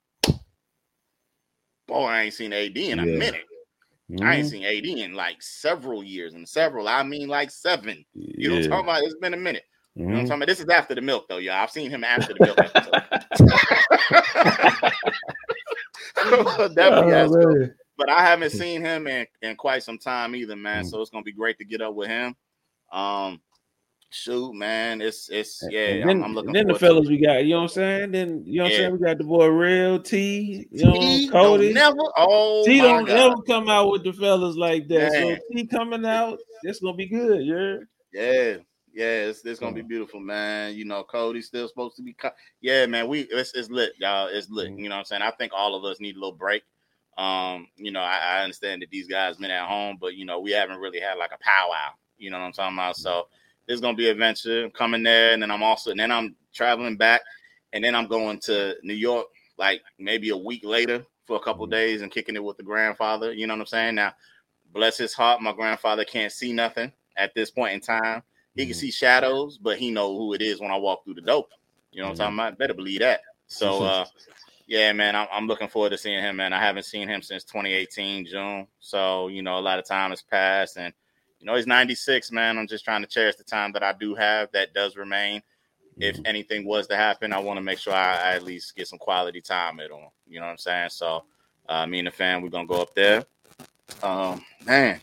boy, 1.88 2.06
I 2.06 2.22
ain't 2.24 2.34
seen 2.34 2.54
AD 2.54 2.78
in 2.78 3.00
a 3.00 3.06
Yeah. 3.06 3.18
Minute. 4.10 4.26
I 4.26 4.36
ain't 4.36 4.46
Mhm. 4.48 4.50
seen 4.50 4.64
AD 4.64 4.86
in 5.06 5.14
like 5.14 5.42
several 5.42 6.04
years, 6.04 6.34
and 6.34 6.48
several, 6.48 6.88
I 6.88 7.04
mean 7.04 7.28
like 7.28 7.52
seven. 7.52 8.06
You 8.14 8.50
know 8.50 8.56
what 8.56 8.64
I'm 8.64 8.70
talking 8.70 8.86
about? 8.90 9.04
It's 9.04 9.16
been 9.16 9.34
a 9.34 9.38
minute. 9.38 9.64
You 9.96 10.06
know 10.06 10.12
what 10.12 10.18
I'm 10.20 10.24
Mhm. 10.24 10.28
talking 10.28 10.40
about? 10.44 10.48
This 10.48 10.60
is 10.60 10.70
after 10.70 10.96
the 10.96 11.02
milk, 11.02 11.28
though, 11.30 11.38
y'all. 11.38 11.56
I've 11.56 11.72
seen 11.72 11.90
him 11.90 12.04
after 12.04 12.34
the 12.34 12.40
milk 12.46 12.58
episode. 12.60 13.02
Definitely 16.76 17.14
Oh, 17.14 17.68
but 17.98 18.10
I 18.10 18.22
haven't 18.22 18.52
seen 18.52 18.82
him 18.82 19.08
in, 19.08 19.28
in 19.42 19.56
quite 19.58 19.84
some 19.84 19.98
time 19.98 20.36
either, 20.36 20.56
man. 20.56 20.84
Mm. 20.84 20.90
So 20.90 21.02
it's 21.02 21.12
gonna 21.12 21.24
be 21.24 21.34
great 21.34 21.58
to 21.58 21.66
get 21.66 21.82
up 21.82 21.94
with 21.94 22.08
him. 22.08 22.36
Um, 22.92 23.42
shoot, 24.10 24.54
man, 24.54 25.02
it's 25.02 25.30
it's 25.30 25.64
yeah. 25.70 25.88
And 25.88 26.02
I'm, 26.02 26.08
then, 26.08 26.24
I'm 26.24 26.34
looking. 26.34 26.54
then 26.54 26.68
the 26.68 26.76
fellas 26.78 27.08
we 27.08 27.18
got, 27.18 27.44
you 27.44 27.52
know 27.52 27.58
what 27.58 27.62
I'm 27.64 27.68
saying? 27.70 28.12
Then 28.12 28.44
you 28.46 28.58
know 28.58 28.64
what 28.64 28.72
I'm 28.72 28.78
saying? 28.78 28.92
We 28.94 29.00
got 29.00 29.18
the 29.18 29.24
boy 29.24 29.48
Real 29.48 30.00
T, 30.00 30.68
you 30.72 30.86
know, 30.86 30.94
T 30.94 31.30
Cody. 31.30 31.74
never. 31.74 31.98
Oh 32.18 32.64
T 32.66 32.80
don't 32.82 33.06
god. 33.06 33.34
ever 33.34 33.42
come 33.44 33.70
out 33.70 33.92
with 33.92 34.04
the 34.04 34.14
fellas 34.14 34.56
like 34.56 34.88
that. 34.90 35.12
Man. 35.12 35.38
So 35.38 35.56
T 35.56 35.68
coming 35.68 36.06
out, 36.06 36.40
it's 36.64 36.80
gonna 36.80 36.98
be 36.98 37.08
good, 37.08 37.44
yeah. 37.44 37.78
Yeah, 38.12 38.58
yeah, 38.94 39.28
it's, 39.28 39.46
it's 39.46 39.60
gonna 39.60 39.76
be 39.76 39.82
beautiful, 39.82 40.20
man. 40.20 40.76
You 40.76 40.86
know, 40.86 41.04
Cody's 41.04 41.48
still 41.48 41.68
supposed 41.68 41.96
to 41.98 42.02
be. 42.02 42.14
Co- 42.14 42.32
yeah, 42.62 42.86
man, 42.88 43.08
we 43.08 43.22
it's, 43.22 43.54
it's 43.54 43.70
lit, 43.70 43.94
y'all. 44.00 44.28
It's 44.28 44.50
lit. 44.50 44.72
Mhm. 44.72 44.80
You 44.80 44.90
know 44.90 44.96
what 44.96 45.00
I'm 45.00 45.06
saying? 45.06 45.22
I 45.22 45.32
think 45.32 45.52
all 45.56 45.76
of 45.76 45.84
us 45.86 46.00
need 46.00 46.16
a 46.16 46.20
little 46.20 46.36
break. 46.36 46.64
Um, 47.18 47.68
you 47.76 47.92
know, 47.92 48.00
I, 48.00 48.18
I 48.18 48.44
understand 48.44 48.82
that 48.82 48.90
these 48.90 49.08
guys 49.08 49.38
been 49.38 49.52
at 49.52 49.68
home, 49.68 49.98
but 50.00 50.16
you 50.16 50.26
know, 50.26 50.40
we 50.40 50.52
haven't 50.52 50.80
really 50.80 51.00
had 51.00 51.18
like 51.18 51.32
a 51.34 51.38
powwow. 51.44 51.92
You 52.18 52.32
know 52.32 52.40
what 52.40 52.46
I'm 52.46 52.52
talking 52.54 52.78
about? 52.78 52.98
So 52.98 53.28
there's 53.70 53.82
gonna 53.82 53.96
be 53.96 54.08
an 54.08 54.14
adventure 54.14 54.66
I'm 54.66 54.72
coming 54.72 55.04
there, 55.04 55.32
and 55.32 55.42
then 55.42 55.52
I'm 55.52 55.62
also, 55.62 55.92
and 55.92 56.00
then 56.00 56.12
I'm 56.12 56.36
traveling 56.54 56.98
back, 56.98 57.22
and 57.72 57.84
then 57.84 57.94
I'm 57.94 58.08
going 58.08 58.40
to 58.42 58.76
New 58.82 58.96
York 58.96 59.28
like 59.60 59.82
maybe 60.00 60.30
a 60.30 60.38
week 60.38 60.66
later 60.66 61.06
for 61.28 61.38
a 61.38 61.40
couple 61.40 61.68
Mhm. 61.68 61.72
days 61.72 62.02
and 62.02 62.12
kicking 62.12 62.36
it 62.36 62.44
with 62.44 62.58
the 62.58 62.64
grandfather. 62.64 63.32
You 63.32 63.46
know 63.46 63.54
what 63.54 63.62
I'm 63.62 63.68
saying? 63.68 63.96
Now, 63.96 64.16
bless 64.74 64.98
his 64.98 65.14
heart, 65.14 65.44
my 65.44 65.54
grandfather 65.54 66.04
can't 66.04 66.32
see 66.32 66.52
nothing 66.52 66.92
at 67.16 67.36
this 67.36 67.52
point 67.52 67.74
in 67.76 67.80
time. 67.80 68.24
He 68.56 68.66
can 68.66 68.74
Mhm. 68.74 68.80
see 68.80 68.92
shadows, 68.92 69.60
but 69.60 69.78
he 69.78 69.92
know 69.92 70.18
who 70.18 70.34
it 70.34 70.42
is 70.42 70.60
when 70.60 70.72
I 70.72 70.78
walk 70.78 71.06
through 71.06 71.14
the 71.14 71.22
dope. 71.22 71.52
You 71.92 72.02
know 72.02 72.08
what 72.08 72.12
I'm 72.14 72.18
talking 72.18 72.40
about? 72.40 72.58
Better 72.58 72.74
believe 72.74 73.02
that. 73.02 73.22
So 73.46 73.84
uh 73.84 74.06
yeah, 74.66 74.94
man, 74.94 75.16
I'm, 75.16 75.28
I'm 75.32 75.48
looking 75.48 75.68
forward 75.68 75.92
to 75.92 75.98
seeing 75.98 76.20
him, 76.24 76.36
man. 76.38 76.54
I 76.54 76.60
haven't 76.60 76.86
seen 76.86 77.08
him 77.08 77.24
since 77.24 77.44
2018 77.44 78.26
June. 78.26 78.68
So, 78.80 79.28
you 79.28 79.42
know, 79.42 79.58
a 79.58 79.62
lot 79.62 79.80
of 79.80 79.86
time 79.86 80.12
has 80.12 80.22
passed 80.22 80.78
and 80.78 80.94
you 81.40 81.46
know, 81.46 81.56
he's 81.56 81.68
96, 81.68 82.32
man. 82.32 82.58
I'm 82.58 82.68
just 82.68 82.84
trying 82.84 83.02
to 83.02 83.08
cherish 83.08 83.36
the 83.36 83.44
time 83.44 83.72
that 83.74 83.84
I 83.84 83.94
do 83.94 84.14
have 84.16 84.52
that 84.52 84.74
does 84.74 84.96
remain. 84.96 85.42
If 85.98 86.18
Mhm. 86.18 86.28
anything 86.28 86.66
was 86.66 86.88
to 86.88 86.96
happen, 86.96 87.34
I 87.34 87.40
want 87.40 87.58
to 87.58 87.62
make 87.62 87.80
sure 87.80 87.94
I, 87.94 88.16
I 88.16 88.36
at 88.36 88.44
least 88.44 88.76
get 88.76 88.88
some 88.88 89.00
quality 89.00 89.42
time 89.42 89.78
with 89.78 89.92
him. 89.92 90.10
You 90.28 90.40
know 90.40 90.46
what 90.46 90.52
I'm 90.52 90.58
saying? 90.58 90.90
So, 90.90 91.26
uh, 91.68 91.86
me 91.86 92.00
and 92.00 92.08
the 92.08 92.12
fam, 92.12 92.42
we're 92.42 92.50
gonna 92.50 92.68
go 92.68 92.82
up 92.82 92.94
there. 92.96 93.26
Um, 94.02 94.46
man, 94.66 95.02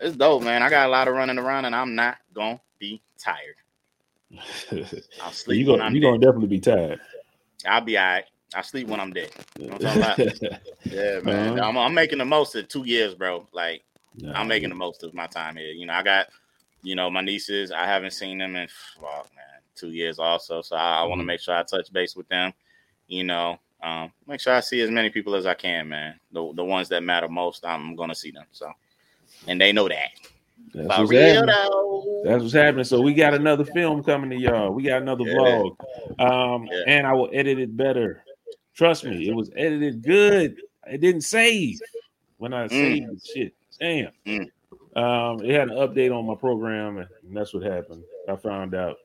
it's 0.00 0.16
dope, 0.16 0.42
man. 0.42 0.62
I 0.62 0.70
got 0.70 0.86
a 0.86 0.90
lot 0.90 1.08
of 1.08 1.14
running 1.14 1.38
around, 1.38 1.66
and 1.66 1.74
I'm 1.74 1.94
not 1.94 2.18
gonna 2.32 2.60
be 2.78 3.02
tired. 3.18 3.56
I'll 5.20 5.32
sleep 5.32 5.58
you 5.58 5.66
when 5.66 5.80
gonna 5.80 5.94
you 5.94 6.00
gonna 6.00 6.18
definitely 6.18 6.48
be 6.48 6.60
tired. 6.60 7.00
I'll 7.66 7.80
be 7.80 7.98
all 7.98 8.04
right. 8.04 8.24
I 8.54 8.62
sleep 8.62 8.88
when 8.88 9.00
I'm 9.00 9.12
dead. 9.12 9.30
know 9.58 9.76
what 9.76 9.86
I'm 9.86 10.00
talking 10.00 10.32
Yeah, 10.90 11.20
man. 11.20 11.58
Uh-huh. 11.58 11.68
I'm, 11.68 11.76
I'm 11.78 11.94
making 11.94 12.18
the 12.18 12.24
most 12.24 12.54
of 12.54 12.68
two 12.68 12.84
years, 12.84 13.14
bro. 13.14 13.46
Like 13.52 13.84
Nah, 14.16 14.32
I'm 14.32 14.48
making 14.48 14.68
the 14.68 14.74
most 14.74 15.02
of 15.02 15.14
my 15.14 15.26
time 15.26 15.56
here. 15.56 15.70
You 15.72 15.86
know, 15.86 15.92
I 15.94 16.02
got, 16.02 16.28
you 16.82 16.94
know, 16.94 17.10
my 17.10 17.20
nieces. 17.20 17.70
I 17.72 17.86
haven't 17.86 18.12
seen 18.12 18.38
them 18.38 18.56
in, 18.56 18.68
fuck, 18.96 19.30
man, 19.34 19.60
two 19.74 19.90
years 19.90 20.18
also. 20.18 20.62
So 20.62 20.76
I, 20.76 20.98
I 21.00 21.04
want 21.04 21.20
to 21.20 21.24
Mhm. 21.24 21.26
make 21.26 21.40
sure 21.40 21.54
I 21.54 21.62
touch 21.62 21.92
base 21.92 22.16
with 22.16 22.28
them. 22.28 22.52
You 23.06 23.24
know, 23.24 23.58
um, 23.82 24.12
make 24.26 24.40
sure 24.40 24.54
I 24.54 24.60
see 24.60 24.80
as 24.80 24.90
many 24.90 25.10
people 25.10 25.34
as 25.34 25.46
I 25.46 25.54
can, 25.54 25.88
man. 25.88 26.20
The 26.32 26.52
the 26.54 26.64
ones 26.64 26.88
that 26.90 27.02
matter 27.02 27.28
most, 27.28 27.64
I'm 27.64 27.96
gonna 27.96 28.14
see 28.14 28.30
them. 28.30 28.46
So, 28.52 28.70
and 29.46 29.60
they 29.60 29.72
know 29.72 29.88
that. 29.88 30.10
That's 30.74 30.88
what's 30.98 31.10
happening. 31.12 31.46
though. 31.46 32.20
That's 32.24 32.42
what's 32.42 32.52
happening. 32.54 32.84
So 32.84 33.00
we 33.00 33.14
got 33.14 33.34
another 33.34 33.64
film 33.64 34.04
coming 34.04 34.30
to 34.30 34.36
y'all. 34.36 34.72
We 34.72 34.84
got 34.84 35.02
another 35.02 35.24
Yeah. 35.24 35.32
vlog. 35.32 35.76
Um, 36.18 36.68
Yeah. 36.70 36.82
and 36.86 37.06
I 37.06 37.14
will 37.14 37.30
edit 37.32 37.58
it 37.58 37.76
better. 37.76 38.24
Trust 38.74 39.04
me, 39.04 39.28
it 39.28 39.34
was 39.34 39.50
edited 39.56 40.02
good. 40.02 40.56
It 40.86 41.00
didn't 41.00 41.22
save 41.22 41.80
when 42.36 42.52
I 42.52 42.66
Mm. 42.66 42.70
saved 42.70 43.08
the 43.10 43.20
shit. 43.24 43.54
Damn. 43.80 44.12
Mm. 44.26 44.50
Um, 44.96 45.44
it 45.44 45.54
had 45.54 45.70
an 45.70 45.76
update 45.76 46.16
on 46.16 46.26
my 46.26 46.34
program, 46.34 46.98
and 46.98 47.08
that's 47.32 47.54
what 47.54 47.62
happened. 47.62 48.02
I 48.28 48.36
found 48.36 48.74
out. 48.74 48.96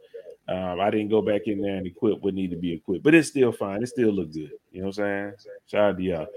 Um, 0.47 0.79
I 0.79 0.91
didn't 0.91 1.09
go 1.09 1.23
back 1.23 1.47
in 1.47 1.59
there 1.59 1.75
and 1.75 1.87
equip 1.87 2.21
what 2.21 2.35
needed 2.35 2.55
to 2.55 2.61
be 2.61 2.73
equipped, 2.73 3.03
but 3.03 3.15
it's 3.15 3.29
still 3.29 3.51
fine. 3.51 3.81
It 3.81 3.87
still 3.87 4.11
looked 4.11 4.33
good. 4.33 4.51
You 4.71 4.81
know 4.81 4.87
what 4.87 4.99
I'm 4.99 5.33
saying? 5.33 5.33
Shout 5.65 5.89
out 5.91 5.97
to 5.97 6.03
y'all. 6.03 6.27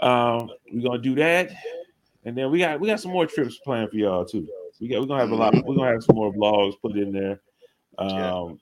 Um, 0.00 0.50
we're 0.70 0.82
gonna 0.82 1.02
do 1.02 1.14
that, 1.14 1.50
and 2.24 2.36
then 2.36 2.50
we 2.50 2.58
got 2.58 2.78
we 2.78 2.88
got 2.88 3.00
some 3.00 3.12
more 3.12 3.26
trips 3.26 3.58
planned 3.58 3.90
for 3.90 3.96
y'all 3.96 4.24
too. 4.24 4.46
We 4.80 4.88
got 4.88 5.00
we're 5.00 5.06
gonna 5.06 5.22
have 5.22 5.30
a 5.30 5.34
lot. 5.34 5.54
We're 5.54 5.76
gonna 5.76 5.92
have 5.92 6.04
some 6.04 6.16
more 6.16 6.32
vlogs 6.32 6.74
put 6.80 6.96
in 6.96 7.10
there. 7.10 7.40
Um, 7.96 8.60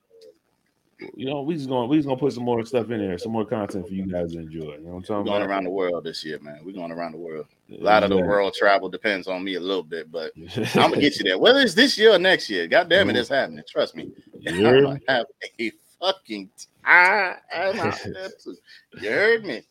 you 1.14 1.26
know, 1.26 1.42
we 1.42 1.54
just 1.54 1.68
gonna 1.68 1.86
we 1.86 1.96
just 1.96 2.08
gonna 2.08 2.18
put 2.18 2.32
some 2.32 2.44
more 2.44 2.64
stuff 2.64 2.90
in 2.90 2.98
there, 2.98 3.18
some 3.18 3.32
more 3.32 3.44
content 3.44 3.86
for 3.86 3.92
you 3.92 4.06
guys 4.06 4.32
to 4.32 4.38
enjoy. 4.38 4.76
You 4.76 4.80
know 4.80 4.94
what 4.94 5.10
I'm 5.10 5.18
We're 5.18 5.24
going 5.24 5.42
about? 5.42 5.50
around 5.50 5.64
the 5.64 5.70
world 5.70 6.04
this 6.04 6.24
year, 6.24 6.38
man. 6.40 6.60
We're 6.64 6.72
going 6.72 6.92
around 6.92 7.12
the 7.12 7.18
world. 7.18 7.46
A 7.70 7.82
lot 7.82 8.02
of 8.02 8.10
the 8.10 8.16
world 8.16 8.54
travel 8.54 8.88
depends 8.88 9.28
on 9.28 9.44
me 9.44 9.54
a 9.54 9.60
little 9.60 9.82
bit, 9.82 10.10
but 10.10 10.32
I'm 10.56 10.90
gonna 10.90 11.00
get 11.00 11.16
you 11.16 11.24
there. 11.24 11.38
Whether 11.38 11.60
it's 11.60 11.74
this 11.74 11.98
year 11.98 12.12
or 12.12 12.18
next 12.18 12.48
year, 12.48 12.66
God 12.66 12.88
damn 12.88 13.08
it, 13.08 13.12
mm-hmm. 13.12 13.20
it's 13.20 13.28
happening. 13.28 13.64
Trust 13.68 13.94
me. 13.94 14.10
Heard 14.46 14.84
gonna 14.84 15.00
have 15.08 15.26
a 15.58 15.72
fucking 16.00 16.48
time 16.84 17.36
out 17.52 17.74
there 18.04 18.30
too. 18.42 18.56
You 19.00 19.10
heard 19.10 19.44
me. 19.44 19.62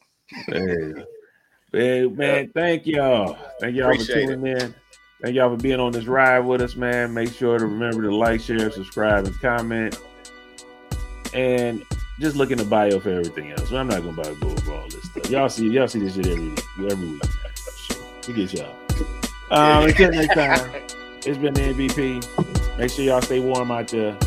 Hey. 0.48 0.94
Hey, 1.72 2.06
man, 2.12 2.52
thank 2.54 2.86
y'all. 2.86 3.38
Thank 3.60 3.76
y'all 3.76 3.92
Appreciate 3.92 4.28
for 4.28 4.36
tuning 4.36 4.58
in. 4.58 4.76
Thank 5.22 5.36
y'all 5.36 5.56
for 5.56 5.62
being 5.62 5.80
on 5.80 5.92
this 5.92 6.06
ride 6.06 6.40
with 6.40 6.62
us, 6.62 6.76
man. 6.76 7.14
Make 7.14 7.34
sure 7.34 7.58
to 7.58 7.66
remember 7.66 8.04
to 8.04 8.16
like, 8.16 8.42
share, 8.42 8.70
subscribe, 8.72 9.26
and 9.26 9.40
comment. 9.40 10.00
And 11.36 11.86
just 12.18 12.38
look 12.38 12.50
in 12.50 12.58
the 12.58 12.64
bio 12.64 13.00
for 13.02 13.10
everything 13.10 13.52
else. 13.52 13.72
I'm 13.74 13.88
not 13.88 14.02
gonna 14.02 14.14
buy 14.14 14.34
go 14.36 14.48
over 14.48 14.74
all 14.74 14.88
this 14.88 15.04
stuff. 15.04 15.30
Y'all 15.30 15.50
see, 15.50 15.68
y'all 15.68 15.88
see 15.88 16.00
this 16.00 16.16
shit 16.16 16.28
every 16.28 16.48
week, 16.48 16.64
every 16.90 17.08
week. 17.10 17.24
We 18.26 18.34
get 18.34 18.54
y'all. 18.54 18.74
Um, 19.52 19.86
until 19.86 20.12
next 20.12 20.34
time, 20.34 20.72
it's 21.26 21.38
been 21.38 21.54
the 21.54 21.62
MVP. 21.62 22.78
Make 22.78 22.90
sure 22.90 23.04
y'all 23.04 23.22
stay 23.22 23.42
warm 23.42 23.70
out 23.70 23.90
there. 23.90 24.18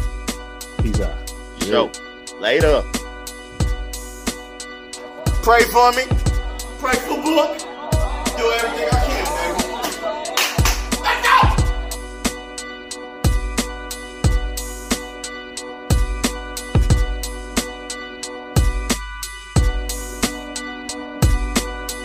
Peace 0.83 1.01
out. 1.01 1.33
Show. 1.63 1.91
Later. 2.41 2.83
Pray 5.43 5.63
for 5.65 5.91
me. 5.93 6.05
Pray 6.79 6.95
for 6.95 7.23
book. 7.23 7.59
Do 8.37 8.53
everything. 8.53 9.18